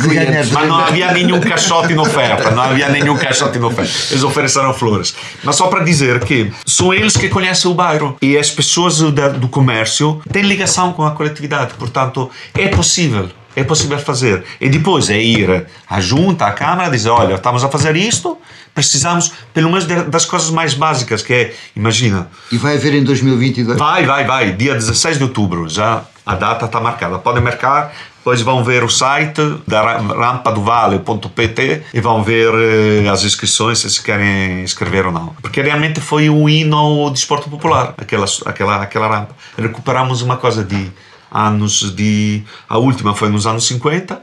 mas 0.51 0.67
não 0.67 0.77
havia 0.77 1.12
nenhum 1.12 1.39
caixote 1.39 1.93
em 1.93 1.97
oferta, 1.97 2.51
não 2.51 2.63
havia 2.63 2.89
nenhum 2.89 3.17
caixote 3.17 3.58
em 3.58 3.63
oferta. 3.63 3.91
Eles 4.12 4.23
ofereceram 4.23 4.73
flores. 4.73 5.15
Mas 5.43 5.56
só 5.56 5.67
para 5.67 5.84
dizer 5.84 6.23
que 6.23 6.51
são 6.65 6.93
eles 6.93 7.15
que 7.15 7.30
conhecem 7.30 7.69
o 7.69 7.73
bairro 7.73 8.17
e 8.21 8.38
as 8.38 8.49
pessoas 8.49 8.99
do 8.99 9.47
comércio 9.47 10.21
têm 10.32 10.43
ligação 10.43 10.93
com 10.93 11.06
a 11.06 11.12
coletividade, 11.12 11.73
portanto 11.75 12.30
é 12.53 12.67
possível 12.67 13.30
é 13.56 13.63
possível 13.63 13.97
fazer. 13.97 14.43
E 14.62 14.69
depois 14.69 15.10
é 15.10 15.19
ir 15.19 15.65
à 15.89 15.99
junta, 15.99 16.45
à 16.45 16.51
Câmara, 16.51 16.91
dizer: 16.91 17.10
olha, 17.10 17.34
estamos 17.34 17.63
a 17.63 17.69
fazer 17.69 17.95
isto, 17.95 18.38
precisamos, 18.71 19.32
pelo 19.51 19.71
menos, 19.71 19.86
das 19.86 20.25
coisas 20.25 20.51
mais 20.51 20.75
básicas, 20.75 21.23
que 21.23 21.34
é, 21.34 21.53
imagina. 21.75 22.30
E 22.51 22.58
vai 22.60 22.75
haver 22.75 22.93
em 22.93 23.03
2022? 23.03 23.80
Vai, 23.80 24.06
vai, 24.06 24.25
vai. 24.25 24.51
Dia 24.51 24.75
16 24.75 25.17
de 25.17 25.23
outubro, 25.23 25.67
já 25.67 26.03
a 26.23 26.36
data 26.36 26.65
está 26.65 26.80
marcada. 26.80 27.17
Podem 27.17 27.41
marcar, 27.41 27.95
depois 28.27 28.41
vão 28.41 28.61
ver 28.61 28.83
o 28.83 28.89
site 28.89 29.39
da 29.65 29.99
rampadovale.pt 29.99 31.83
e 31.93 32.01
vão 32.01 32.21
ver 32.21 32.53
eh, 32.53 33.07
as 33.07 33.23
inscrições 33.23 33.79
se 33.79 34.03
querem 34.03 34.65
escrever 34.65 35.05
ou 35.05 35.13
não. 35.13 35.27
Porque 35.41 35.61
realmente 35.61 36.01
foi 36.01 36.29
um 36.29 36.49
hino 36.49 36.75
ao 36.75 37.09
desporto 37.09 37.49
popular, 37.49 37.93
aquela, 37.97 38.25
aquela, 38.45 38.83
aquela 38.83 39.07
rampa. 39.07 39.33
Recuperamos 39.57 40.21
uma 40.21 40.35
coisa 40.35 40.61
de 40.61 40.91
anos 41.31 41.95
de. 41.95 42.43
A 42.67 42.77
última 42.77 43.15
foi 43.15 43.29
nos 43.29 43.47
anos 43.47 43.65
50 43.65 44.21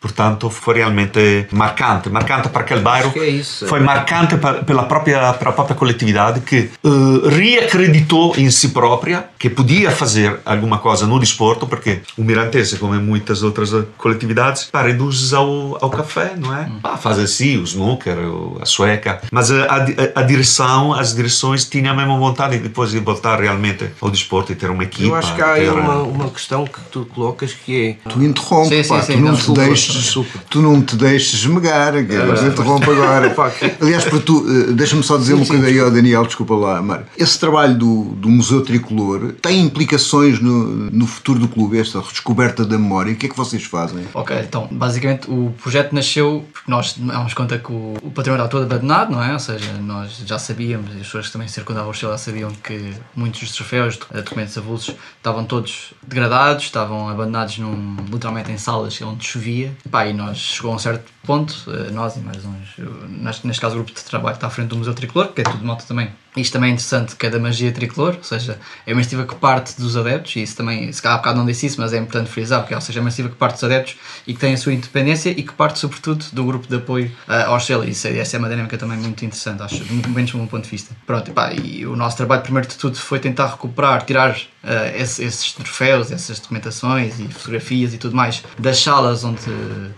Portanto, 0.00 0.48
foi 0.48 0.76
realmente 0.76 1.46
marcante, 1.52 2.08
marcante 2.08 2.48
para 2.48 2.62
aquele 2.62 2.80
bairro. 2.80 3.12
É 3.16 3.28
isso. 3.28 3.66
Foi 3.66 3.80
marcante 3.80 4.38
para, 4.38 4.64
pela 4.64 4.84
própria, 4.84 5.34
para 5.34 5.50
a 5.50 5.52
própria 5.52 5.76
coletividade 5.76 6.40
que 6.40 6.70
uh, 6.82 7.28
reacreditou 7.28 8.34
em 8.38 8.50
si 8.50 8.70
própria 8.70 9.26
que 9.38 9.50
podia 9.50 9.90
fazer 9.90 10.40
alguma 10.44 10.78
coisa 10.78 11.06
no 11.06 11.18
desporto, 11.18 11.66
porque 11.66 12.00
o 12.16 12.24
Mirantese, 12.24 12.78
como 12.78 12.94
muitas 12.94 13.42
outras 13.42 13.70
coletividades, 13.98 14.64
pá, 14.64 14.82
reduz 14.82 15.34
ao, 15.34 15.76
ao 15.82 15.90
café, 15.90 16.32
não 16.36 16.56
é? 16.56 16.62
Hum. 16.62 16.80
Ah, 16.82 16.96
faz 16.96 17.18
assim, 17.18 17.58
o 17.58 17.64
snooker, 17.64 18.16
a 18.60 18.64
sueca. 18.64 19.20
Mas 19.30 19.50
a, 19.50 19.64
a, 19.66 20.20
a, 20.20 20.22
direção, 20.22 20.94
as 20.94 21.14
direções 21.14 21.66
tinham 21.66 21.92
a 21.92 21.96
mesma 21.96 22.16
vontade 22.18 22.56
de 22.56 22.62
depois 22.62 22.90
de 22.90 23.00
voltar 23.00 23.38
realmente 23.38 23.90
ao 24.00 24.10
desporto 24.10 24.52
e 24.52 24.54
ter 24.54 24.70
uma 24.70 24.84
equipa. 24.84 25.08
Eu 25.08 25.14
acho 25.14 25.34
que 25.34 25.42
há 25.42 25.52
aí 25.52 25.68
uma, 25.68 25.96
uma 26.02 26.30
questão 26.30 26.64
que 26.64 26.80
tu 26.90 27.06
colocas 27.14 27.52
que 27.52 27.98
é. 28.04 28.10
Tu 28.10 28.22
interrompes, 28.22 28.86
sim, 28.86 28.94
sim, 28.94 29.02
sim, 29.02 29.12
tu 29.14 29.20
não, 29.20 29.32
não 29.32 29.36
te 29.36 29.89
deixes 29.92 30.18
tu 30.48 30.60
não 30.62 30.82
te 30.82 30.96
deixes 30.96 31.40
esmagar, 31.40 31.92
que 32.06 32.12
é, 32.12 32.46
interrompo 32.46 32.90
agora. 32.90 33.34
Aliás, 33.80 34.04
para 34.04 34.20
tu, 34.20 34.44
eh, 34.48 34.72
deixa-me 34.72 35.02
só 35.02 35.16
dizer 35.16 35.34
sim, 35.34 35.38
uma 35.38 35.46
coisa 35.46 35.66
aí 35.66 35.78
ao 35.78 35.90
Daniel, 35.90 36.24
desculpa 36.24 36.54
lá, 36.54 36.82
Mário. 36.82 37.06
Esse 37.16 37.38
trabalho 37.38 37.76
do, 37.76 38.04
do 38.16 38.28
Museu 38.28 38.62
Tricolor 38.62 39.32
tem 39.40 39.60
implicações 39.60 40.40
no, 40.40 40.90
no 40.90 41.06
futuro 41.06 41.38
do 41.38 41.48
clube, 41.48 41.78
esta 41.78 42.00
descoberta 42.00 42.64
da 42.64 42.78
memória. 42.78 43.12
O 43.12 43.16
que 43.16 43.26
é 43.26 43.28
que 43.28 43.36
vocês 43.36 43.64
fazem? 43.64 44.04
Ok, 44.14 44.36
então, 44.40 44.68
basicamente 44.70 45.30
o 45.30 45.52
projeto 45.62 45.92
nasceu 45.94 46.44
porque 46.52 46.70
nós 46.70 46.94
damos 46.96 47.34
conta 47.34 47.58
que 47.58 47.72
o, 47.72 47.94
o 48.02 48.10
património 48.10 48.44
está 48.44 48.48
todo 48.48 48.64
abandonado, 48.64 49.12
não 49.12 49.22
é? 49.22 49.32
Ou 49.32 49.38
seja, 49.38 49.72
nós 49.74 50.22
já 50.26 50.38
sabíamos, 50.38 50.90
e 50.94 51.00
as 51.00 51.06
pessoas 51.06 51.26
que 51.26 51.32
também 51.32 51.48
circundavam 51.48 51.88
o 51.88 51.92
Estrela 51.92 52.18
sabiam 52.18 52.50
que 52.50 52.92
muitos 53.14 53.40
dos 53.40 53.52
troféus, 53.52 53.98
documentos 54.12 54.56
avulsos, 54.56 54.94
estavam 55.16 55.44
todos 55.44 55.92
degradados, 56.02 56.64
estavam 56.64 57.08
abandonados 57.08 57.58
num, 57.58 57.96
literalmente 58.10 58.50
em 58.50 58.58
salas 58.58 59.00
onde 59.02 59.24
chovia. 59.24 59.72
Pá, 59.88 60.06
e 60.06 60.12
nós 60.12 60.36
chegou 60.38 60.72
a 60.72 60.74
um 60.74 60.78
certo 60.78 61.10
ponto, 61.30 61.54
eh, 61.68 61.92
nós 61.92 62.16
e 62.16 62.20
mais 62.20 62.44
uns, 62.44 63.44
neste 63.44 63.60
caso 63.60 63.76
o 63.76 63.78
grupo 63.78 63.92
de 63.92 64.04
trabalho 64.04 64.34
está 64.34 64.48
à 64.48 64.50
frente 64.50 64.66
do 64.66 64.76
Museu 64.76 64.92
Tricolor, 64.92 65.28
que 65.28 65.42
é 65.42 65.44
tudo 65.44 65.58
de 65.58 65.64
moto 65.64 65.86
também. 65.86 66.10
Isto 66.36 66.52
também 66.52 66.70
é 66.70 66.72
interessante, 66.74 67.16
que 67.16 67.26
é 67.26 67.30
da 67.30 67.40
magia 67.40 67.72
tricolor, 67.72 68.14
ou 68.16 68.22
seja, 68.22 68.58
é 68.86 68.92
uma 68.92 69.00
iniciativa 69.00 69.26
que 69.26 69.34
parte 69.34 69.80
dos 69.80 69.96
adeptos, 69.96 70.36
e 70.36 70.42
isso 70.42 70.56
também, 70.56 70.92
se 70.92 71.02
calhar 71.02 71.16
há 71.16 71.18
bocado 71.18 71.38
não 71.38 71.46
disse 71.46 71.66
isso, 71.66 71.80
mas 71.80 71.92
é 71.92 71.98
importante 71.98 72.30
frisar, 72.30 72.60
porque, 72.60 72.74
ou 72.74 72.80
seja, 72.80 72.98
é 72.98 73.02
uma 73.02 73.08
iniciativa 73.08 73.34
que 73.34 73.38
parte 73.38 73.54
dos 73.54 73.64
adeptos 73.64 73.96
e 74.26 74.34
que 74.34 74.38
tem 74.38 74.54
a 74.54 74.56
sua 74.56 74.72
independência 74.72 75.30
e 75.30 75.42
que 75.42 75.52
parte, 75.52 75.80
sobretudo, 75.80 76.24
do 76.32 76.44
grupo 76.44 76.68
de 76.68 76.76
apoio 76.76 77.10
uh, 77.28 77.48
ao 77.48 77.56
Estrela. 77.56 77.84
Isso, 77.84 78.06
essa 78.06 78.36
é 78.36 78.38
uma 78.38 78.48
dinâmica 78.48 78.78
também 78.78 78.96
muito 78.96 79.24
interessante, 79.24 79.60
acho, 79.60 79.84
muito 79.92 80.08
menos 80.08 80.30
do 80.30 80.38
meu 80.38 80.46
ponto 80.46 80.62
de 80.62 80.70
vista. 80.70 80.94
Pronto, 81.04 81.28
e, 81.28 81.34
pá, 81.34 81.52
e 81.52 81.84
o 81.84 81.96
nosso 81.96 82.16
trabalho, 82.16 82.42
primeiro 82.42 82.68
de 82.68 82.76
tudo, 82.76 82.96
foi 82.96 83.18
tentar 83.18 83.48
recuperar, 83.48 84.04
tirar 84.04 84.30
uh, 84.30 84.96
esse, 84.96 85.24
esses 85.24 85.52
troféus, 85.52 86.12
essas 86.12 86.38
documentações 86.38 87.18
e 87.18 87.26
fotografias 87.26 87.92
e 87.92 87.98
tudo 87.98 88.14
mais 88.14 88.44
das 88.56 88.78
salas 88.80 89.24
onde, 89.24 89.40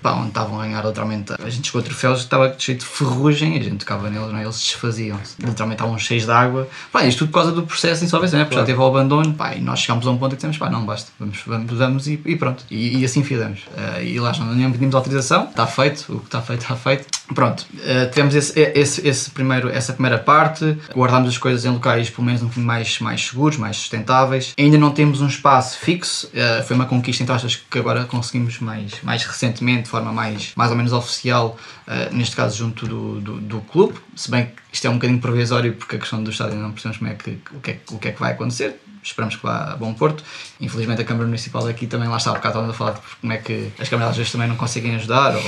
pá, 0.00 0.12
onde 0.12 0.28
estavam 0.28 0.58
a 0.58 0.64
ganhar 0.64 0.82
literalmente. 0.86 1.21
A 1.42 1.50
gente 1.50 1.66
chegou 1.66 1.80
a 1.80 1.84
troféus 1.84 2.18
que 2.18 2.24
estava 2.24 2.54
cheio 2.58 2.78
de 2.78 2.84
ferrugem, 2.84 3.58
a 3.58 3.62
gente 3.62 3.78
tocava 3.78 4.10
neles, 4.10 4.28
não 4.28 4.38
é? 4.38 4.42
eles 4.42 4.60
desfaziam-se. 4.60 5.34
Literalmente 5.38 5.80
estavam 5.80 5.98
cheios 5.98 6.24
de 6.24 6.30
água. 6.30 6.68
Pá, 6.90 7.04
isto 7.04 7.20
tudo 7.20 7.30
por 7.30 7.34
causa 7.34 7.52
do 7.52 7.62
processo 7.62 8.00
de 8.00 8.06
insolvência, 8.06 8.38
né? 8.38 8.44
porque 8.44 8.54
claro. 8.54 8.66
já 8.66 8.72
teve 8.72 8.82
o 8.82 8.86
abandono. 8.86 9.34
Pá, 9.34 9.54
e 9.54 9.60
nós 9.60 9.80
chegámos 9.80 10.06
a 10.06 10.10
um 10.10 10.18
ponto 10.18 10.30
que 10.30 10.36
dissemos, 10.36 10.58
pá, 10.58 10.68
não 10.70 10.84
basta, 10.84 11.10
vamos, 11.18 11.38
vamos, 11.46 11.72
vamos 11.72 12.08
e, 12.08 12.20
e 12.24 12.36
pronto. 12.36 12.64
E, 12.70 12.98
e, 12.98 13.04
assim 13.04 13.22
fizemos. 13.22 13.60
Uh, 13.60 14.02
e 14.02 14.20
lá 14.20 14.32
não 14.32 14.72
pedimos 14.72 14.94
autorização, 14.94 15.44
está 15.44 15.66
feito, 15.66 16.12
o 16.12 16.20
que 16.20 16.26
está 16.26 16.42
feito, 16.42 16.62
está 16.62 16.76
feito. 16.76 17.06
Pronto, 17.34 17.66
uh, 17.74 18.10
tivemos 18.10 18.34
esse, 18.34 18.58
esse, 18.60 19.06
esse 19.06 19.30
primeiro, 19.30 19.68
essa 19.68 19.92
primeira 19.92 20.18
parte, 20.18 20.76
guardámos 20.94 21.28
as 21.28 21.38
coisas 21.38 21.64
em 21.64 21.70
locais 21.70 22.10
pelo 22.10 22.26
menos 22.26 22.42
um 22.42 22.46
bocadinho 22.46 22.66
mais, 22.66 22.98
mais 22.98 23.26
seguros, 23.26 23.56
mais 23.56 23.76
sustentáveis. 23.76 24.52
Ainda 24.58 24.78
não 24.78 24.90
temos 24.90 25.20
um 25.20 25.26
espaço 25.26 25.78
fixo, 25.78 26.28
uh, 26.28 26.62
foi 26.64 26.76
uma 26.76 26.86
conquista 26.86 27.22
entre 27.22 27.34
aspas 27.34 27.56
que 27.56 27.78
agora 27.78 28.04
conseguimos 28.04 28.58
mais, 28.60 28.92
mais 29.02 29.24
recentemente, 29.24 29.84
de 29.84 29.88
forma 29.88 30.12
mais, 30.12 30.52
mais 30.56 30.70
ou 30.70 30.76
menos 30.76 30.92
oficial, 30.92 31.11
uh, 31.50 32.14
neste 32.14 32.34
caso 32.36 32.56
junto 32.56 32.86
do, 32.86 33.20
do, 33.20 33.40
do, 33.40 33.60
clube, 33.62 33.98
se 34.16 34.30
bem 34.30 34.46
que 34.46 34.52
isto 34.72 34.86
é 34.86 34.90
um 34.90 34.94
bocadinho 34.94 35.20
provisório 35.20 35.74
porque 35.74 35.96
a 35.96 35.98
questão 35.98 36.22
do 36.22 36.30
estádio 36.30 36.56
não 36.56 36.72
percebemos 36.72 36.98
como 36.98 37.10
é 37.10 37.14
que, 37.14 37.38
o, 37.54 37.60
que 37.60 37.70
é, 37.70 37.80
o 37.90 37.98
que 37.98 38.08
é 38.08 38.12
que 38.12 38.20
vai 38.20 38.32
acontecer, 38.32 38.80
esperamos 39.02 39.36
que 39.36 39.42
vá 39.42 39.72
a 39.72 39.76
bom 39.76 39.92
porto. 39.92 40.22
Infelizmente 40.60 41.02
a 41.02 41.04
Câmara 41.04 41.26
Municipal 41.26 41.66
aqui 41.66 41.86
também 41.86 42.08
lá 42.08 42.16
está, 42.16 42.30
bocado 42.30 42.48
estávamos 42.48 42.74
a 42.74 42.78
falar 42.78 42.92
de 42.92 43.00
como 43.20 43.32
é 43.32 43.38
que 43.38 43.72
as 43.78 43.88
câmaras 43.88 44.12
às 44.12 44.16
vezes 44.16 44.32
também 44.32 44.48
não 44.48 44.56
conseguem 44.56 44.94
ajudar, 44.94 45.34
ou 45.34 45.42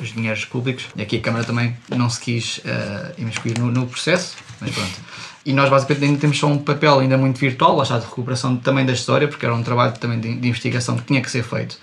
os 0.00 0.12
dinheiros 0.12 0.44
públicos, 0.44 0.86
e 0.96 1.02
aqui 1.02 1.18
a 1.18 1.20
Câmara 1.20 1.44
também 1.44 1.76
não 1.88 2.08
se 2.08 2.20
quis 2.20 2.58
uh, 2.58 3.12
imiscuir 3.18 3.58
no, 3.58 3.70
no 3.70 3.86
processo, 3.86 4.36
mas 4.60 4.70
pronto. 4.70 5.00
E 5.44 5.52
nós 5.52 5.70
basicamente 5.70 6.04
ainda 6.04 6.18
temos 6.18 6.38
só 6.38 6.48
um 6.48 6.58
papel 6.58 6.98
ainda 6.98 7.16
muito 7.16 7.38
virtual, 7.38 7.76
lá 7.76 7.84
está, 7.84 7.98
de 7.98 8.04
recuperação 8.04 8.56
também 8.56 8.84
da 8.84 8.92
história, 8.92 9.28
porque 9.28 9.46
era 9.46 9.54
um 9.54 9.62
trabalho 9.62 9.92
também 9.92 10.18
de, 10.18 10.34
de 10.34 10.48
investigação 10.48 10.96
que 10.96 11.04
tinha 11.04 11.20
que 11.20 11.30
ser 11.30 11.44
feito. 11.44 11.78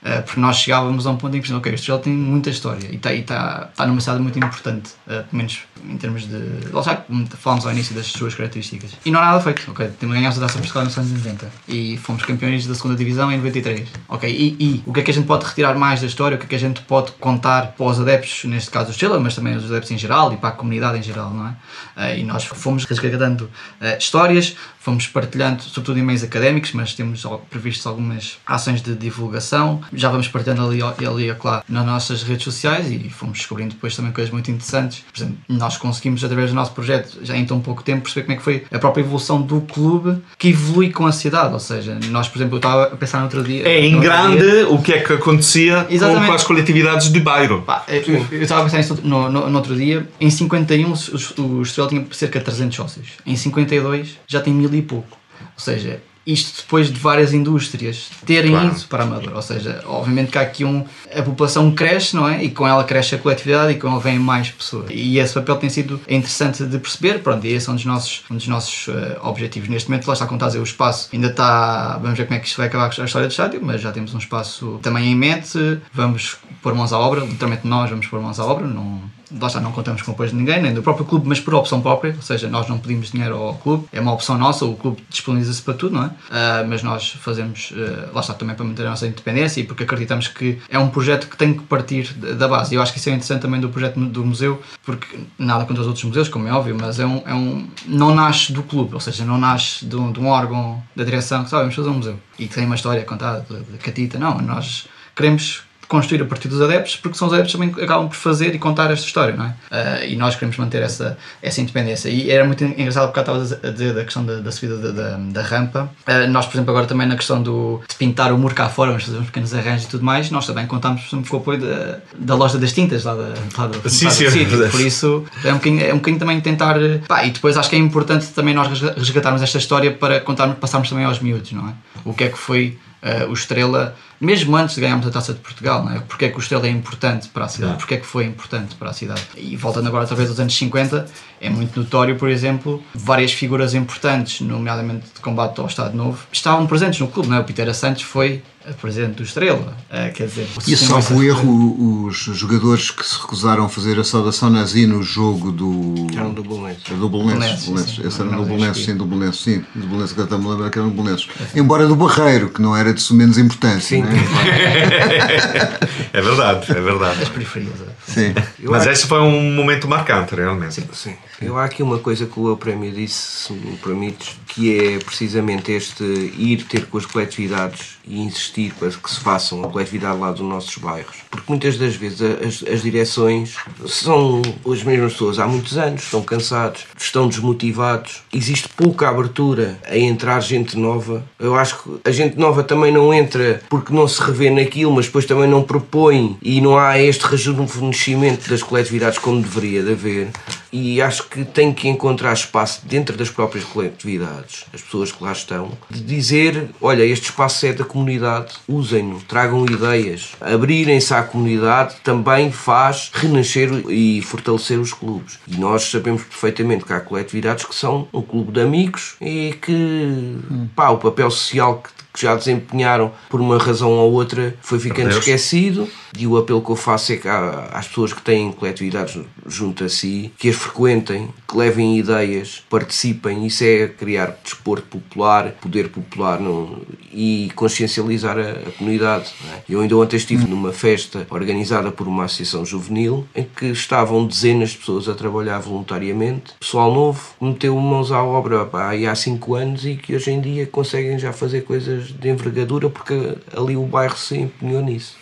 Uh, 0.00 0.22
porque 0.22 0.40
nós 0.40 0.56
chegávamos 0.56 1.06
a 1.06 1.10
um 1.10 1.16
ponto 1.16 1.36
em 1.36 1.40
que 1.40 1.52
ok, 1.52 1.74
este 1.74 1.96
tem 1.98 2.12
muita 2.12 2.50
história 2.50 2.88
e 2.90 2.96
está 2.96 3.10
tá, 3.22 3.70
tá 3.74 3.86
numa 3.86 4.00
cidade 4.00 4.20
muito 4.20 4.38
importante, 4.38 4.90
uh, 5.06 5.24
pelo 5.24 5.26
menos 5.32 5.60
em 5.84 5.96
termos 5.96 6.26
de. 6.26 6.70
Lá 6.72 6.82
já 6.82 7.04
falámos 7.38 7.66
ao 7.66 7.72
início 7.72 7.94
das 7.94 8.06
suas 8.06 8.34
características. 8.34 8.92
E 9.04 9.10
não 9.10 9.20
há 9.20 9.26
nada 9.26 9.40
feito, 9.40 9.68
ok? 9.68 9.90
Temos 9.98 10.14
ganhado 10.14 10.36
a 10.36 10.46
taça 10.46 10.58
Portugal 10.58 10.84
nos 10.84 10.96
anos 10.96 11.10
90 11.10 11.50
e 11.66 11.96
fomos 11.96 12.24
campeões 12.24 12.66
da 12.66 12.74
segunda 12.74 12.94
divisão 12.94 13.30
em 13.32 13.38
93, 13.38 13.88
ok? 14.08 14.30
E, 14.30 14.56
e, 14.60 14.82
o 14.86 14.92
que 14.92 15.00
é 15.00 15.02
que 15.02 15.10
a 15.10 15.14
gente 15.14 15.26
pode 15.26 15.44
retirar 15.44 15.74
mais 15.74 16.00
da 16.00 16.06
história, 16.06 16.36
o 16.36 16.38
que 16.38 16.46
é 16.46 16.48
que 16.48 16.54
a 16.54 16.58
gente 16.58 16.80
pode 16.82 17.12
contar 17.12 17.72
para 17.72 17.86
os 17.86 18.00
adeptos, 18.00 18.44
neste 18.44 18.70
caso 18.70 18.90
o 18.90 18.92
Stella, 18.92 19.18
mas 19.18 19.34
também 19.34 19.56
os 19.56 19.64
adeptos 19.64 19.90
em 19.90 19.98
geral 19.98 20.32
e 20.32 20.36
para 20.36 20.50
a 20.50 20.52
comunidade 20.52 20.98
em 20.98 21.02
geral, 21.02 21.30
não 21.30 21.48
é? 21.48 21.50
Uh, 21.96 22.18
e 22.18 22.22
nós 22.22 22.44
fomos 22.44 22.84
resgatando 22.84 23.50
histórias, 23.98 24.56
fomos 24.88 25.06
partilhando, 25.06 25.62
sobretudo 25.62 25.98
em 25.98 26.02
meios 26.02 26.24
académicos, 26.24 26.72
mas 26.72 26.94
temos 26.94 27.22
previstos 27.50 27.86
algumas 27.86 28.38
ações 28.46 28.80
de 28.80 28.94
divulgação. 28.94 29.82
Já 29.92 30.08
vamos 30.08 30.28
partilhando 30.28 30.66
ali, 30.66 30.80
ali 30.82 31.34
claro, 31.38 31.62
nas 31.68 31.84
nossas 31.84 32.22
redes 32.22 32.44
sociais 32.44 32.90
e 32.90 33.10
fomos 33.10 33.38
descobrindo 33.38 33.74
depois 33.74 33.94
também 33.94 34.12
coisas 34.12 34.32
muito 34.32 34.50
interessantes. 34.50 35.04
Por 35.12 35.18
exemplo, 35.18 35.36
nós 35.46 35.76
conseguimos, 35.76 36.24
através 36.24 36.50
do 36.50 36.56
nosso 36.56 36.72
projeto, 36.72 37.18
já 37.22 37.36
em 37.36 37.44
tão 37.44 37.60
pouco 37.60 37.82
tempo, 37.82 38.02
perceber 38.02 38.22
como 38.22 38.32
é 38.32 38.36
que 38.36 38.42
foi 38.42 38.64
a 38.72 38.78
própria 38.78 39.02
evolução 39.02 39.42
do 39.42 39.60
clube 39.60 40.22
que 40.38 40.48
evolui 40.48 40.90
com 40.90 41.04
a 41.04 41.12
cidade. 41.12 41.52
Ou 41.52 41.60
seja, 41.60 41.98
nós, 42.08 42.28
por 42.28 42.38
exemplo, 42.38 42.54
eu 42.54 42.58
estava 42.58 42.84
a 42.84 42.96
pensar 42.96 43.18
no 43.18 43.24
outro 43.24 43.44
dia. 43.44 43.68
É 43.68 43.84
em 43.84 44.00
grande 44.00 44.38
dia, 44.38 44.70
o 44.70 44.80
que 44.80 44.94
é 44.94 45.00
que 45.00 45.12
acontecia 45.12 45.84
com, 45.84 46.26
com, 46.26 46.32
as 46.32 46.44
coletividades 46.44 47.12
de 47.12 47.20
bairro. 47.20 47.60
Pá, 47.60 47.84
eu, 47.88 48.26
eu, 48.32 48.42
estava 48.42 48.62
a 48.62 48.64
pensar 48.64 48.78
nisso 48.78 48.98
no, 49.02 49.30
no, 49.30 49.50
no, 49.50 49.56
outro 49.56 49.76
dia. 49.76 50.08
Em 50.18 50.30
51, 50.30 50.94
o 51.38 51.62
Estrela 51.62 51.88
tinha 51.90 52.06
cerca 52.12 52.38
de 52.38 52.44
300 52.46 52.74
sócios. 52.74 53.08
Em 53.26 53.36
52, 53.36 54.16
já 54.26 54.40
tem 54.40 54.54
mil 54.54 54.70
e 54.78 54.82
pouco. 54.82 55.16
Ou 55.40 55.60
seja, 55.60 56.00
isto 56.28 56.60
depois 56.62 56.92
de 56.92 57.00
várias 57.00 57.32
indústrias 57.32 58.10
terem 58.26 58.50
claro. 58.50 58.68
ido 58.68 58.84
para 58.86 59.02
a 59.02 59.06
Amadora. 59.06 59.36
Ou 59.36 59.40
seja, 59.40 59.82
obviamente 59.86 60.30
que 60.30 60.36
há 60.36 60.42
aqui 60.42 60.62
um. 60.62 60.84
A 61.14 61.22
população 61.22 61.72
cresce, 61.72 62.14
não 62.14 62.28
é? 62.28 62.44
E 62.44 62.50
com 62.50 62.68
ela 62.68 62.84
cresce 62.84 63.14
a 63.14 63.18
coletividade 63.18 63.72
e 63.72 63.76
com 63.76 63.88
ela 63.88 63.98
vêm 63.98 64.18
mais 64.18 64.50
pessoas. 64.50 64.90
E 64.90 65.18
esse 65.18 65.32
papel 65.32 65.56
tem 65.56 65.70
sido 65.70 65.98
interessante 66.06 66.64
de 66.64 66.78
perceber. 66.78 67.20
Pronto, 67.20 67.46
e 67.46 67.52
esse 67.54 67.66
é 67.66 67.72
um 67.72 67.76
dos 67.76 67.86
nossos, 67.86 68.24
um 68.30 68.34
dos 68.34 68.46
nossos 68.46 68.88
uh, 68.88 68.92
objetivos. 69.22 69.70
Neste 69.70 69.88
momento, 69.88 70.06
lá 70.06 70.12
está, 70.12 70.26
como 70.26 70.36
está 70.36 70.46
a 70.46 70.48
dizer, 70.50 70.60
o 70.60 70.64
espaço 70.64 71.08
ainda 71.14 71.28
está. 71.28 71.96
Vamos 71.96 72.18
ver 72.18 72.26
como 72.26 72.36
é 72.36 72.40
que 72.40 72.46
isto 72.46 72.58
vai 72.58 72.66
acabar 72.66 72.94
com 72.94 73.00
a 73.00 73.04
história 73.06 73.26
do 73.26 73.30
estádio, 73.30 73.60
mas 73.62 73.80
já 73.80 73.90
temos 73.90 74.14
um 74.14 74.18
espaço 74.18 74.78
também 74.82 75.10
em 75.10 75.14
mente. 75.14 75.58
Vamos 75.94 76.36
pôr 76.62 76.74
mãos 76.74 76.92
à 76.92 76.98
obra, 76.98 77.20
literalmente 77.24 77.66
nós 77.66 77.88
vamos 77.88 78.06
pôr 78.06 78.20
mãos 78.20 78.38
à 78.38 78.44
obra. 78.44 78.66
Não, 78.66 79.00
lá 79.38 79.46
está, 79.46 79.60
não 79.60 79.72
contamos 79.72 80.02
com 80.02 80.12
apoio 80.12 80.30
de 80.30 80.36
ninguém, 80.36 80.62
nem 80.62 80.72
do 80.72 80.82
próprio 80.82 81.04
clube, 81.04 81.28
mas 81.28 81.40
por 81.40 81.54
opção 81.54 81.80
própria, 81.80 82.14
ou 82.14 82.22
seja, 82.22 82.48
nós 82.48 82.68
não 82.68 82.78
pedimos 82.78 83.10
dinheiro 83.10 83.36
ao 83.36 83.54
clube, 83.54 83.86
é 83.92 84.00
uma 84.00 84.12
opção 84.12 84.38
nossa, 84.38 84.64
o 84.64 84.76
clube 84.76 85.02
disponibiliza-se 85.08 85.62
para 85.62 85.74
tudo, 85.74 85.94
não 85.94 86.04
é? 86.04 86.06
Uh, 86.06 86.68
mas 86.68 86.82
nós 86.82 87.10
fazemos, 87.10 87.70
uh, 87.72 88.14
lá 88.14 88.20
está, 88.20 88.34
também 88.34 88.54
para 88.54 88.64
manter 88.64 88.86
a 88.86 88.90
nossa 88.90 89.06
independência 89.06 89.60
e 89.60 89.64
porque 89.64 89.82
acreditamos 89.82 90.28
que 90.28 90.58
é 90.68 90.78
um 90.78 90.88
projeto 90.88 91.28
que 91.28 91.36
tem 91.36 91.54
que 91.54 91.62
partir 91.64 92.12
da 92.14 92.48
base. 92.48 92.74
E 92.74 92.76
eu 92.76 92.82
acho 92.82 92.92
que 92.92 92.98
isso 92.98 93.08
é 93.08 93.12
interessante 93.12 93.42
também 93.42 93.60
do 93.60 93.68
projeto 93.68 93.98
do 93.98 94.24
museu, 94.24 94.60
porque 94.84 95.18
nada 95.38 95.64
contra 95.64 95.82
os 95.82 95.86
outros 95.86 96.04
museus, 96.04 96.28
como 96.28 96.48
é 96.48 96.52
óbvio, 96.52 96.76
mas 96.80 96.98
é 96.98 97.06
um, 97.06 97.22
é 97.26 97.34
um 97.34 97.68
não 97.86 98.14
nasce 98.14 98.52
do 98.52 98.62
clube, 98.62 98.94
ou 98.94 99.00
seja, 99.00 99.24
não 99.24 99.38
nasce 99.38 99.84
de 99.84 99.96
um, 99.96 100.12
de 100.12 100.20
um 100.20 100.28
órgão 100.28 100.82
da 100.94 101.04
direção 101.04 101.44
que 101.44 101.50
sabe, 101.50 101.62
vamos 101.62 101.74
fazer 101.74 101.88
um 101.88 101.94
museu 101.94 102.18
e 102.38 102.46
que 102.46 102.54
tem 102.54 102.64
uma 102.64 102.74
história 102.74 103.04
contada 103.04 103.44
de 103.48 103.78
catita, 103.78 104.18
não, 104.18 104.38
nós 104.40 104.88
queremos 105.14 105.62
construir 105.88 106.22
a 106.22 106.26
partir 106.26 106.48
dos 106.48 106.60
adeptos, 106.60 106.96
porque 106.96 107.16
são 107.16 107.26
os 107.26 107.34
adeptos 107.34 107.52
também 107.52 107.72
que 107.72 107.82
acabam 107.82 108.08
por 108.08 108.14
fazer 108.14 108.54
e 108.54 108.58
contar 108.58 108.90
esta 108.90 109.06
história, 109.06 109.34
não 109.34 109.46
é? 109.46 109.48
Uh, 109.48 110.04
e 110.10 110.16
nós 110.16 110.34
queremos 110.34 110.56
manter 110.58 110.82
essa, 110.82 111.16
essa 111.42 111.60
independência. 111.60 112.10
E 112.10 112.30
era 112.30 112.44
muito 112.44 112.62
engraçado 112.62 113.06
porque 113.06 113.20
estavas 113.20 113.52
a 113.52 113.70
dizer 113.70 113.94
da 113.94 114.04
questão 114.04 114.24
da, 114.24 114.36
da 114.40 114.52
subida 114.52 114.76
da, 114.76 114.90
da, 114.90 115.16
da 115.16 115.42
rampa. 115.42 115.90
Uh, 116.06 116.28
nós, 116.30 116.46
por 116.46 116.56
exemplo, 116.56 116.70
agora 116.70 116.86
também 116.86 117.08
na 117.08 117.16
questão 117.16 117.42
do, 117.42 117.80
de 117.88 117.96
pintar 117.96 118.32
o 118.32 118.38
muro 118.38 118.54
cá 118.54 118.68
fora, 118.68 118.90
vamos 118.90 119.04
fazer 119.04 119.18
uns 119.18 119.26
pequenos 119.26 119.54
arranjos 119.54 119.86
e 119.86 119.88
tudo 119.88 120.04
mais, 120.04 120.30
nós 120.30 120.46
também 120.46 120.66
contámos, 120.66 121.02
por 121.02 121.16
exemplo, 121.16 121.30
com 121.30 121.36
o 121.38 121.40
apoio 121.40 121.58
da, 121.60 121.98
da 122.18 122.34
loja 122.34 122.58
das 122.58 122.72
tintas 122.72 123.04
lá 123.04 123.14
da, 123.14 123.32
lá 123.56 123.66
do, 123.66 123.88
sim, 123.88 124.10
sim, 124.10 124.30
sítio. 124.30 124.68
Por 124.70 124.80
isso 124.80 125.24
é 125.42 125.50
um, 125.50 125.56
bocadinho, 125.56 125.84
é 125.84 125.94
um 125.94 125.96
bocadinho 125.96 126.20
também 126.20 126.40
tentar. 126.40 126.76
Pá, 127.06 127.24
e 127.24 127.30
depois 127.30 127.56
acho 127.56 127.70
que 127.70 127.76
é 127.76 127.78
importante 127.78 128.26
também 128.28 128.54
nós 128.54 128.68
resgatarmos 128.96 129.40
esta 129.40 129.56
história 129.56 129.90
para 129.90 130.20
contarmos, 130.20 130.58
passarmos 130.58 130.90
também 130.90 131.06
aos 131.06 131.18
miúdos, 131.18 131.50
não 131.52 131.68
é? 131.68 131.72
O 132.04 132.12
que 132.12 132.24
é 132.24 132.28
que 132.28 132.38
foi 132.38 132.78
uh, 133.02 133.30
o 133.30 133.32
Estrela 133.32 133.94
mesmo 134.20 134.56
antes 134.56 134.74
de 134.74 134.80
ganharmos 134.80 135.06
a 135.06 135.10
Taça 135.10 135.32
de 135.32 135.40
Portugal, 135.40 135.84
não 135.84 135.92
é? 135.92 136.00
porque 136.00 136.24
é 136.24 136.28
que 136.28 136.36
o 136.36 136.40
Estrela 136.40 136.66
é 136.66 136.70
importante 136.70 137.28
para 137.28 137.44
a 137.44 137.48
cidade, 137.48 137.76
porque 137.78 137.94
é 137.94 137.96
que 137.98 138.06
foi 138.06 138.24
importante 138.24 138.74
para 138.74 138.90
a 138.90 138.92
cidade. 138.92 139.22
E 139.36 139.56
voltando 139.56 139.86
agora 139.86 140.02
outra 140.02 140.16
vez 140.16 140.28
aos 140.28 140.40
anos 140.40 140.56
50, 140.56 141.06
é 141.40 141.50
muito 141.50 141.78
notório, 141.78 142.16
por 142.16 142.28
exemplo, 142.28 142.82
várias 142.94 143.32
figuras 143.32 143.74
importantes, 143.74 144.40
nomeadamente 144.40 145.06
de 145.14 145.20
combate 145.20 145.60
ao 145.60 145.66
Estado 145.66 145.96
Novo, 145.96 146.26
estavam 146.32 146.66
presentes 146.66 146.98
no 147.00 147.08
clube, 147.08 147.28
não 147.28 147.36
é? 147.36 147.40
O 147.40 147.44
Peter 147.44 147.72
Santos 147.74 148.02
foi 148.02 148.42
presidente 148.74 149.16
do 149.16 149.22
Estrela, 149.22 149.76
uh, 149.90 150.12
quer 150.12 150.26
dizer... 150.26 150.48
E 150.66 150.76
salvo 150.76 151.22
erro, 151.22 152.06
os 152.06 152.16
jogadores 152.16 152.90
que 152.90 153.06
se 153.06 153.20
recusaram 153.20 153.64
a 153.64 153.68
fazer 153.68 153.98
a 153.98 154.04
saudação 154.04 154.50
nazi 154.50 154.86
no 154.86 155.02
jogo 155.02 155.52
do... 155.52 155.94
Eram 156.16 156.32
do 156.32 156.42
Belenenses. 156.42 156.84
Do 156.88 157.08
Belenenses, 157.08 157.98
esse 157.98 158.20
era 158.20 158.30
do 158.30 158.44
Belenenses, 158.44 158.84
sim, 158.84 158.96
do 158.96 159.04
Belenenses, 159.04 159.40
sim, 159.40 159.64
do 159.74 159.86
Belenenses, 159.86 160.12
que 160.12 160.20
eu 160.20 160.24
estava 160.24 160.44
a 160.44 160.50
lembrar 160.50 160.70
que 160.70 160.78
era 160.78 160.88
do 160.88 160.94
Belenenses. 160.94 161.28
Embora 161.54 161.86
do 161.86 161.96
Barreiro, 161.96 162.50
que 162.50 162.60
não 162.60 162.76
era 162.76 162.92
de 162.92 163.14
menos 163.14 163.38
importância, 163.38 163.96
sim. 163.96 164.04
é 166.12 166.20
verdade, 166.20 166.70
é 166.70 166.80
verdade. 166.80 167.22
As 167.22 167.28
periferias. 167.28 167.74
É. 167.80 168.12
Sim. 168.12 168.34
Mas 168.60 168.86
esse 168.86 169.06
foi 169.06 169.20
um 169.20 169.54
momento 169.54 169.86
marcante, 169.86 170.34
realmente. 170.34 170.74
Sim, 170.74 170.88
sim. 170.92 171.14
Eu 171.40 171.58
há 171.58 171.64
aqui 171.64 171.82
uma 171.82 171.98
coisa 171.98 172.26
que 172.26 172.38
o 172.38 172.56
Prémio 172.56 172.92
disse, 172.92 173.46
se 173.46 173.52
me 173.52 173.76
permites, 173.76 174.36
que 174.46 174.78
é 174.78 174.98
precisamente 174.98 175.72
este 175.72 176.04
ir 176.04 176.64
ter 176.64 176.86
com 176.86 176.98
as 176.98 177.06
coletividades 177.06 177.98
e 178.04 178.20
insistir 178.20 178.57
para 178.78 178.88
que 178.90 179.10
se 179.10 179.20
façam 179.20 179.62
a 179.64 179.68
coletividade 179.68 180.18
lá 180.18 180.32
dos 180.32 180.40
nossos 180.40 180.76
bairros. 180.78 181.16
Porque 181.30 181.46
muitas 181.48 181.78
das 181.78 181.94
vezes 181.94 182.20
as, 182.20 182.68
as 182.68 182.82
direções 182.82 183.56
são 183.86 184.42
as 184.70 184.82
mesmas 184.82 185.12
pessoas 185.12 185.38
há 185.38 185.46
muitos 185.46 185.78
anos, 185.78 186.02
estão 186.02 186.22
cansados, 186.22 186.84
estão 186.98 187.28
desmotivados, 187.28 188.22
existe 188.32 188.68
pouca 188.68 189.08
abertura 189.08 189.78
a 189.86 189.96
entrar 189.96 190.40
gente 190.40 190.76
nova. 190.76 191.24
Eu 191.38 191.54
acho 191.54 191.82
que 191.82 192.00
a 192.04 192.10
gente 192.10 192.36
nova 192.38 192.62
também 192.62 192.92
não 192.92 193.12
entra 193.12 193.62
porque 193.68 193.92
não 193.92 194.08
se 194.08 194.20
revê 194.22 194.50
naquilo, 194.50 194.92
mas 194.92 195.06
depois 195.06 195.26
também 195.26 195.48
não 195.48 195.62
propõe 195.62 196.36
e 196.42 196.60
não 196.60 196.78
há 196.78 196.98
este 196.98 197.24
rejuvenescimento 197.26 198.48
das 198.48 198.62
coletividades 198.62 199.18
como 199.18 199.40
deveria 199.40 199.82
de 199.82 199.92
haver. 199.92 200.28
E 200.72 201.00
acho 201.00 201.28
que 201.28 201.44
tem 201.44 201.72
que 201.72 201.88
encontrar 201.88 202.32
espaço 202.32 202.82
dentro 202.86 203.16
das 203.16 203.30
próprias 203.30 203.64
coletividades, 203.64 204.64
as 204.72 204.82
pessoas 204.82 205.10
que 205.10 205.22
lá 205.22 205.32
estão, 205.32 205.72
de 205.90 206.00
dizer: 206.00 206.70
olha, 206.80 207.02
este 207.02 207.30
espaço 207.30 207.66
é 207.66 207.72
da 207.72 207.84
comunidade, 207.84 208.54
usem-no, 208.68 209.20
tragam 209.22 209.64
ideias. 209.64 210.32
Abrirem-se 210.40 211.14
à 211.14 211.22
comunidade 211.22 211.96
também 212.04 212.52
faz 212.52 213.10
renascer 213.12 213.70
e 213.88 214.20
fortalecer 214.22 214.78
os 214.78 214.92
clubes. 214.92 215.38
E 215.46 215.56
nós 215.56 215.84
sabemos 215.90 216.22
perfeitamente 216.22 216.84
que 216.84 216.92
há 216.92 217.00
coletividades 217.00 217.64
que 217.64 217.74
são 217.74 218.08
um 218.12 218.22
clube 218.22 218.52
de 218.52 218.60
amigos 218.60 219.16
e 219.20 219.54
que 219.60 220.38
pá, 220.74 220.90
o 220.90 220.98
papel 220.98 221.30
social 221.30 221.82
que 221.82 221.97
que 222.18 222.22
já 222.24 222.34
desempenharam 222.34 223.12
por 223.30 223.40
uma 223.40 223.58
razão 223.58 223.92
ou 223.92 224.12
outra 224.12 224.56
foi 224.60 224.80
ficando 224.80 225.10
esquecido 225.10 225.88
e 226.16 226.26
o 226.26 226.36
apelo 226.36 226.60
que 226.60 226.70
eu 226.70 226.76
faço 226.76 227.12
é 227.12 227.16
que 227.16 227.28
às 227.28 227.86
pessoas 227.86 228.12
que 228.12 228.22
têm 228.22 228.50
coletividades 228.50 229.20
junto 229.46 229.84
a 229.84 229.88
si 229.88 230.32
que 230.36 230.48
as 230.48 230.56
frequentem, 230.56 231.28
que 231.46 231.56
levem 231.56 231.98
ideias, 231.98 232.62
participem, 232.68 233.46
isso 233.46 233.62
é 233.62 233.86
criar 233.88 234.36
desporto 234.42 234.86
popular, 234.98 235.52
poder 235.60 235.90
popular 235.90 236.40
não, 236.40 236.80
e 237.12 237.50
consciencializar 237.54 238.36
a, 238.36 238.50
a 238.68 238.72
comunidade. 238.76 239.32
É? 239.52 239.62
Eu 239.68 239.80
ainda 239.80 239.96
ontem 239.96 240.16
estive 240.16 240.46
numa 240.46 240.72
festa 240.72 241.26
organizada 241.30 241.90
por 241.90 242.08
uma 242.08 242.24
associação 242.24 242.64
juvenil 242.64 243.26
em 243.34 243.44
que 243.44 243.66
estavam 243.66 244.26
dezenas 244.26 244.70
de 244.70 244.78
pessoas 244.78 245.08
a 245.08 245.14
trabalhar 245.14 245.58
voluntariamente, 245.60 246.54
pessoal 246.58 246.92
novo, 246.92 247.20
meteu 247.40 247.76
mãos 247.78 248.10
à 248.10 248.22
obra 248.22 248.64
pá, 248.64 248.92
há 248.92 249.14
5 249.14 249.54
anos 249.54 249.84
e 249.84 249.96
que 249.96 250.14
hoje 250.14 250.30
em 250.30 250.40
dia 250.40 250.66
conseguem 250.66 251.18
já 251.18 251.32
fazer 251.32 251.62
coisas 251.62 252.07
de 252.12 252.28
envergadura 252.28 252.88
porque 252.90 253.36
ali 253.56 253.76
o 253.76 253.84
bairro 253.84 254.16
se 254.16 254.36
empenhou 254.36 254.82
nisso. 254.82 255.16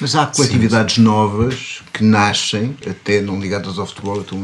Mas 0.00 0.14
há 0.14 0.26
coletividades 0.26 0.94
sim, 0.94 1.02
sim. 1.02 1.06
novas 1.06 1.82
que 1.92 2.04
nascem, 2.04 2.74
até 2.88 3.20
não 3.20 3.38
ligadas 3.38 3.78
ao 3.78 3.86
futebol. 3.86 4.22
Tu, 4.22 4.36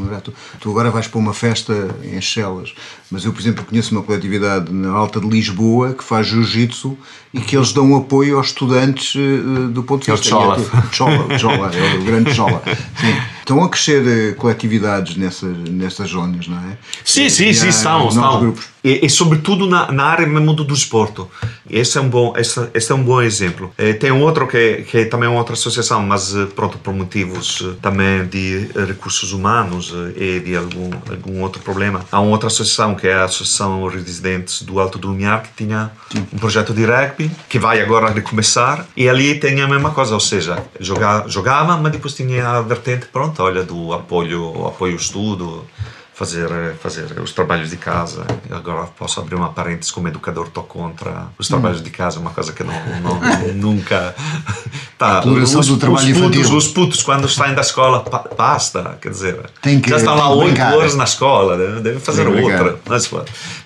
tu 0.59 0.69
agora 0.69 0.91
vais 0.91 1.07
para 1.07 1.17
uma 1.17 1.33
festa 1.33 1.95
em 2.03 2.19
Chelas, 2.21 2.73
mas 3.09 3.23
eu, 3.23 3.31
por 3.31 3.39
exemplo, 3.39 3.65
conheço 3.65 3.91
uma 3.91 4.03
coletividade 4.03 4.71
na 4.71 4.91
Alta 4.91 5.19
de 5.19 5.27
Lisboa 5.27 5.93
que 5.93 6.03
faz 6.03 6.27
jiu-jitsu 6.27 6.97
e 7.33 7.39
que 7.39 7.55
eles 7.55 7.71
dão 7.71 7.95
apoio 7.95 8.37
aos 8.37 8.47
estudantes 8.47 9.15
uh, 9.15 9.69
do 9.69 9.81
ponto 9.83 10.05
de 10.05 10.11
vista. 10.11 10.29
É 10.29 10.37
o 10.37 10.41
Chola. 10.41 10.91
Chola, 10.91 11.39
Chola, 11.39 11.71
é 11.73 11.95
o 11.95 12.03
grande 12.03 12.33
Chola. 12.33 12.61
Sim. 12.99 13.34
Estão 13.45 13.63
a 13.63 13.69
crescer 13.69 14.03
eh, 14.07 14.33
coletividades 14.33 15.15
nessas, 15.17 15.55
nessas 15.69 16.09
zonas, 16.09 16.47
não 16.47 16.57
é? 16.57 16.79
Sim, 17.03 17.29
sim, 17.29 17.53
sim, 17.53 17.67
estão. 17.67 18.07
estão. 18.07 18.55
E, 18.83 19.03
e, 19.03 19.09
sobretudo 19.09 19.67
na, 19.67 19.91
na 19.91 20.03
área 20.03 20.27
mesmo 20.27 20.53
do 20.53 20.63
desporto. 20.63 21.29
Esse 21.67 21.97
é 21.97 22.01
um 22.01 22.07
bom, 22.07 22.33
esse, 22.37 22.69
esse 22.73 22.91
é 22.91 22.95
um 22.95 23.03
bom 23.03 23.19
exemplo. 23.21 23.71
E, 23.77 23.93
tem 23.95 24.11
um 24.11 24.21
outro 24.21 24.47
que 24.47 24.57
é, 24.57 24.81
que 24.81 24.97
é 24.99 25.05
também 25.05 25.27
uma 25.29 25.39
outra 25.39 25.53
associação, 25.53 26.01
mas 26.03 26.35
eh, 26.35 26.47
pronto, 26.55 26.79
por 26.79 26.93
motivos 26.93 27.63
eh, 27.63 27.75
também 27.81 28.25
de 28.25 28.67
recursos 28.87 29.31
humanos 29.31 29.93
e 30.15 30.39
de 30.39 30.55
algum, 30.55 30.89
algum 31.09 31.41
outro 31.41 31.61
problema. 31.61 32.03
Há 32.11 32.19
uma 32.19 32.31
outra 32.31 32.47
associação 32.47 32.95
que 32.95 33.07
é 33.07 33.13
a 33.13 33.25
Associação 33.25 33.87
Residentes 33.87 34.63
do 34.63 34.79
Alto 34.79 34.97
do 34.97 35.07
Lumiar, 35.07 35.43
que 35.43 35.65
tinha 35.65 35.91
um 36.33 36.37
projeto 36.37 36.73
de 36.73 36.85
rugby, 36.85 37.29
que 37.49 37.59
vai 37.59 37.81
agora 37.81 38.11
recomeçar, 38.11 38.87
e 38.95 39.09
ali 39.09 39.39
tem 39.39 39.61
a 39.61 39.67
mesma 39.67 39.91
coisa, 39.91 40.13
ou 40.13 40.19
seja, 40.19 40.63
jogava, 40.79 41.27
jogava 41.27 41.77
mas 41.77 41.91
depois 41.91 42.13
tinha 42.13 42.47
a 42.47 42.61
vertente, 42.61 43.07
pronto, 43.11 43.34
olha, 43.43 43.63
do 43.63 43.93
apoio, 43.93 44.67
apoio 44.67 44.95
estudo, 44.95 45.65
fazer, 46.15 46.47
fazer 46.81 47.19
os 47.19 47.33
trabalhos 47.33 47.69
de 47.69 47.77
casa. 47.77 48.25
Eu 48.49 48.55
agora 48.55 48.87
posso 48.97 49.19
abrir 49.19 49.35
uma 49.35 49.49
parênteses 49.49 49.91
como 49.91 50.07
educador, 50.07 50.47
estou 50.47 50.63
contra 50.63 51.27
os 51.37 51.47
trabalhos 51.47 51.81
hum. 51.81 51.83
de 51.83 51.89
casa, 51.89 52.19
uma 52.19 52.31
coisa 52.31 52.53
que 52.53 52.63
não, 52.63 52.73
não, 53.01 53.53
nunca. 53.53 54.15
Tá, 54.97 55.19
os, 55.25 55.53
os 55.53 55.69
putos, 55.69 56.49
os 56.49 56.67
putos, 56.69 57.03
quando 57.03 57.27
saem 57.27 57.53
da 57.53 57.61
escola, 57.61 58.05
basta, 58.37 58.97
quer 59.01 59.09
dizer, 59.09 59.49
tem 59.61 59.81
que, 59.81 59.89
já 59.89 59.97
estão 59.97 60.15
lá 60.15 60.29
oito 60.29 60.61
horas 60.61 60.95
na 60.95 61.03
escola, 61.03 61.81
devem 61.81 61.99
fazer 61.99 62.25
outra. 62.27 62.79
Mas, 62.87 63.11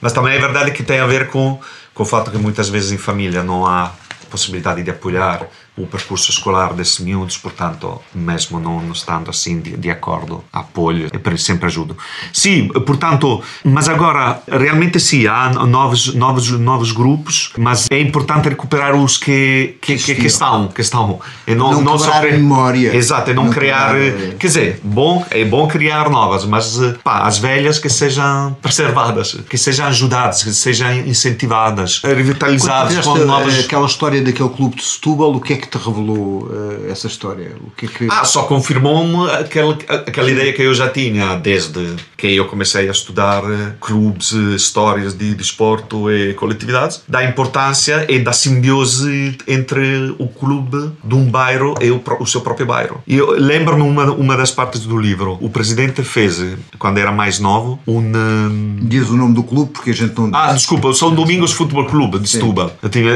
mas 0.01 0.12
também 0.12 0.34
é 0.36 0.39
verdade 0.39 0.71
que 0.71 0.82
tem 0.82 0.99
a 0.99 1.05
ver 1.05 1.29
com, 1.29 1.60
com 1.93 2.03
o 2.03 2.05
fato 2.05 2.32
que 2.32 2.38
muitas 2.39 2.67
vezes 2.67 2.91
em 2.91 2.97
família 2.97 3.43
não 3.43 3.67
há 3.67 3.91
possibilidade 4.29 4.82
de 4.82 4.89
apoiar 4.89 5.45
o 5.79 5.87
percurso 5.87 6.29
escolar 6.31 6.73
desses 6.73 6.99
miúdos, 6.99 7.37
portanto, 7.37 8.01
mesmo 8.13 8.59
não, 8.59 8.91
estando 8.91 9.29
assim 9.29 9.59
de, 9.59 9.77
de 9.77 9.89
acordo, 9.89 10.43
apoio 10.51 11.07
e 11.07 11.37
sempre 11.37 11.67
ajudo. 11.67 11.97
Sim, 12.33 12.67
portanto, 12.67 13.41
mas 13.63 13.87
agora, 13.87 14.41
realmente 14.47 14.99
sim, 14.99 15.25
há 15.25 15.49
novos, 15.49 16.13
novos, 16.13 16.51
novos 16.51 16.91
grupos, 16.91 17.53
mas 17.57 17.87
é 17.89 17.99
importante 17.99 18.49
recuperar 18.49 18.95
os 18.95 19.17
que, 19.17 19.77
que, 19.81 19.97
que, 19.97 20.15
que 20.15 20.27
estão, 20.27 20.67
que 20.67 20.81
estão. 20.81 21.19
E 21.47 21.55
não, 21.55 21.71
não, 21.71 21.81
não 21.81 21.99
só 21.99 22.19
criar 22.19 22.33
memória. 22.33 22.95
Exato, 22.95 23.31
e 23.31 23.33
não, 23.33 23.45
não 23.45 23.51
criar, 23.51 23.91
criar, 23.91 24.35
quer 24.35 24.47
dizer, 24.47 24.79
bom, 24.83 25.25
é 25.31 25.45
bom 25.45 25.67
criar 25.67 26.09
novas, 26.09 26.45
mas 26.45 26.77
pá, 27.03 27.19
as 27.19 27.37
velhas 27.37 27.79
que 27.79 27.89
sejam 27.89 28.57
preservadas, 28.61 29.37
que 29.49 29.57
sejam 29.57 29.87
ajudadas, 29.87 30.43
que 30.43 30.51
sejam 30.51 30.91
incentivadas, 30.99 32.01
revitalizadas 32.03 33.05
com 33.05 33.17
novas... 33.19 33.59
Aquela 33.59 33.85
história 33.85 34.21
daquele 34.21 34.49
clube 34.49 34.77
de 34.77 34.83
Setúbal, 34.83 35.35
o 35.35 35.39
que 35.39 35.53
é 35.53 35.57
que 35.57 35.67
te 35.69 35.77
revelou 35.77 36.43
uh, 36.43 36.91
essa 36.91 37.08
história? 37.08 37.55
O 37.65 37.71
que 37.71 37.86
é 37.86 37.89
que... 37.89 38.08
Ah, 38.10 38.25
só 38.25 38.43
confirmou-me 38.43 39.29
aquela, 39.32 39.77
aquela 39.88 40.29
ideia 40.29 40.51
que 40.53 40.62
eu 40.62 40.73
já 40.73 40.89
tinha 40.89 41.36
desde 41.36 41.95
que 42.17 42.36
eu 42.36 42.45
comecei 42.45 42.88
a 42.88 42.91
estudar 42.91 43.43
uh, 43.43 43.73
clubes, 43.79 44.32
histórias 44.32 45.13
de 45.13 45.34
desporto 45.36 46.12
e 46.12 46.34
coletividades, 46.34 47.01
da 47.08 47.23
importância 47.23 48.05
e 48.10 48.19
da 48.19 48.34
simbiose 48.34 49.38
entre 49.47 50.15
o 50.17 50.27
clube 50.27 50.91
de 51.03 51.15
um 51.15 51.25
bairro 51.29 51.75
e 51.82 51.91
o, 51.91 52.01
o 52.19 52.25
seu 52.25 52.41
próprio 52.41 52.65
bairro. 52.65 53.01
E 53.08 53.15
eu 53.15 53.32
lembro-me 53.32 53.84
uma, 53.84 54.12
uma 54.12 54.36
das 54.36 54.51
partes 54.51 54.82
do 54.82 54.97
livro. 54.97 55.38
O 55.41 55.49
presidente 55.49 56.03
fez, 56.03 56.43
quando 56.77 56.97
era 56.97 57.12
mais 57.12 57.39
novo, 57.39 57.79
um... 57.88 58.77
Diz 58.82 59.10
o 59.10 59.15
nome 59.15 59.36
do 59.36 59.43
clube 59.43 59.71
porque 59.71 59.91
a 59.91 59.93
gente 59.93 60.17
não... 60.19 60.32
Ah, 60.34 60.53
desculpa, 60.53 60.93
São 60.93 61.13
Domingos 61.13 61.51
Futebol 61.51 61.86
Clube 61.86 62.19
de 62.19 62.27
Setúbal. 62.27 62.71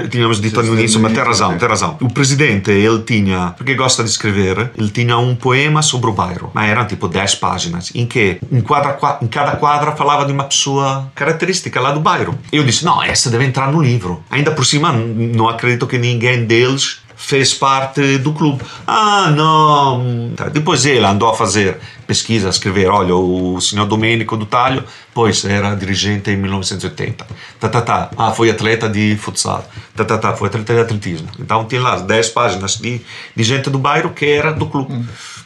Tínhamos 0.09 0.39
dito 0.39 0.61
no 0.61 0.73
início, 0.73 0.99
mas 0.99 1.13
tem 1.13 1.23
razão, 1.23 1.57
tem 1.57 1.67
razão. 1.67 1.97
O 2.01 2.09
presidente 2.11 2.42
presidente, 2.43 2.71
ele 2.71 2.99
tinha, 2.99 3.53
porque 3.57 3.73
gosta 3.73 4.03
de 4.03 4.09
escrever, 4.09 4.71
ele 4.77 4.89
tinha 4.89 5.17
um 5.17 5.35
poema 5.35 5.81
sobre 5.81 6.09
o 6.09 6.13
bairro, 6.13 6.51
mas 6.53 6.69
eram 6.69 6.85
tipo 6.85 7.07
10 7.07 7.35
páginas, 7.35 7.91
em 7.95 8.05
que 8.05 8.39
em, 8.51 8.61
quadra, 8.61 8.97
em 9.21 9.27
cada 9.27 9.55
quadra 9.55 9.93
falava 9.93 10.25
de 10.25 10.31
uma 10.31 10.43
pessoa 10.43 11.11
característica 11.15 11.79
lá 11.79 11.91
do 11.91 11.99
bairro. 11.99 12.37
Eu 12.51 12.63
disse, 12.63 12.83
não, 12.83 13.01
essa 13.01 13.29
deve 13.29 13.45
entrar 13.45 13.71
no 13.71 13.81
livro. 13.81 14.23
Ainda 14.29 14.51
por 14.51 14.65
cima, 14.65 14.91
não 14.91 15.47
acredito 15.47 15.87
que 15.87 15.97
ninguém 15.97 16.45
deles 16.45 17.02
fez 17.15 17.53
parte 17.53 18.17
do 18.17 18.33
clube. 18.33 18.63
Ah, 18.85 19.31
não. 19.35 20.31
Tá, 20.35 20.49
depois 20.49 20.85
ele 20.85 21.05
andou 21.05 21.29
a 21.29 21.35
fazer 21.35 21.77
pesquisa, 22.05 22.47
a 22.47 22.49
escrever: 22.49 22.87
olha, 22.87 23.15
o 23.15 23.59
senhor 23.61 23.85
Domenico 23.85 24.35
do 24.37 24.45
Talho, 24.45 24.83
pois 25.13 25.43
era 25.45 25.75
dirigente 25.75 26.31
em 26.31 26.37
1980. 26.37 27.25
Tá, 27.59 27.69
tá, 27.69 27.81
tá. 27.81 28.09
Ah, 28.17 28.31
foi 28.31 28.49
atleta 28.49 28.89
de 28.89 29.17
futsal. 29.17 29.67
Tá, 29.95 30.03
tá, 30.03 30.17
tá. 30.17 30.33
Foi 30.33 30.47
atleta 30.47 30.73
de 30.73 30.79
atletismo. 30.79 31.29
Então 31.39 31.65
tinha 31.65 31.81
lá 31.81 31.97
10 31.97 32.29
páginas 32.29 32.77
de, 32.77 33.01
de 33.35 33.43
gente 33.43 33.69
do 33.69 33.79
bairro 33.79 34.11
que 34.11 34.25
era 34.25 34.51
do 34.51 34.65
clube. 34.65 35.05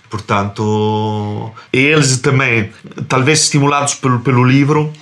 Portanto, 0.09 1.51
eles 1.71 2.19
também, 2.19 2.71
talvez 3.09 3.41
estimulados 3.41 3.93
pelo, 3.95 4.19
pelo 4.19 4.43
livro, 4.43 4.93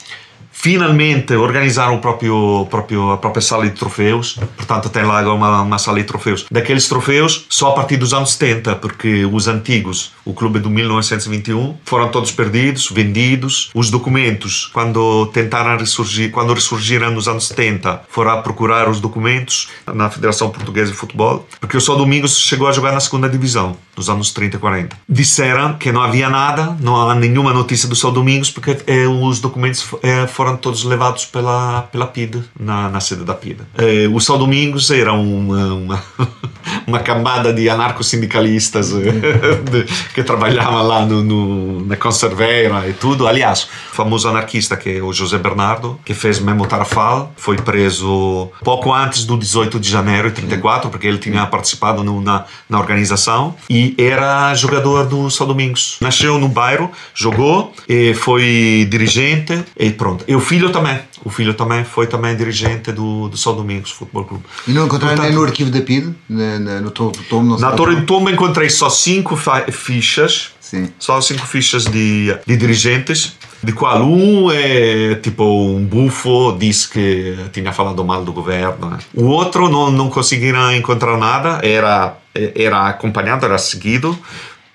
finalmente 0.56 1.36
organizaram 1.36 1.96
o 1.96 2.00
próprio, 2.00 2.66
próprio, 2.72 3.12
a 3.12 3.18
própria 3.18 3.42
sala 3.42 3.66
de 3.66 3.72
troféus. 3.72 4.40
Portanto, 4.56 4.90
tem 4.90 5.04
lá 5.04 5.22
uma, 5.32 5.62
uma 5.62 5.78
sala 5.78 6.00
de 6.00 6.06
troféus. 6.06 6.46
Daqueles 6.50 6.88
troféus, 6.88 7.46
só 7.50 7.72
a 7.72 7.74
partir 7.74 7.98
dos 7.98 8.14
anos 8.14 8.34
70, 8.34 8.78
porque 8.78 9.26
os 9.26 9.48
antigos, 9.48 10.14
o 10.24 10.34
clube 10.34 10.58
do 10.60 10.70
1921, 10.70 11.78
foram 11.84 12.10
todos 12.10 12.32
perdidos, 12.32 12.90
vendidos. 12.90 13.70
Os 13.76 13.92
documentos, 13.92 14.72
quando 14.74 15.28
tentaram 15.28 15.78
ressurgir, 15.78 16.32
quando 16.32 16.54
ressurgiram 16.54 17.12
nos 17.12 17.28
anos 17.28 17.48
70, 17.50 18.04
foram 18.10 18.32
a 18.32 18.38
procurar 18.38 18.90
os 18.90 19.00
documentos 19.00 19.68
na 19.94 20.10
Federação 20.10 20.50
Portuguesa 20.50 20.92
de 20.92 20.98
Futebol, 20.98 21.48
porque 21.60 21.78
o 21.78 21.82
Só 21.82 21.96
Domingos 21.96 22.40
chegou 22.40 22.68
a 22.68 22.72
jogar 22.72 22.94
na 22.94 23.00
segunda 23.00 23.30
divisão, 23.30 23.78
nos 23.96 24.10
anos 24.10 24.32
30 24.32 24.56
e 24.56 24.60
40. 24.60 24.98
Disseram 25.08 25.74
que 25.74 25.92
não 25.92 26.02
havia 26.02 26.30
nada, 26.30 26.76
não 26.80 27.10
há 27.10 27.14
nenhuma 27.14 27.54
notícia 27.54 27.88
do 27.88 27.96
Só 27.96 28.10
Domingos, 28.10 28.50
porque 28.50 28.78
eh, 28.88 29.08
os 29.08 29.40
documentos 29.40 29.86
eh, 30.02 30.26
foram 30.28 30.45
foram 30.46 30.58
todos 30.58 30.84
levados 30.84 31.26
pela, 31.26 31.82
pela 31.92 32.06
PIDE, 32.06 32.44
na, 32.60 32.88
na 32.88 33.00
sede 33.00 33.24
da 33.24 33.34
PIDE. 33.34 33.64
Eh, 33.80 34.08
o 34.14 34.20
São 34.20 34.38
Domingos 34.38 34.92
era 34.92 35.12
uma, 35.12 35.74
uma, 35.74 36.04
uma 36.88 37.00
camada 37.00 37.54
de 37.54 37.70
anarco-sindicalistas 37.70 38.92
eh, 38.94 39.86
que 40.14 40.24
trabalhavam 40.24 40.84
lá 40.84 41.06
no, 41.06 41.24
no, 41.24 41.86
na 41.86 41.96
conserveira 41.96 42.88
e 42.88 42.94
tudo. 42.94 43.28
Aliás, 43.28 43.64
o 43.92 43.96
famoso 43.96 44.28
anarquista 44.28 44.76
que 44.78 44.98
é 44.98 45.02
o 45.02 45.12
José 45.12 45.38
Bernardo, 45.38 46.00
que 46.06 46.14
fez 46.14 46.40
mesmo 46.40 46.66
Tarafal, 46.66 47.34
foi 47.36 47.58
preso 47.58 48.50
pouco 48.64 48.94
antes 48.94 49.26
do 49.26 49.38
18 49.38 49.80
de 49.80 49.90
janeiro 49.90 50.30
de 50.30 50.36
34, 50.36 50.90
porque 50.90 51.08
ele 51.08 51.18
tinha 51.18 51.46
participado 51.46 52.04
no, 52.04 52.22
na, 52.22 52.46
na 52.70 52.80
organização 52.80 53.56
e 53.70 53.96
era 53.98 54.54
jogador 54.56 55.06
do 55.06 55.30
São 55.30 55.48
Domingos. 55.48 55.98
Nasceu 56.02 56.38
no 56.38 56.48
bairro, 56.48 56.92
jogou, 57.14 57.74
e 57.88 58.14
foi 58.14 58.88
dirigente 58.90 59.64
e 59.78 59.92
pronto. 59.92 60.24
Eu 60.28 60.40
filho 60.40 60.70
também. 60.70 61.00
O 61.24 61.30
filho 61.30 61.54
também 61.56 61.84
foi 61.84 62.06
também 62.06 62.36
dirigente 62.36 62.92
do, 62.92 63.28
do 63.28 63.36
São 63.38 63.56
Domingos 63.56 63.92
Futebol 63.92 64.26
Clube. 64.26 64.44
E 64.68 64.72
não 64.72 64.86
encontraram 64.86 65.24
nem 65.24 65.34
no 65.34 65.44
arquivo 65.44 65.72
da 65.72 65.82
PID? 65.82 66.14
Na, 66.30 66.60
na, 66.60 66.75
no 66.82 66.92
tomo? 66.92 67.12
Na 67.60 67.72
Torre 67.72 67.96
do 67.96 68.06
Tombo 68.06 68.30
encontrei 68.30 68.70
só 68.70 68.90
cinco 68.90 69.38
fichas. 69.72 70.52
Sim. 70.60 70.90
Só 70.98 71.22
cinco 71.22 71.46
fichas 71.46 71.86
de, 71.86 72.36
de 72.46 72.58
dirigentes, 72.58 73.38
de 73.64 73.72
qual 73.72 74.02
um 74.04 74.52
é 74.52 75.14
tipo 75.16 75.44
um 75.44 75.86
bufo, 75.86 76.56
disse 76.58 76.90
que 76.90 77.38
tinha 77.54 77.72
falado 77.72 78.04
mal 78.04 78.24
do 78.24 78.34
governo. 78.34 78.90
Né? 78.90 78.98
O 79.14 79.26
outro 79.26 79.70
não, 79.70 79.92
não 79.92 80.10
conseguiram 80.10 80.74
encontrar 80.74 81.18
nada, 81.18 81.60
era, 81.64 82.18
era 82.34 82.88
acompanhado, 82.88 83.46
era 83.46 83.60
seguido 83.60 84.18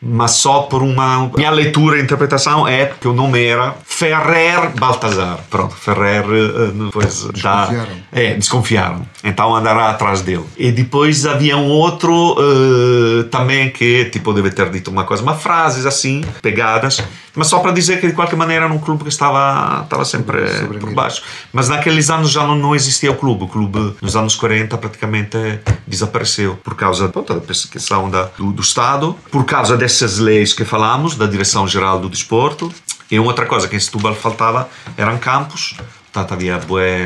mas 0.02 0.32
só 0.32 0.62
por 0.62 0.82
uma 0.82 1.30
minha 1.36 1.50
leitura 1.50 1.98
e 1.98 2.02
interpretação 2.02 2.66
é 2.66 2.86
que 2.86 3.06
o 3.06 3.12
nome 3.12 3.44
era 3.44 3.74
Ferrer 3.84 4.70
Baltazar. 4.78 5.40
Pronto, 5.50 5.74
Ferrer 5.74 6.24
eh, 6.24 6.72
depois 6.84 7.24
desconfiaram. 7.24 7.84
Dá, 7.84 7.86
é, 8.12 8.34
desconfiaram. 8.34 9.06
Então 9.22 9.54
andará 9.54 9.90
atrás 9.90 10.22
dele. 10.22 10.44
E 10.56 10.72
depois 10.72 11.26
havia 11.26 11.56
um 11.56 11.68
outro 11.68 12.34
uh, 12.38 13.24
também 13.24 13.70
que 13.70 14.06
tipo 14.06 14.32
deve 14.32 14.50
ter 14.50 14.70
dito 14.70 14.90
uma 14.90 15.04
coisa, 15.04 15.22
uma 15.22 15.34
frases 15.34 15.84
assim, 15.84 16.24
pegadas, 16.40 17.02
mas 17.34 17.48
só 17.48 17.58
para 17.60 17.72
dizer 17.72 18.00
que 18.00 18.06
de 18.06 18.12
qualquer 18.12 18.36
maneira 18.36 18.64
era 18.64 18.72
um 18.72 18.78
clube 18.78 19.02
que 19.02 19.08
estava 19.08 19.82
estava 19.82 20.04
sempre 20.04 20.48
Sobre 20.48 20.78
por 20.78 20.92
baixo. 20.92 21.22
Mas 21.52 21.68
naqueles 21.68 22.10
anos 22.10 22.30
já 22.30 22.46
não, 22.46 22.54
não 22.54 22.74
existia 22.74 23.10
o 23.10 23.14
clube. 23.14 23.44
O 23.44 23.48
clube 23.48 23.94
nos 24.00 24.16
anos 24.16 24.34
40 24.34 24.76
praticamente 24.78 25.60
desapareceu 25.86 26.58
por 26.62 26.74
causa 26.74 27.08
pronto, 27.08 27.34
da 27.34 27.40
perseguição 27.40 28.10
da, 28.10 28.24
do, 28.36 28.52
do 28.52 28.62
Estado, 28.62 29.16
por 29.30 29.44
causa 29.44 29.76
essas 29.90 30.18
leis 30.18 30.52
que 30.52 30.64
falamos, 30.64 31.16
da 31.16 31.26
Direção-Geral 31.26 31.98
do 32.00 32.08
Desporto, 32.08 32.72
e 33.10 33.18
outra 33.18 33.44
coisa 33.44 33.66
que 33.66 33.74
em 33.74 33.80
Setúbal 33.80 34.14
faltava 34.14 34.68
eram 34.96 35.18
campos. 35.18 35.74
Portanto, 36.12 36.32
havia 36.32 36.60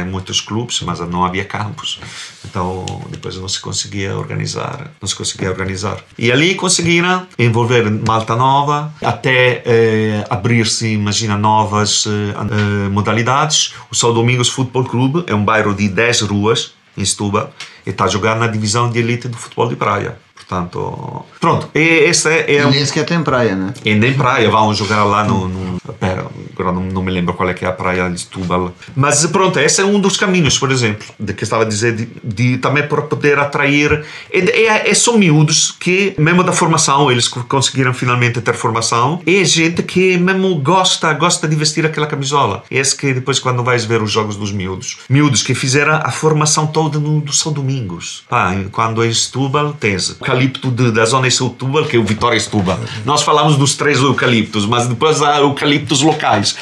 muitos 0.06 0.40
clubes, 0.40 0.80
mas 0.80 0.98
não 1.00 1.24
havia 1.24 1.44
campos. 1.44 2.00
Então, 2.44 2.84
depois 3.10 3.36
não 3.36 3.48
se 3.48 3.60
conseguia 3.60 4.16
organizar. 4.16 4.90
Não 5.00 5.06
se 5.06 5.14
conseguia 5.14 5.50
organizar. 5.50 6.02
E 6.18 6.32
ali 6.32 6.54
conseguiram 6.54 7.26
envolver 7.38 7.90
Malta 8.06 8.34
Nova, 8.34 8.92
até 9.02 9.62
eh, 9.66 10.24
abrir-se, 10.30 10.88
imagina, 10.88 11.36
novas 11.36 12.06
eh, 12.06 12.88
modalidades. 12.90 13.74
O 13.90 13.94
São 13.94 14.12
Domingos 14.12 14.48
Futebol 14.48 14.84
Clube 14.84 15.24
é 15.26 15.34
um 15.34 15.44
bairro 15.44 15.74
de 15.74 15.86
10 15.88 16.22
ruas, 16.22 16.72
em 16.96 17.04
Setúbal, 17.04 17.52
e 17.86 17.90
está 17.90 18.04
a 18.04 18.08
jogar 18.08 18.36
na 18.36 18.46
divisão 18.46 18.90
de 18.90 18.98
elite 18.98 19.28
do 19.28 19.36
futebol 19.36 19.68
de 19.68 19.76
praia. 19.76 20.16
Portanto, 20.46 21.24
pronto, 21.40 21.68
esse 21.74 22.28
é, 22.28 22.56
é 22.56 22.66
um... 22.66 22.70
nem 22.70 22.84
sequer 22.84 23.06
tem 23.06 23.22
praia, 23.22 23.54
né? 23.54 23.72
E 23.84 23.94
nem 23.94 24.12
praia, 24.12 24.50
vão 24.50 24.74
jogar 24.74 25.04
lá 25.04 25.24
no... 25.24 25.48
no 25.48 25.78
pera, 25.98 26.26
agora 26.52 26.72
não, 26.72 26.82
não, 26.82 27.02
me 27.02 27.10
lembro 27.10 27.34
qual 27.34 27.48
é 27.48 27.54
que 27.54 27.64
é 27.64 27.68
a 27.68 27.72
praia 27.72 28.10
de 28.10 28.20
Setúbal. 28.20 28.72
Mas 28.94 29.24
pronto, 29.26 29.58
esse 29.58 29.80
é 29.80 29.84
um 29.84 29.98
dos 29.98 30.16
caminhos, 30.16 30.58
por 30.58 30.70
exemplo, 30.70 31.06
de 31.18 31.32
que 31.32 31.44
estava 31.44 31.62
a 31.62 31.66
dizer, 31.66 31.94
de, 31.94 32.08
de 32.22 32.58
também 32.58 32.86
para 32.86 33.02
poder 33.02 33.38
atrair... 33.38 34.04
É, 34.30 34.38
é, 34.38 34.90
é, 34.90 34.94
são 34.94 35.18
miúdos 35.18 35.70
que, 35.70 36.14
mesmo 36.18 36.44
da 36.44 36.52
formação, 36.52 37.10
eles 37.10 37.26
conseguiram 37.28 37.94
finalmente 37.94 38.40
ter 38.40 38.54
formação, 38.54 39.20
é 39.26 39.44
gente 39.44 39.82
que 39.82 40.16
mesmo 40.18 40.54
gosta, 40.56 41.12
gosta 41.14 41.48
de 41.48 41.56
vestir 41.56 41.86
aquela 41.86 42.06
camisola. 42.06 42.62
Esse 42.70 42.94
que 42.96 43.14
depois 43.14 43.38
quando 43.38 43.62
vais 43.62 43.84
ver 43.84 44.02
os 44.02 44.10
jogos 44.10 44.36
dos 44.36 44.52
miúdos, 44.52 44.98
miúdos 45.08 45.42
que 45.42 45.54
fizeram 45.54 45.94
a 45.94 46.10
formação 46.10 46.66
toda 46.66 46.98
no, 46.98 47.20
do 47.20 47.32
São 47.32 47.52
Domingos. 47.52 48.24
Pá, 48.28 48.54
quando 48.70 49.04
em 49.04 49.12
Setúbal 49.12 49.74
tens 49.78 50.16
eucalipto 50.34 50.70
de, 50.70 50.90
da 50.90 51.04
zona 51.04 51.28
de 51.28 51.34
Setúbal, 51.34 51.84
que 51.84 51.96
é 51.96 51.98
o 51.98 52.04
Vitória 52.04 52.38
Setúbal. 52.38 52.78
Nós 53.04 53.22
falamos 53.22 53.56
dos 53.56 53.74
três 53.74 53.98
eucaliptos, 54.00 54.66
mas 54.66 54.86
depois 54.86 55.22
há 55.22 55.38
eucaliptos 55.38 56.02
locais. 56.02 56.56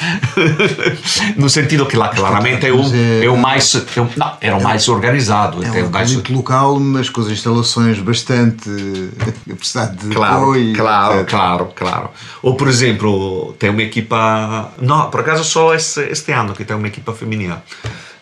no 1.35 1.49
sentido 1.49 1.85
que 1.85 1.97
lá 1.97 2.09
claramente 2.09 2.65
é 2.65 2.71
o, 2.71 2.81
é, 2.81 3.25
é 3.25 3.29
o 3.29 3.37
mais. 3.37 3.75
É 3.75 4.01
o, 4.01 4.09
não, 4.15 4.33
era 4.39 4.55
o 4.55 4.59
é 4.59 4.63
mais 4.63 4.87
organizado. 4.87 5.63
É 5.63 5.69
um 5.69 5.75
eucalipto 5.75 6.31
mais... 6.31 6.37
local, 6.37 6.79
mas 6.79 7.09
com 7.09 7.21
as 7.21 7.27
instalações 7.27 7.99
bastante. 7.99 8.69
de 8.69 10.15
claro, 10.15 10.43
apoio. 10.43 10.75
Claro, 10.75 11.19
etc. 11.19 11.29
claro, 11.29 11.65
claro. 11.75 12.09
Ou, 12.41 12.55
por 12.55 12.67
exemplo, 12.67 13.55
tem 13.57 13.69
uma 13.69 13.81
equipa. 13.81 14.71
Não, 14.79 15.09
por 15.09 15.21
acaso 15.21 15.43
só 15.43 15.73
este, 15.73 16.01
este 16.01 16.31
ano 16.31 16.53
que 16.53 16.63
tem 16.63 16.75
uma 16.75 16.87
equipa 16.87 17.13
feminina. 17.13 17.63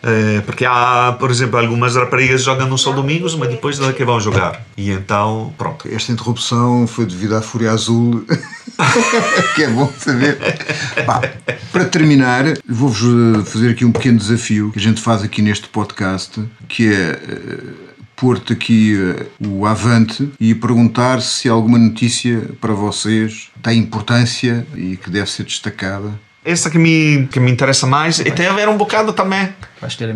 É, 0.02 0.40
porque 0.40 0.64
há, 0.64 1.14
por 1.18 1.30
exemplo, 1.30 1.58
algumas 1.58 1.94
raparigas 1.94 2.42
jogam 2.42 2.68
no 2.68 2.76
São 2.76 2.94
Domingos, 2.94 3.36
mas 3.36 3.48
depois 3.48 3.78
não 3.78 3.88
é 3.88 3.92
que 3.92 4.04
vão 4.04 4.20
jogar. 4.20 4.64
E 4.76 4.90
então, 4.90 5.52
pronto. 5.56 5.88
Esta 5.88 6.10
interrupção 6.10 6.86
foi 6.86 7.06
devido 7.06 7.36
à 7.36 7.42
Fúria 7.42 7.70
Azul, 7.70 8.24
que 9.54 9.62
é 9.62 9.68
bom 9.68 9.90
saber. 9.98 10.38
Para 11.70 11.84
terminar, 11.84 12.44
vou-vos 12.68 13.48
fazer 13.48 13.70
aqui 13.70 13.84
um 13.84 13.92
pequeno 13.92 14.18
desafio 14.18 14.72
que 14.72 14.78
a 14.78 14.82
gente 14.82 15.00
faz 15.00 15.22
aqui 15.22 15.40
neste 15.40 15.68
podcast, 15.68 16.42
que 16.68 16.92
é 16.92 17.12
uh, 17.12 17.92
pôr-te 18.16 18.52
aqui 18.52 18.96
uh, 18.96 19.48
o 19.48 19.66
avante 19.66 20.28
e 20.40 20.54
perguntar 20.54 21.22
se 21.22 21.48
alguma 21.48 21.78
notícia 21.78 22.42
para 22.60 22.72
vocês 22.72 23.50
tem 23.62 23.78
importância 23.78 24.66
e 24.74 24.96
que 24.96 25.08
deve 25.08 25.30
ser 25.30 25.44
destacada 25.44 26.12
essa 26.44 26.70
que 26.70 26.78
me, 26.78 27.26
que 27.30 27.38
me 27.38 27.50
interessa 27.50 27.86
mais 27.86 28.18
e 28.18 28.30
tem 28.30 28.46
a 28.46 28.52
ver 28.52 28.68
um 28.68 28.76
bocado 28.76 29.12
também, 29.12 29.48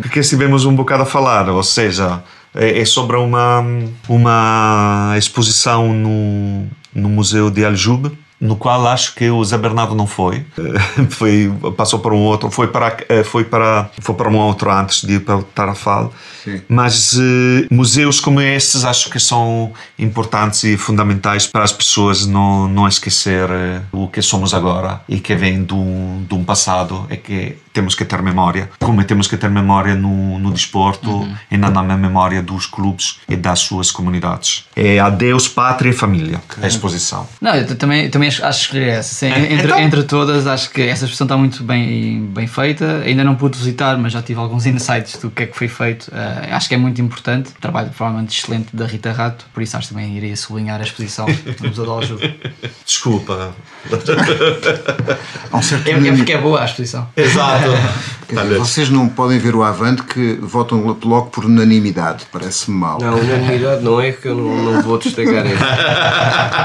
porque 0.01 0.19
estivemos 0.19 0.65
um 0.65 0.75
bocado 0.75 1.03
a 1.03 1.05
falar, 1.05 1.49
ou 1.49 1.63
seja, 1.63 2.21
é, 2.55 2.79
é 2.79 2.85
sobre 2.85 3.17
uma, 3.17 3.63
uma 4.07 5.13
exposição 5.17 5.93
no, 5.93 6.67
no 6.93 7.09
Museu 7.09 7.49
de 7.49 7.63
Aljube, 7.65 8.17
no 8.39 8.55
qual 8.55 8.87
acho 8.87 9.15
que 9.15 9.29
o 9.29 9.43
Zé 9.43 9.57
Bernardo 9.57 9.95
não 9.95 10.07
foi, 10.07 10.45
foi 11.09 11.51
passou 11.75 11.99
para 11.99 12.13
um 12.13 12.19
outro, 12.19 12.51
foi 12.51 12.67
para 12.67 12.97
eh, 13.09 13.23
foi 13.23 13.43
para 13.43 13.89
foi 13.99 14.15
para 14.15 14.29
um 14.29 14.37
outro 14.37 14.71
antes 14.71 15.01
de 15.01 15.13
ir 15.13 15.19
para 15.21 15.37
o 15.37 15.43
Tarrafal. 15.43 16.13
Sim. 16.43 16.61
Mas 16.67 17.13
uh, 17.13 17.67
museus 17.71 18.19
como 18.19 18.39
estes 18.39 18.85
acho 18.85 19.09
que 19.09 19.19
são 19.19 19.73
importantes 19.97 20.63
e 20.63 20.77
fundamentais 20.77 21.47
para 21.47 21.63
as 21.63 21.73
pessoas 21.73 22.25
não 22.25 22.67
não 22.67 22.87
esquecer 22.87 23.49
uh, 23.49 23.81
o 23.91 24.07
que 24.07 24.21
somos 24.21 24.53
agora 24.53 25.01
e 25.09 25.19
que 25.19 25.35
vem 25.35 25.63
de 25.63 25.73
um, 25.73 26.23
de 26.27 26.35
um 26.35 26.43
passado 26.43 27.05
é 27.09 27.17
que 27.17 27.57
temos 27.73 27.93
que 27.93 28.03
ter 28.03 28.23
memória, 28.23 28.69
como 28.79 29.03
temos 29.03 29.27
que 29.27 29.37
ter 29.37 29.51
memória 29.51 29.93
no, 29.93 30.39
no 30.39 30.51
desporto 30.51 31.11
uhum. 31.11 31.35
e 31.51 31.57
na, 31.57 31.69
na 31.69 31.95
memória 31.95 32.41
dos 32.41 32.65
clubes 32.65 33.19
e 33.29 33.35
das 33.35 33.59
suas 33.59 33.91
comunidades. 33.91 34.65
É 34.75 34.99
adeus 34.99 35.47
pátria 35.47 35.91
e 35.91 35.93
família, 35.93 36.41
a 36.59 36.65
exposição. 36.65 37.27
Não, 37.39 37.53
eu 37.53 37.77
também 37.77 38.09
também 38.09 38.26
também 38.27 38.47
acho 38.49 38.59
que 38.59 38.65
escolher 38.65 38.87
essa. 38.89 39.15
Sim, 39.15 39.31
é, 39.31 39.53
entre, 39.53 39.67
então... 39.67 39.79
entre 39.79 40.03
todas, 40.03 40.47
acho 40.47 40.69
que 40.69 40.81
essa 40.81 41.05
expressão 41.05 41.25
está 41.25 41.37
muito 41.37 41.63
bem, 41.63 42.25
bem 42.27 42.47
feita. 42.47 43.01
Ainda 43.05 43.23
não 43.23 43.35
pude 43.35 43.57
visitar, 43.57 43.97
mas 43.97 44.13
já 44.13 44.21
tive 44.21 44.39
alguns 44.39 44.65
insights 44.67 45.17
do 45.17 45.29
que 45.31 45.43
é 45.43 45.45
que 45.47 45.57
foi 45.57 45.67
feito. 45.67 46.07
Uh, 46.09 46.53
acho 46.53 46.67
que 46.67 46.75
é 46.75 46.77
muito 46.77 47.01
importante. 47.01 47.51
Trabalho 47.59 47.89
provavelmente 47.89 48.37
excelente 48.37 48.75
da 48.75 48.85
Rita 48.85 49.11
Rato, 49.11 49.45
por 49.53 49.63
isso 49.63 49.77
acho 49.77 49.87
que 49.87 49.93
também 49.93 50.15
iria 50.15 50.35
sublinhar 50.35 50.79
a 50.79 50.83
exposição 50.83 51.25
do 51.25 51.67
Museu 51.67 51.85
do 51.85 51.91
Aljube. 51.91 52.39
Desculpa. 52.85 53.55
um 55.53 55.61
certo 55.61 55.87
é, 55.87 55.91
é 55.91 56.15
porque 56.15 56.33
é 56.33 56.37
boa 56.37 56.61
a 56.61 56.65
exposição. 56.65 57.07
Exato. 57.15 57.69
Dizer, 58.27 58.57
vocês 58.57 58.89
não 58.89 59.07
podem 59.07 59.39
ver 59.39 59.55
o 59.55 59.63
Avante 59.63 60.03
que 60.03 60.33
votam 60.41 60.97
logo 61.03 61.27
por 61.27 61.45
unanimidade, 61.45 62.25
parece-me 62.31 62.77
mal. 62.77 62.99
Não, 62.99 63.17
unanimidade 63.17 63.83
não 63.83 64.01
é 64.01 64.11
que 64.11 64.27
eu 64.27 64.35
não, 64.35 64.73
não 64.73 64.81
vou 64.81 64.97
destacar 64.97 65.45
isso. 65.45 65.63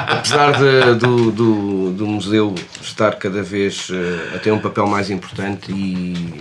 Apesar 0.09 0.53
de, 0.53 0.95
do, 0.99 1.31
do, 1.31 1.91
do 1.91 2.07
museu 2.07 2.55
estar 2.81 3.15
cada 3.15 3.43
vez 3.43 3.89
uh, 3.91 4.37
a 4.37 4.39
ter 4.41 4.51
um 4.51 4.59
papel 4.59 4.89
mais 4.89 5.09
importante 5.09 5.71
e 5.71 6.41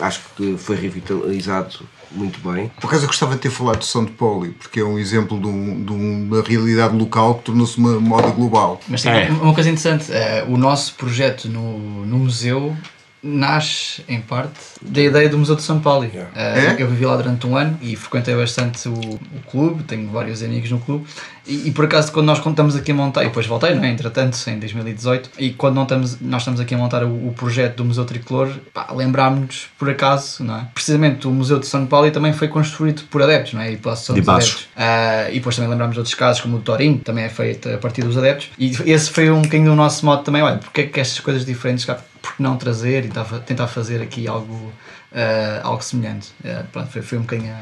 acho 0.00 0.20
que 0.36 0.56
foi 0.56 0.76
revitalizado 0.76 1.80
muito 2.14 2.38
bem. 2.40 2.70
Por 2.80 2.86
acaso 2.86 3.04
eu 3.04 3.08
gostava 3.08 3.34
de 3.34 3.40
ter 3.40 3.50
falado 3.50 3.78
de 3.78 3.86
São 3.86 4.06
Paulo, 4.06 4.52
porque 4.58 4.80
é 4.80 4.84
um 4.84 4.98
exemplo 4.98 5.38
de, 5.38 5.46
um, 5.46 5.84
de 5.84 5.92
uma 5.92 6.42
realidade 6.42 6.96
local 6.96 7.36
que 7.36 7.44
tornou-se 7.44 7.76
uma 7.78 8.00
moda 8.00 8.30
global. 8.30 8.80
Mas 8.88 9.02
tem 9.02 9.12
é. 9.12 9.28
uma 9.30 9.54
coisa 9.54 9.70
interessante, 9.70 10.10
uh, 10.10 10.52
o 10.52 10.56
nosso 10.56 10.94
projeto 10.94 11.48
no, 11.48 12.06
no 12.06 12.18
museu 12.18 12.76
nasce, 13.24 14.04
em 14.06 14.20
parte, 14.20 14.60
da 14.82 15.00
ideia 15.00 15.28
do 15.30 15.38
Museu 15.38 15.56
de 15.56 15.62
São 15.62 15.80
Paulo. 15.80 16.04
Yeah. 16.04 16.30
Uh, 16.32 16.78
é? 16.78 16.82
Eu 16.82 16.88
vivi 16.88 17.06
lá 17.06 17.16
durante 17.16 17.46
um 17.46 17.56
ano 17.56 17.78
e 17.80 17.96
frequentei 17.96 18.36
bastante 18.36 18.86
o, 18.86 18.92
o 18.92 19.40
clube, 19.50 19.82
tenho 19.84 20.10
vários 20.10 20.42
amigos 20.42 20.70
no 20.70 20.78
clube. 20.78 21.06
E, 21.46 21.68
e, 21.68 21.70
por 21.72 21.84
acaso, 21.84 22.10
quando 22.12 22.26
nós 22.26 22.38
contamos 22.38 22.74
aqui 22.74 22.92
a 22.92 22.94
montar, 22.94 23.22
e 23.22 23.26
depois 23.26 23.46
voltei, 23.46 23.74
não 23.74 23.84
é? 23.84 23.90
entretanto, 23.90 24.36
em 24.48 24.58
2018, 24.58 25.30
e 25.38 25.50
quando 25.50 25.74
não 25.74 25.82
estamos, 25.82 26.20
nós 26.20 26.42
estamos 26.42 26.60
aqui 26.60 26.74
a 26.74 26.78
montar 26.78 27.04
o, 27.04 27.28
o 27.28 27.34
projeto 27.36 27.76
do 27.76 27.84
Museu 27.84 28.04
Tricolor, 28.04 28.50
lembrámos-nos, 28.94 29.68
por 29.78 29.90
acaso, 29.90 30.42
não 30.42 30.56
é? 30.56 30.68
precisamente 30.72 31.26
o 31.26 31.30
Museu 31.30 31.58
de 31.58 31.66
São 31.66 31.86
Paulo 31.86 32.10
também 32.10 32.32
foi 32.32 32.48
construído 32.48 33.02
por 33.10 33.22
adeptos, 33.22 33.54
não 33.54 33.60
é? 33.60 33.72
e 33.72 33.76
pela 33.76 33.94
Associação 33.94 34.16
dos 34.16 34.28
Adeptos. 34.28 34.62
Uh, 34.76 35.30
e 35.30 35.34
depois 35.34 35.56
também 35.56 35.70
lembramos 35.70 35.94
de 35.94 36.00
outros 36.00 36.14
casos, 36.14 36.40
como 36.40 36.56
o 36.56 36.60
Torinho, 36.60 36.98
também 36.98 37.24
é 37.24 37.28
feito 37.28 37.68
a 37.68 37.78
partir 37.78 38.02
dos 38.02 38.16
adeptos. 38.16 38.50
E 38.58 38.72
esse 38.86 39.10
foi 39.10 39.30
um 39.30 39.42
bocadinho 39.42 39.72
o 39.72 39.76
nosso 39.76 40.04
modo 40.04 40.22
também, 40.22 40.42
olha, 40.42 40.58
porque 40.58 40.82
é 40.82 40.86
que 40.86 41.00
estas 41.00 41.20
coisas 41.20 41.44
diferentes 41.44 41.84
por 42.24 42.34
não 42.38 42.56
trazer 42.56 43.04
e 43.04 43.10
tentar 43.44 43.66
fazer 43.66 44.00
aqui 44.00 44.26
algo, 44.26 44.54
uh, 44.54 45.60
algo 45.62 45.82
semelhante. 45.82 46.32
Uh, 46.42 46.64
pronto, 46.72 46.90
foi, 46.90 47.02
foi 47.02 47.18
um 47.18 47.22
bocadinho. 47.22 47.54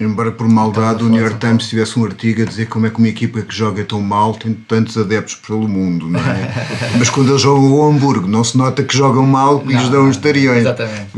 Embora 0.00 0.32
por 0.32 0.48
maldade 0.48 1.04
o 1.04 1.10
New 1.10 1.20
York 1.20 1.38
Times 1.38 1.68
tivesse 1.68 1.98
um 1.98 2.06
artigo 2.06 2.40
a 2.40 2.46
dizer 2.46 2.68
como 2.68 2.86
é 2.86 2.90
que 2.90 2.96
uma 2.96 3.08
equipa 3.08 3.42
que 3.42 3.54
joga 3.54 3.84
tão 3.84 4.00
mal 4.00 4.32
tem 4.32 4.54
tantos 4.54 4.96
adeptos 4.96 5.34
pelo 5.34 5.68
mundo, 5.68 6.08
não 6.08 6.18
é? 6.18 6.50
Mas 6.98 7.10
quando 7.10 7.28
eles 7.28 7.42
jogam 7.42 7.70
o 7.70 7.86
Hamburgo, 7.86 8.26
não 8.26 8.42
se 8.42 8.56
nota 8.56 8.82
que 8.82 8.96
jogam 8.96 9.26
mal 9.26 9.62
e 9.66 9.74
lhes 9.74 9.90
dão 9.90 10.06
uns 10.06 10.16
tariões. 10.16 10.60
Exatamente. 10.60 11.10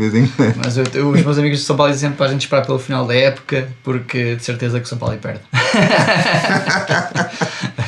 Mas 0.56 0.76
eu, 0.76 0.84
eu, 0.94 1.10
os 1.10 1.22
meus 1.22 1.38
amigos 1.38 1.60
de 1.60 1.64
São 1.64 1.76
Paulo 1.76 1.92
dizem 1.92 2.08
sempre 2.08 2.18
para 2.18 2.26
a 2.26 2.30
gente 2.30 2.40
esperar 2.40 2.66
pelo 2.66 2.80
final 2.80 3.06
da 3.06 3.14
época, 3.14 3.68
porque 3.84 4.34
de 4.34 4.44
certeza 4.44 4.80
que 4.80 4.86
o 4.86 4.88
São 4.88 4.98
Paulo 4.98 5.16
perde. 5.16 5.42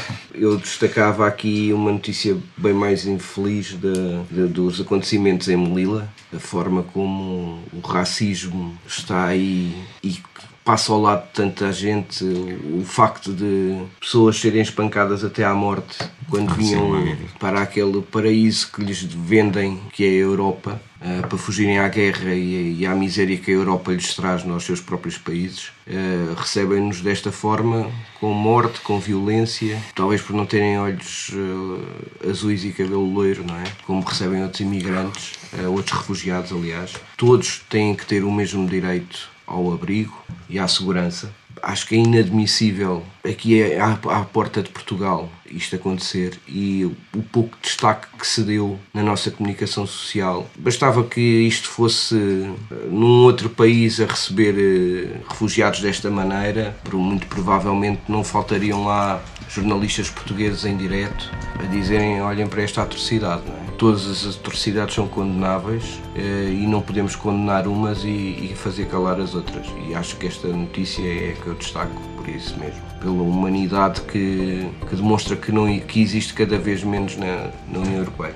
eu 0.34 0.57
destacava 0.57 1.26
aqui 1.26 1.72
uma 1.72 1.92
notícia 1.92 2.36
bem 2.57 2.72
mais 2.72 3.07
infeliz 3.07 3.72
de, 3.72 3.92
de, 4.30 4.47
dos 4.47 4.80
acontecimentos 4.80 5.49
em 5.49 5.57
Melilla, 5.57 6.09
a 6.34 6.38
forma 6.38 6.82
como 6.82 7.61
o 7.72 7.80
racismo 7.80 8.76
está 8.86 9.26
aí 9.26 9.74
e 10.03 10.18
passa 10.65 10.93
ao 10.93 11.01
lado 11.01 11.27
de 11.27 11.33
tanta 11.33 11.71
gente, 11.71 12.25
o 12.25 12.83
facto 12.85 13.33
de 13.33 13.83
pessoas 14.01 14.41
serem 14.41 14.62
espancadas 14.62 15.23
até 15.23 15.45
à 15.45 15.55
morte 15.55 15.99
quando 16.31 16.51
ah, 16.51 16.55
vinham 16.55 17.17
para 17.39 17.61
aquele 17.61 18.01
paraíso 18.01 18.73
que 18.73 18.83
lhes 18.83 19.03
vendem, 19.03 19.79
que 19.93 20.05
é 20.05 20.09
a 20.09 20.12
Europa, 20.12 20.81
uh, 21.01 21.29
para 21.29 21.39
fugirem 21.39 21.79
à 21.79 21.87
guerra 21.89 22.35
e, 22.35 22.79
e, 22.81 22.87
à 22.87 22.95
miséria 22.95 23.37
que 23.37 23.51
a 23.51 23.55
Europa 23.55 23.93
lhes 23.93 24.15
traz 24.15 24.43
nos 24.43 24.65
seus 24.65 24.81
próprios 24.81 25.19
países, 25.19 25.69
uh, 25.87 26.35
recebem-nos 26.35 27.03
desta 27.03 27.31
forma, 27.31 27.91
com 28.19 28.33
morte, 28.33 28.81
com 28.81 28.99
violência, 28.99 29.79
talvez 29.95 30.23
por 30.23 30.35
não 30.35 30.47
terem 30.47 30.79
olhos 30.79 31.29
uh, 31.29 32.31
azuis 32.31 32.65
e 32.65 32.73
cabelo 32.73 33.05
loiro, 33.05 33.45
não 33.47 33.57
é? 33.57 33.65
Como 33.87 34.03
recebem 34.03 34.43
outros 34.43 34.61
imigrantes, 34.61 35.33
outros 35.69 35.99
refugiados, 35.99 36.53
aliás. 36.53 36.95
Todos 37.17 37.62
têm 37.69 37.95
que 37.95 38.07
ter 38.07 38.25
o 38.25 38.33
mesmo 38.33 38.67
direito 38.67 39.34
ao 39.47 39.72
abrigo 39.72 40.24
e 40.49 40.59
à 40.59 40.66
segurança. 40.68 41.32
Acho 41.62 41.86
que 41.86 41.95
é 41.95 41.99
inadmissível 41.99 43.05
aqui 43.25 43.61
é 43.61 43.81
à, 43.81 43.97
porta 44.25 44.62
de 44.62 44.68
Portugal 44.68 45.31
isto 45.51 45.77
acontecer 45.77 46.39
e 46.49 46.85
o 47.14 47.22
pouco 47.22 47.57
destaque 47.62 48.09
que 48.18 48.27
se 48.27 48.43
deu 48.43 48.79
na 48.93 49.03
nossa 49.03 49.31
comunicação 49.31 49.87
social. 49.87 50.49
Bastava 50.59 51.05
que 51.05 51.20
isto 51.20 51.68
fosse 51.68 52.16
eh, 52.16 52.75
num 52.91 53.22
outro 53.25 53.49
país 53.49 54.01
a 54.01 54.07
receber 54.07 54.55
eh, 54.59 55.20
refugiados 55.29 55.81
desta 55.81 56.11
maneira, 56.11 56.77
muito 56.93 57.27
provavelmente 57.29 58.03
não 58.09 58.25
faltariam 58.25 58.85
lá 58.85 59.22
jornalistas 59.49 60.11
portugueses 60.11 60.64
em 60.64 60.77
direto 60.77 61.31
a 61.61 61.64
dizerem 61.64 62.20
olhem 62.20 62.47
para 62.47 62.62
esta 62.62 62.83
atrocidade. 62.83 63.43
É? 63.47 63.70
Todas 63.79 64.07
as 64.09 64.37
atrocidades 64.37 64.95
são 64.95 65.07
condenáveis 65.07 66.01
eh, 66.16 66.51
e 66.51 66.66
não 66.66 66.81
podemos 66.81 67.14
condenar 67.14 67.68
umas 67.68 68.03
e, 68.03 68.09
e 68.09 68.55
fazer 68.57 68.87
calar 68.87 69.20
as 69.20 69.35
outras. 69.35 69.66
E 69.89 69.95
acho 69.95 70.16
que 70.16 70.27
esta 70.27 70.49
notícia 70.49 71.03
é 71.03 71.37
que 71.41 71.47
eu 71.47 71.55
destaco 71.55 72.14
por 72.16 72.29
isso 72.29 72.59
mesmo, 72.59 72.81
pela 73.05 73.22
humanidade 73.22 74.00
que, 74.00 74.66
que 74.88 74.96
demonstra 74.96 75.36
que, 75.36 75.52
não, 75.52 75.78
que 75.78 76.00
existe 76.00 76.32
cada 76.32 76.57
vez 76.57 76.82
menos 76.82 77.18
na, 77.18 77.50
na 77.70 77.80
União 77.80 77.98
Europeia. 77.98 78.34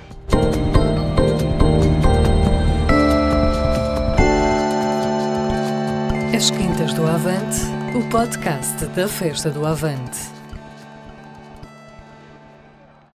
As 6.37 6.51
Quintas 6.51 6.93
do 6.93 7.07
Avante, 7.07 7.61
o 7.97 8.07
podcast 8.11 8.85
da 8.89 9.09
Festa 9.09 9.51
do 9.51 9.67
Avante. 9.67 10.38